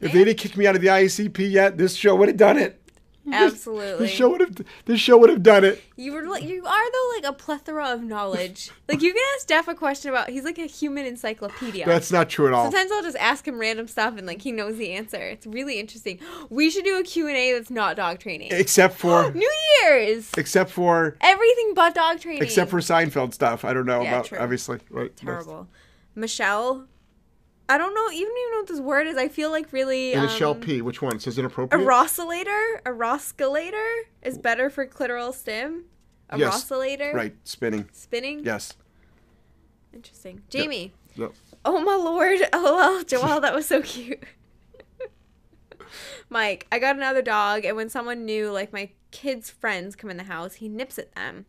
[0.00, 2.56] If they didn't kick me out of the IACP yet, this show would have done
[2.56, 2.76] it.
[3.32, 4.06] absolutely.
[4.06, 4.56] This show would have.
[4.86, 5.82] This show would have done it.
[5.94, 8.70] You were like you are though like a plethora of knowledge.
[8.88, 11.84] like you can ask Steph a question about he's like a human encyclopedia.
[11.84, 12.64] That's not true at all.
[12.64, 15.18] Sometimes I'll just ask him random stuff and like he knows the answer.
[15.20, 16.18] It's really interesting.
[16.48, 18.48] We should do a Q&A that's not dog training.
[18.52, 20.30] Except for, New Year's.
[20.38, 22.42] except for, Everything but dog training.
[22.42, 23.66] except for Seinfeld stuff.
[23.66, 24.24] I don't know Yeah, about.
[24.24, 24.38] true.
[24.38, 25.14] Obviously, right?
[25.14, 25.68] terrible.
[26.14, 26.86] Michelle,
[27.70, 29.16] I don't know even even know what this word is.
[29.16, 30.82] I feel like really And um, Michelle P.
[30.82, 31.14] Which one?
[31.14, 31.80] It says a inappropriate.
[32.84, 35.84] a rosculator is better for clitoral stim.
[36.30, 36.68] A Yes.
[37.14, 37.88] Right, spinning.
[37.92, 38.44] Spinning.
[38.44, 38.74] Yes.
[39.92, 40.42] Interesting.
[40.48, 40.94] Jamie.
[41.14, 41.32] Yep.
[41.64, 42.40] Oh my lord.
[42.52, 43.04] LOL.
[43.04, 44.24] Joelle, that was so cute.
[46.28, 50.16] Mike, I got another dog, and when someone new, like my kid's friends, come in
[50.16, 51.46] the house, he nips at them.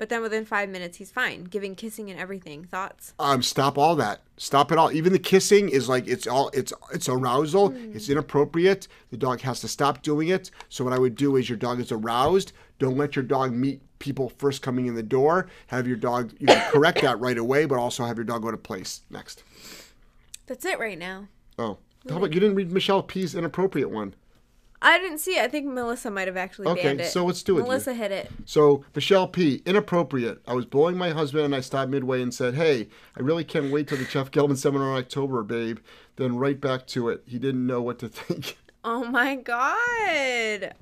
[0.00, 2.64] But then within five minutes, he's fine, giving kissing and everything.
[2.64, 3.12] Thoughts?
[3.18, 4.22] Um, stop all that.
[4.38, 4.90] Stop it all.
[4.90, 7.74] Even the kissing is like it's all it's it's arousal.
[7.94, 8.88] It's inappropriate.
[9.10, 10.50] The dog has to stop doing it.
[10.70, 12.52] So what I would do is your dog is aroused.
[12.78, 15.48] Don't let your dog meet people first coming in the door.
[15.66, 18.50] Have your dog you know, correct that right away, but also have your dog go
[18.50, 19.44] to place next.
[20.46, 21.28] That's it right now.
[21.58, 21.76] Oh,
[22.08, 24.14] how about you didn't read Michelle P's inappropriate one?
[24.82, 25.42] I didn't see it.
[25.42, 27.10] I think Melissa might have actually Okay, banned it.
[27.12, 28.30] so let's do it, Melissa hit it.
[28.46, 30.40] So Michelle P, inappropriate.
[30.48, 33.70] I was blowing my husband and I stopped midway and said, "Hey, I really can't
[33.70, 35.78] wait till the Jeff Gellman seminar in October, babe."
[36.16, 37.22] Then right back to it.
[37.26, 38.56] He didn't know what to think.
[38.82, 40.74] Oh my god.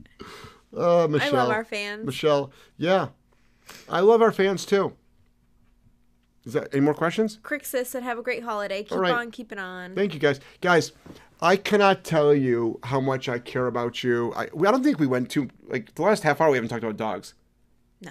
[0.77, 1.35] Uh, Michelle.
[1.37, 2.07] I love our fans.
[2.07, 3.09] Michelle, yeah,
[3.89, 4.93] I love our fans too.
[6.45, 7.39] Is that any more questions?
[7.43, 8.83] Crixus said, "Have a great holiday.
[8.83, 9.12] Keep right.
[9.12, 10.41] on keeping on." Thank you, guys.
[10.61, 10.93] Guys,
[11.40, 14.32] I cannot tell you how much I care about you.
[14.35, 16.51] I, I don't think we went to like the last half hour.
[16.51, 17.35] We haven't talked about dogs.
[18.01, 18.10] No.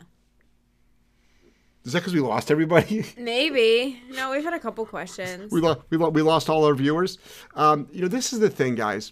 [1.83, 3.05] Is that because we lost everybody?
[3.17, 4.01] Maybe.
[4.11, 5.51] No, we've had a couple questions.
[5.51, 7.17] we, lo- we, lo- we lost all our viewers.
[7.55, 9.11] Um, you know, this is the thing, guys.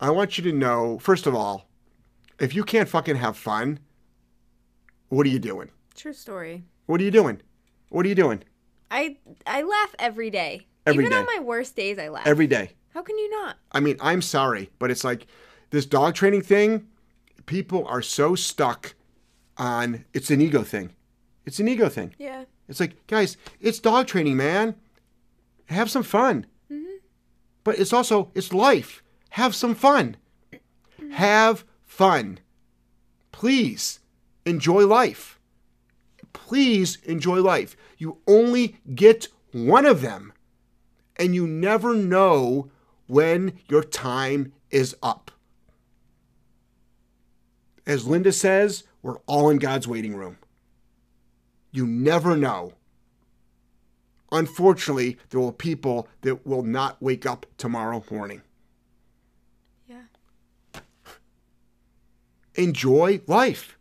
[0.00, 1.68] I want you to know, first of all,
[2.38, 3.78] if you can't fucking have fun,
[5.08, 5.70] what are you doing?
[5.94, 6.64] True story.
[6.86, 7.40] What are you doing?
[7.88, 8.42] What are you doing?
[8.90, 10.66] I I laugh every day.
[10.86, 12.26] Every Even on my worst days, I laugh.
[12.26, 12.72] Every day.
[12.96, 13.58] How can you not?
[13.72, 15.26] I mean, I'm sorry, but it's like
[15.68, 16.86] this dog training thing,
[17.44, 18.94] people are so stuck
[19.58, 20.94] on it's an ego thing.
[21.44, 22.14] It's an ego thing.
[22.16, 22.44] Yeah.
[22.70, 24.76] It's like, guys, it's dog training, man.
[25.66, 26.46] Have some fun.
[26.72, 26.96] Mm-hmm.
[27.64, 29.02] But it's also it's life.
[29.28, 30.16] Have some fun.
[31.12, 32.38] Have fun.
[33.30, 34.00] Please
[34.46, 35.38] enjoy life.
[36.32, 37.76] Please enjoy life.
[37.98, 40.32] You only get one of them.
[41.16, 42.70] And you never know
[43.06, 45.30] when your time is up.
[47.86, 50.38] As Linda says, we're all in God's waiting room.
[51.70, 52.72] You never know.
[54.32, 58.42] Unfortunately, there will be people that will not wake up tomorrow morning.
[59.86, 60.02] Yeah.
[62.56, 63.78] Enjoy life.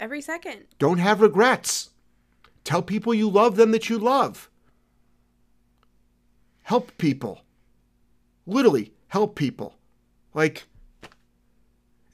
[0.00, 0.64] Every second.
[0.78, 1.90] Don't have regrets.
[2.64, 4.50] Tell people you love them that you love.
[6.62, 7.43] Help people.
[8.46, 9.76] Literally, help people.
[10.34, 10.64] Like,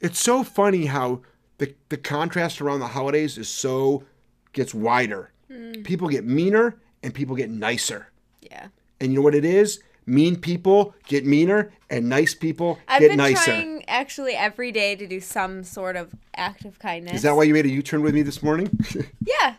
[0.01, 1.23] it's so funny how
[1.59, 4.05] the, the contrast around the holidays is so,
[4.52, 5.32] gets wider.
[5.51, 5.82] Hmm.
[5.82, 8.09] People get meaner and people get nicer.
[8.40, 8.69] Yeah.
[9.01, 9.82] And you know what it is?
[10.07, 13.39] Mean people get meaner and nice people I've get nicer.
[13.39, 17.16] I've been trying actually every day to do some sort of act of kindness.
[17.16, 18.70] Is that why you made a U turn with me this morning?
[19.24, 19.55] Yeah.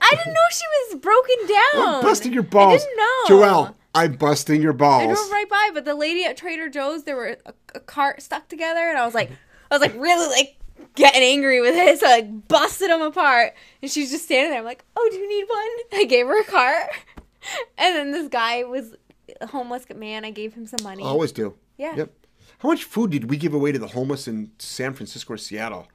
[0.00, 0.64] I didn't know she
[0.94, 2.02] was broken down.
[2.02, 2.74] Busting your balls.
[2.74, 3.24] I didn't know.
[3.28, 5.02] Joelle, I'm busting your balls.
[5.02, 8.22] I drove right by, but the lady at Trader Joe's, there were a, a cart
[8.22, 9.30] stuck together, and I was like,
[9.70, 10.56] I was like really like
[10.94, 14.60] getting angry with it, so I like busted them apart, and she's just standing there.
[14.60, 16.00] I'm like, oh, do you need one?
[16.00, 16.90] I gave her a cart,
[17.78, 18.94] and then this guy was
[19.40, 20.24] a homeless man.
[20.24, 21.02] I gave him some money.
[21.02, 21.54] I Always do.
[21.76, 21.96] Yeah.
[21.96, 22.12] Yep.
[22.60, 25.88] How much food did we give away to the homeless in San Francisco or Seattle?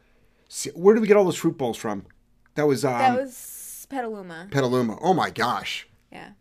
[0.75, 2.05] Where did we get all those fruit bowls from?
[2.55, 4.47] That was um, that was Petaluma.
[4.51, 4.97] Petaluma.
[5.01, 5.87] Oh my gosh.
[6.11, 6.31] Yeah,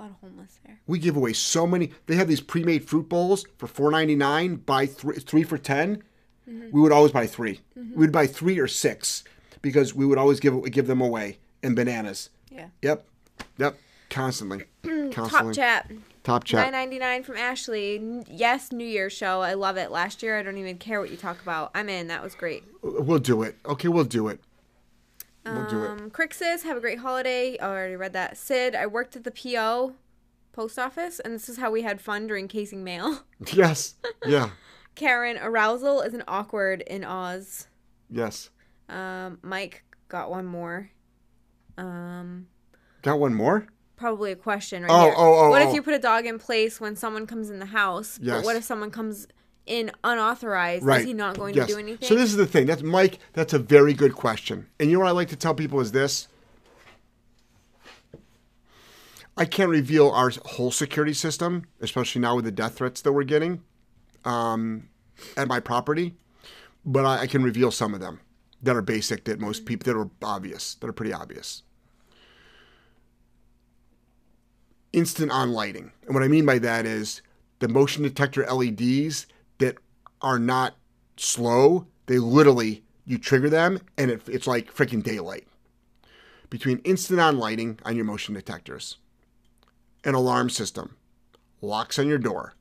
[0.00, 0.80] a lot of homeless there.
[0.86, 1.90] We give away so many.
[2.06, 4.56] They have these pre-made fruit bowls for four ninety nine.
[4.56, 6.02] Buy three, three for 10
[6.48, 6.70] mm-hmm.
[6.72, 7.90] We would always buy 3 mm-hmm.
[7.90, 9.24] We would buy three or six
[9.62, 11.38] because we would always give give them away.
[11.62, 12.30] And bananas.
[12.50, 12.68] Yeah.
[12.80, 13.04] Yep.
[13.58, 13.78] Yep.
[14.08, 14.64] Constantly.
[15.12, 15.90] Top chat.
[16.24, 16.64] Top chat.
[16.64, 18.24] Nine ninety nine from Ashley.
[18.26, 19.42] Yes, New Year's show.
[19.42, 19.90] I love it.
[19.90, 21.70] Last year, I don't even care what you talk about.
[21.74, 22.08] I'm in.
[22.08, 22.64] That was great.
[22.82, 23.56] Uh, we'll do it.
[23.66, 24.40] Okay, we'll do it.
[25.54, 25.90] We'll do it.
[25.90, 26.10] Um,
[26.64, 27.58] have a great holiday.
[27.58, 28.36] I already read that.
[28.36, 29.94] Sid, I worked at the PO
[30.52, 33.20] post office, and this is how we had fun during casing mail.
[33.52, 33.94] Yes.
[34.26, 34.50] Yeah.
[34.94, 37.68] Karen, arousal is an awkward in Oz.
[38.10, 38.50] Yes.
[38.88, 40.90] Um, Mike got one more.
[41.78, 42.48] Um,
[43.02, 43.66] Got one more?
[43.96, 45.14] probably a question right Oh, here.
[45.14, 45.68] oh, oh, what oh.
[45.68, 48.18] if you put a dog in place when someone comes in the house?
[48.20, 48.38] Yes.
[48.38, 49.26] But what if someone comes
[49.66, 50.84] in unauthorized?
[50.84, 51.00] Right.
[51.00, 51.68] Is he not going Yes.
[51.68, 52.08] to do anything?
[52.08, 52.66] So this is the thing.
[52.66, 53.18] That's Mike.
[53.32, 54.66] That's a very good question.
[54.78, 56.28] And you know what I like to tell people is this.
[59.36, 63.24] I can't reveal our whole security system, especially now with the death threats that we're
[63.24, 63.62] getting
[64.24, 64.88] um,
[65.36, 66.14] at my property,
[66.84, 68.20] but I, I can reveal some of them
[68.62, 71.62] that are basic that most people that are obvious, that are pretty obvious.
[74.92, 77.22] Instant on lighting, and what I mean by that is
[77.60, 79.26] the motion detector LEDs
[79.60, 79.78] that
[80.20, 80.74] are not
[81.16, 81.86] slow.
[82.06, 85.46] They literally you trigger them and it, it's like freaking daylight.
[86.48, 88.98] Between instant on lighting on your motion detectors,
[90.04, 90.96] an alarm system,
[91.60, 92.54] locks on your door.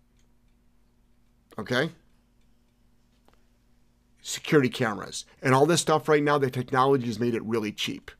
[1.58, 1.92] Okay?
[4.22, 5.26] Security cameras.
[5.42, 8.12] And all this stuff right now, the technology has made it really cheap.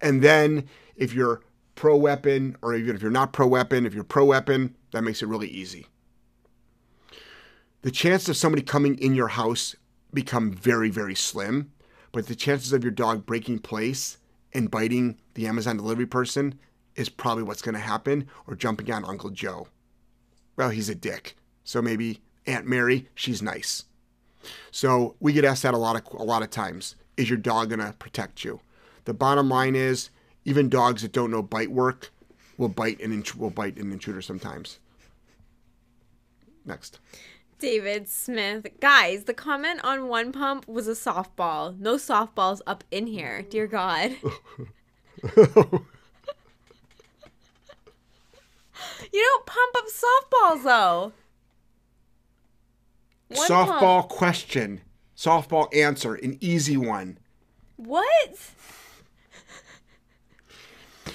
[0.00, 1.42] And then if you're
[1.74, 5.22] pro weapon, or even if you're not pro weapon, if you're pro weapon, that makes
[5.22, 5.86] it really easy.
[7.82, 9.76] The chance of somebody coming in your house
[10.12, 11.72] become very, very slim,
[12.12, 14.18] but the chances of your dog breaking place
[14.52, 16.58] and biting the Amazon delivery person
[16.94, 19.68] is probably what's going to happen, or jumping on Uncle Joe.
[20.56, 23.84] Well, he's a dick, so maybe Aunt Mary, she's nice.
[24.70, 26.96] So we get asked that a lot of a lot of times.
[27.16, 28.60] Is your dog going to protect you?
[29.04, 30.10] The bottom line is,
[30.44, 32.10] even dogs that don't know bite work
[32.56, 34.78] will bite an will bite an intruder sometimes.
[36.64, 36.98] Next.
[37.58, 38.66] David Smith.
[38.80, 41.78] Guys, the comment on one pump was a softball.
[41.78, 43.42] No softballs up in here.
[43.42, 44.12] Dear God.
[44.22, 45.84] you
[49.12, 51.12] don't pump up softballs though.
[53.28, 54.08] One Softball pump.
[54.08, 54.80] question.
[55.16, 56.14] Softball answer.
[56.14, 57.18] An easy one.
[57.76, 58.52] What?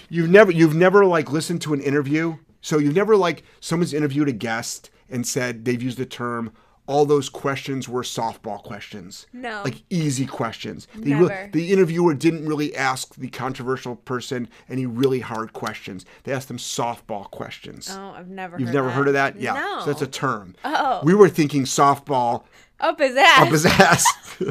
[0.09, 2.37] You've never you've never like listened to an interview.
[2.59, 6.51] So you've never like someone's interviewed a guest and said they've used the term
[6.87, 9.25] all those questions were softball questions.
[9.31, 9.61] No.
[9.63, 10.87] Like easy questions.
[10.95, 11.49] The, Never.
[11.53, 16.05] the interviewer didn't really ask the controversial person any really hard questions.
[16.23, 17.87] They asked them softball questions.
[17.89, 18.93] Oh, I've never You've heard never that.
[18.93, 19.39] heard of that?
[19.39, 19.53] Yeah.
[19.53, 19.79] No.
[19.81, 20.55] So that's a term.
[20.65, 20.99] Oh.
[21.03, 22.43] We were thinking softball
[22.79, 23.39] up his ass.
[23.41, 24.43] up his ass.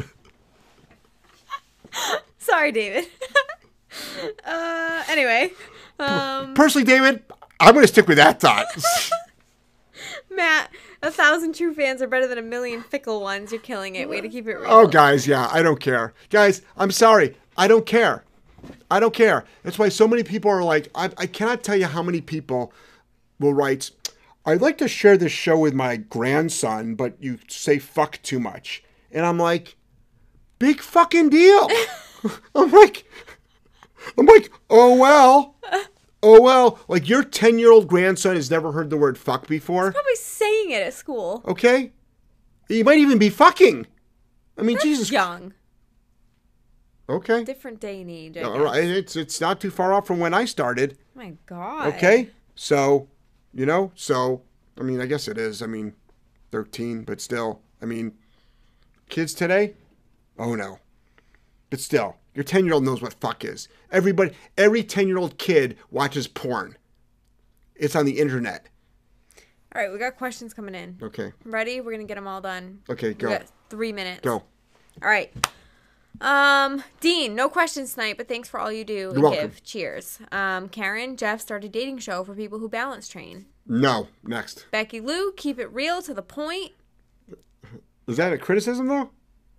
[2.39, 3.05] Sorry, David.
[4.45, 5.51] uh anyway.
[5.99, 7.23] Um Personally, David,
[7.59, 8.65] I'm going to stick with that thought.
[10.31, 10.71] Matt,
[11.01, 13.51] a thousand true fans are better than a million fickle ones.
[13.51, 14.09] You're killing it.
[14.09, 14.69] Way to keep it real.
[14.69, 16.13] Oh, guys, yeah, I don't care.
[16.29, 17.37] Guys, I'm sorry.
[17.57, 18.23] I don't care.
[18.89, 19.45] I don't care.
[19.63, 22.71] That's why so many people are like, I, I cannot tell you how many people
[23.39, 23.91] will write,
[24.45, 28.83] I'd like to share this show with my grandson, but you say fuck too much.
[29.11, 29.75] And I'm like,
[30.59, 31.67] big fucking deal.
[32.55, 33.05] I'm like,
[34.17, 35.55] I'm like, oh well.
[36.23, 36.79] Oh well.
[36.87, 39.91] Like your 10 year old grandson has never heard the word fuck before.
[39.91, 41.43] Probably saying it at school.
[41.47, 41.91] Okay?
[42.67, 43.87] He might even be fucking.
[44.57, 45.11] I mean, Jesus.
[45.11, 45.53] Young.
[47.09, 47.43] Okay.
[47.43, 48.37] Different day and age.
[48.37, 48.83] I All right.
[48.83, 50.97] It's it's not too far off from when I started.
[51.15, 51.87] My God.
[51.95, 52.29] Okay.
[52.55, 53.07] So,
[53.53, 54.43] you know, so
[54.79, 55.61] I mean, I guess it is.
[55.61, 55.93] I mean,
[56.51, 57.61] 13, but still.
[57.81, 58.13] I mean,
[59.09, 59.73] kids today?
[60.37, 60.79] Oh no.
[61.69, 63.67] But still, your 10 year old knows what fuck is.
[63.91, 66.77] Everybody, every 10 year old kid watches porn.
[67.75, 68.67] It's on the internet.
[69.73, 70.97] All right, we got questions coming in.
[71.01, 71.31] Okay.
[71.45, 71.79] Ready?
[71.81, 72.81] We're gonna get them all done.
[72.89, 73.29] Okay, go.
[73.29, 74.21] got three minutes.
[74.21, 74.33] Go.
[75.01, 75.31] All right.
[76.19, 79.41] Um, Dean, no questions tonight, but thanks for all you do You're welcome.
[79.49, 79.63] give.
[79.63, 80.19] Cheers.
[80.31, 83.45] Um, Karen, Jeff started a dating show for people who balance train.
[83.65, 84.07] No.
[84.23, 84.65] Next.
[84.71, 86.73] Becky Lou, keep it real to the point.
[88.07, 89.09] Is that a criticism though?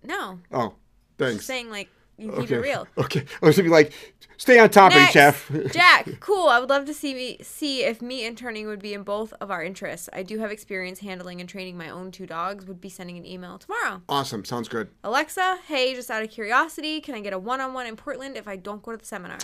[0.03, 0.75] No, Oh,
[1.17, 1.45] thanks.
[1.45, 2.55] saying like you keep okay.
[2.55, 2.87] it real.
[2.97, 3.25] Okay.
[3.41, 3.91] I was gonna be like,
[4.37, 5.51] stay on topic, Next, Jeff.
[5.73, 6.47] Jack, cool.
[6.47, 9.49] I would love to see me see if me interning would be in both of
[9.51, 10.09] our interests.
[10.13, 12.65] I do have experience handling and training my own two dogs.
[12.65, 14.01] Would be sending an email tomorrow.
[14.07, 14.45] awesome.
[14.45, 14.89] Sounds good.
[15.03, 18.55] Alexa, hey, just out of curiosity, can I get a one-on-one in Portland if I
[18.55, 19.39] don't go to the seminar?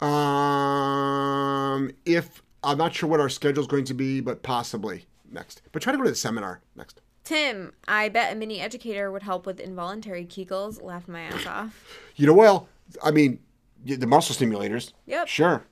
[0.00, 5.62] Um, if I'm not sure what our schedule is going to be, but possibly next.
[5.72, 7.00] But try to go to the seminar next.
[7.24, 10.82] Tim, I bet a mini educator would help with involuntary kegels.
[10.82, 12.00] Laughed my ass off.
[12.16, 12.68] You know, well,
[13.02, 13.40] I mean,
[13.84, 14.92] the muscle stimulators.
[15.06, 15.26] Yep.
[15.26, 15.64] Sure.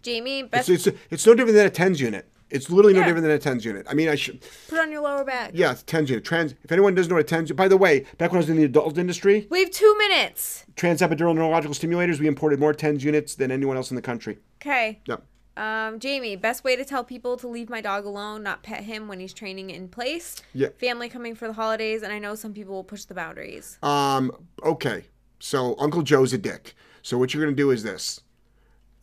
[0.00, 2.26] Jamie, best It's it's, it's no different than a tens unit.
[2.48, 3.06] It's literally no Yeah.
[3.06, 3.86] different than a tens unit.
[3.88, 4.40] I mean, I should.
[4.68, 5.50] put on your lower back.
[5.52, 6.24] Yeah, it's tens unit.
[6.24, 6.54] Trans.
[6.64, 7.52] If anyone doesn't know what a tens.
[7.52, 10.64] By the way, back when I was in the adult industry, We have two minutes.
[10.74, 14.38] transepidural neurological stimulators, we imported more tens units than anyone else in the country.
[14.62, 15.00] Okay.
[15.06, 15.22] Yep.
[15.56, 19.08] Um, Jamie, best way to tell people to leave my dog alone, not pet him
[19.08, 20.36] when he's training in place.
[20.54, 20.68] Yeah.
[20.78, 23.78] Family coming for the holidays, and I know some people will push the boundaries.
[23.82, 24.32] Um,
[24.64, 25.04] okay.
[25.40, 26.74] So Uncle Joe's a dick.
[27.02, 28.20] So what you're gonna do is this.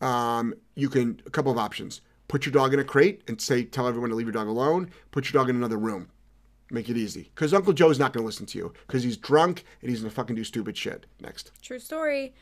[0.01, 2.01] Um, you can a couple of options.
[2.27, 4.91] Put your dog in a crate and say tell everyone to leave your dog alone.
[5.11, 6.09] Put your dog in another room.
[6.69, 7.31] Make it easy.
[7.33, 8.73] Because Uncle Joe's not gonna listen to you.
[8.85, 11.05] Because he's drunk and he's gonna fucking do stupid shit.
[11.19, 11.51] Next.
[11.61, 12.33] True story.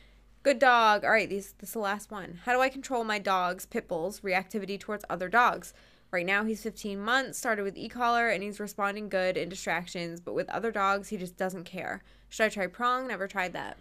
[0.46, 1.02] Good dog.
[1.02, 2.38] All right, these this is the last one.
[2.44, 5.74] How do I control my dog's pit bull's reactivity towards other dogs?
[6.12, 10.36] Right now he's 15 months, started with e-collar, and he's responding good in distractions, but
[10.36, 12.04] with other dogs he just doesn't care.
[12.28, 13.08] Should I try prong?
[13.08, 13.76] Never tried that.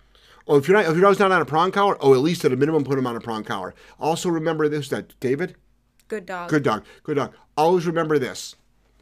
[0.47, 2.43] Oh, if you're not if your dog's not on a prong collar, oh at least
[2.45, 3.75] at a minimum put him on a prong collar.
[3.99, 5.55] Also remember this that David?
[6.07, 6.49] Good dog.
[6.49, 6.83] Good dog.
[7.03, 7.35] Good dog.
[7.55, 8.55] Always remember this.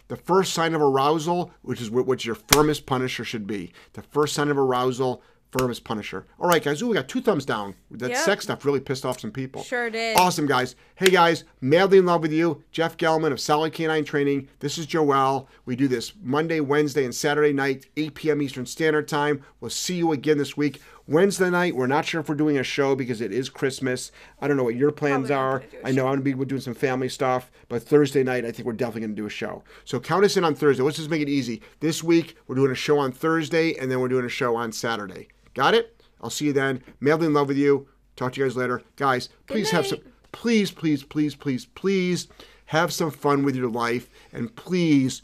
[0.10, 3.72] The first sign of arousal, which is what what your firmest punisher should be.
[3.94, 5.23] The first sign of arousal,
[5.58, 6.26] firmest punisher.
[6.40, 6.82] All right, guys.
[6.82, 7.76] Ooh, we got two thumbs down.
[7.92, 8.18] That Yep.
[8.20, 9.64] sex stuff really pissed off some people.
[9.64, 10.18] Sure did.
[10.18, 10.76] Awesome, guys.
[10.96, 11.44] Hey, guys.
[11.62, 12.64] Madly in love with you.
[12.72, 14.48] Jeff Gellman of Solid Canine Training.
[14.60, 15.48] This is Joel.
[15.66, 18.42] We do this Monday, Wednesday, and Saturday night, 8 p.m.
[18.42, 19.44] Eastern Standard Time.
[19.62, 20.82] We'll see you again this week.
[21.06, 24.10] Wednesday night, we're not sure if we're doing a show because it is Christmas.
[24.40, 25.60] I don't know what your plans Probably are.
[25.60, 28.24] gonna do a I know I'm going to be doing some family stuff, but Thursday
[28.24, 29.64] night, I think we're definitely going to do a show.
[29.84, 30.82] So count us in on Thursday.
[30.82, 31.62] Let's just make it easy.
[31.82, 34.72] This week, we're doing a show on Thursday, and then we're doing a show on
[34.72, 35.28] Saturday.
[35.54, 36.02] Got it?
[36.22, 36.82] I'll see you then.
[37.00, 37.88] Madly in love with you.
[38.16, 38.82] Talk to you guys later.
[38.96, 40.00] Guys, please have some,
[40.32, 42.28] please, please, please, please, please
[42.68, 45.22] have some fun with your life, and please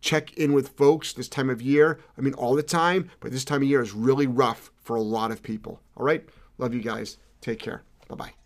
[0.00, 1.98] check in with folks this time of year.
[2.16, 5.02] I mean, all the time, but this time of year is really rough for a
[5.02, 5.80] lot of people.
[5.96, 6.24] All right?
[6.58, 7.18] Love you guys.
[7.40, 7.82] Take care.
[8.08, 8.45] Bye bye.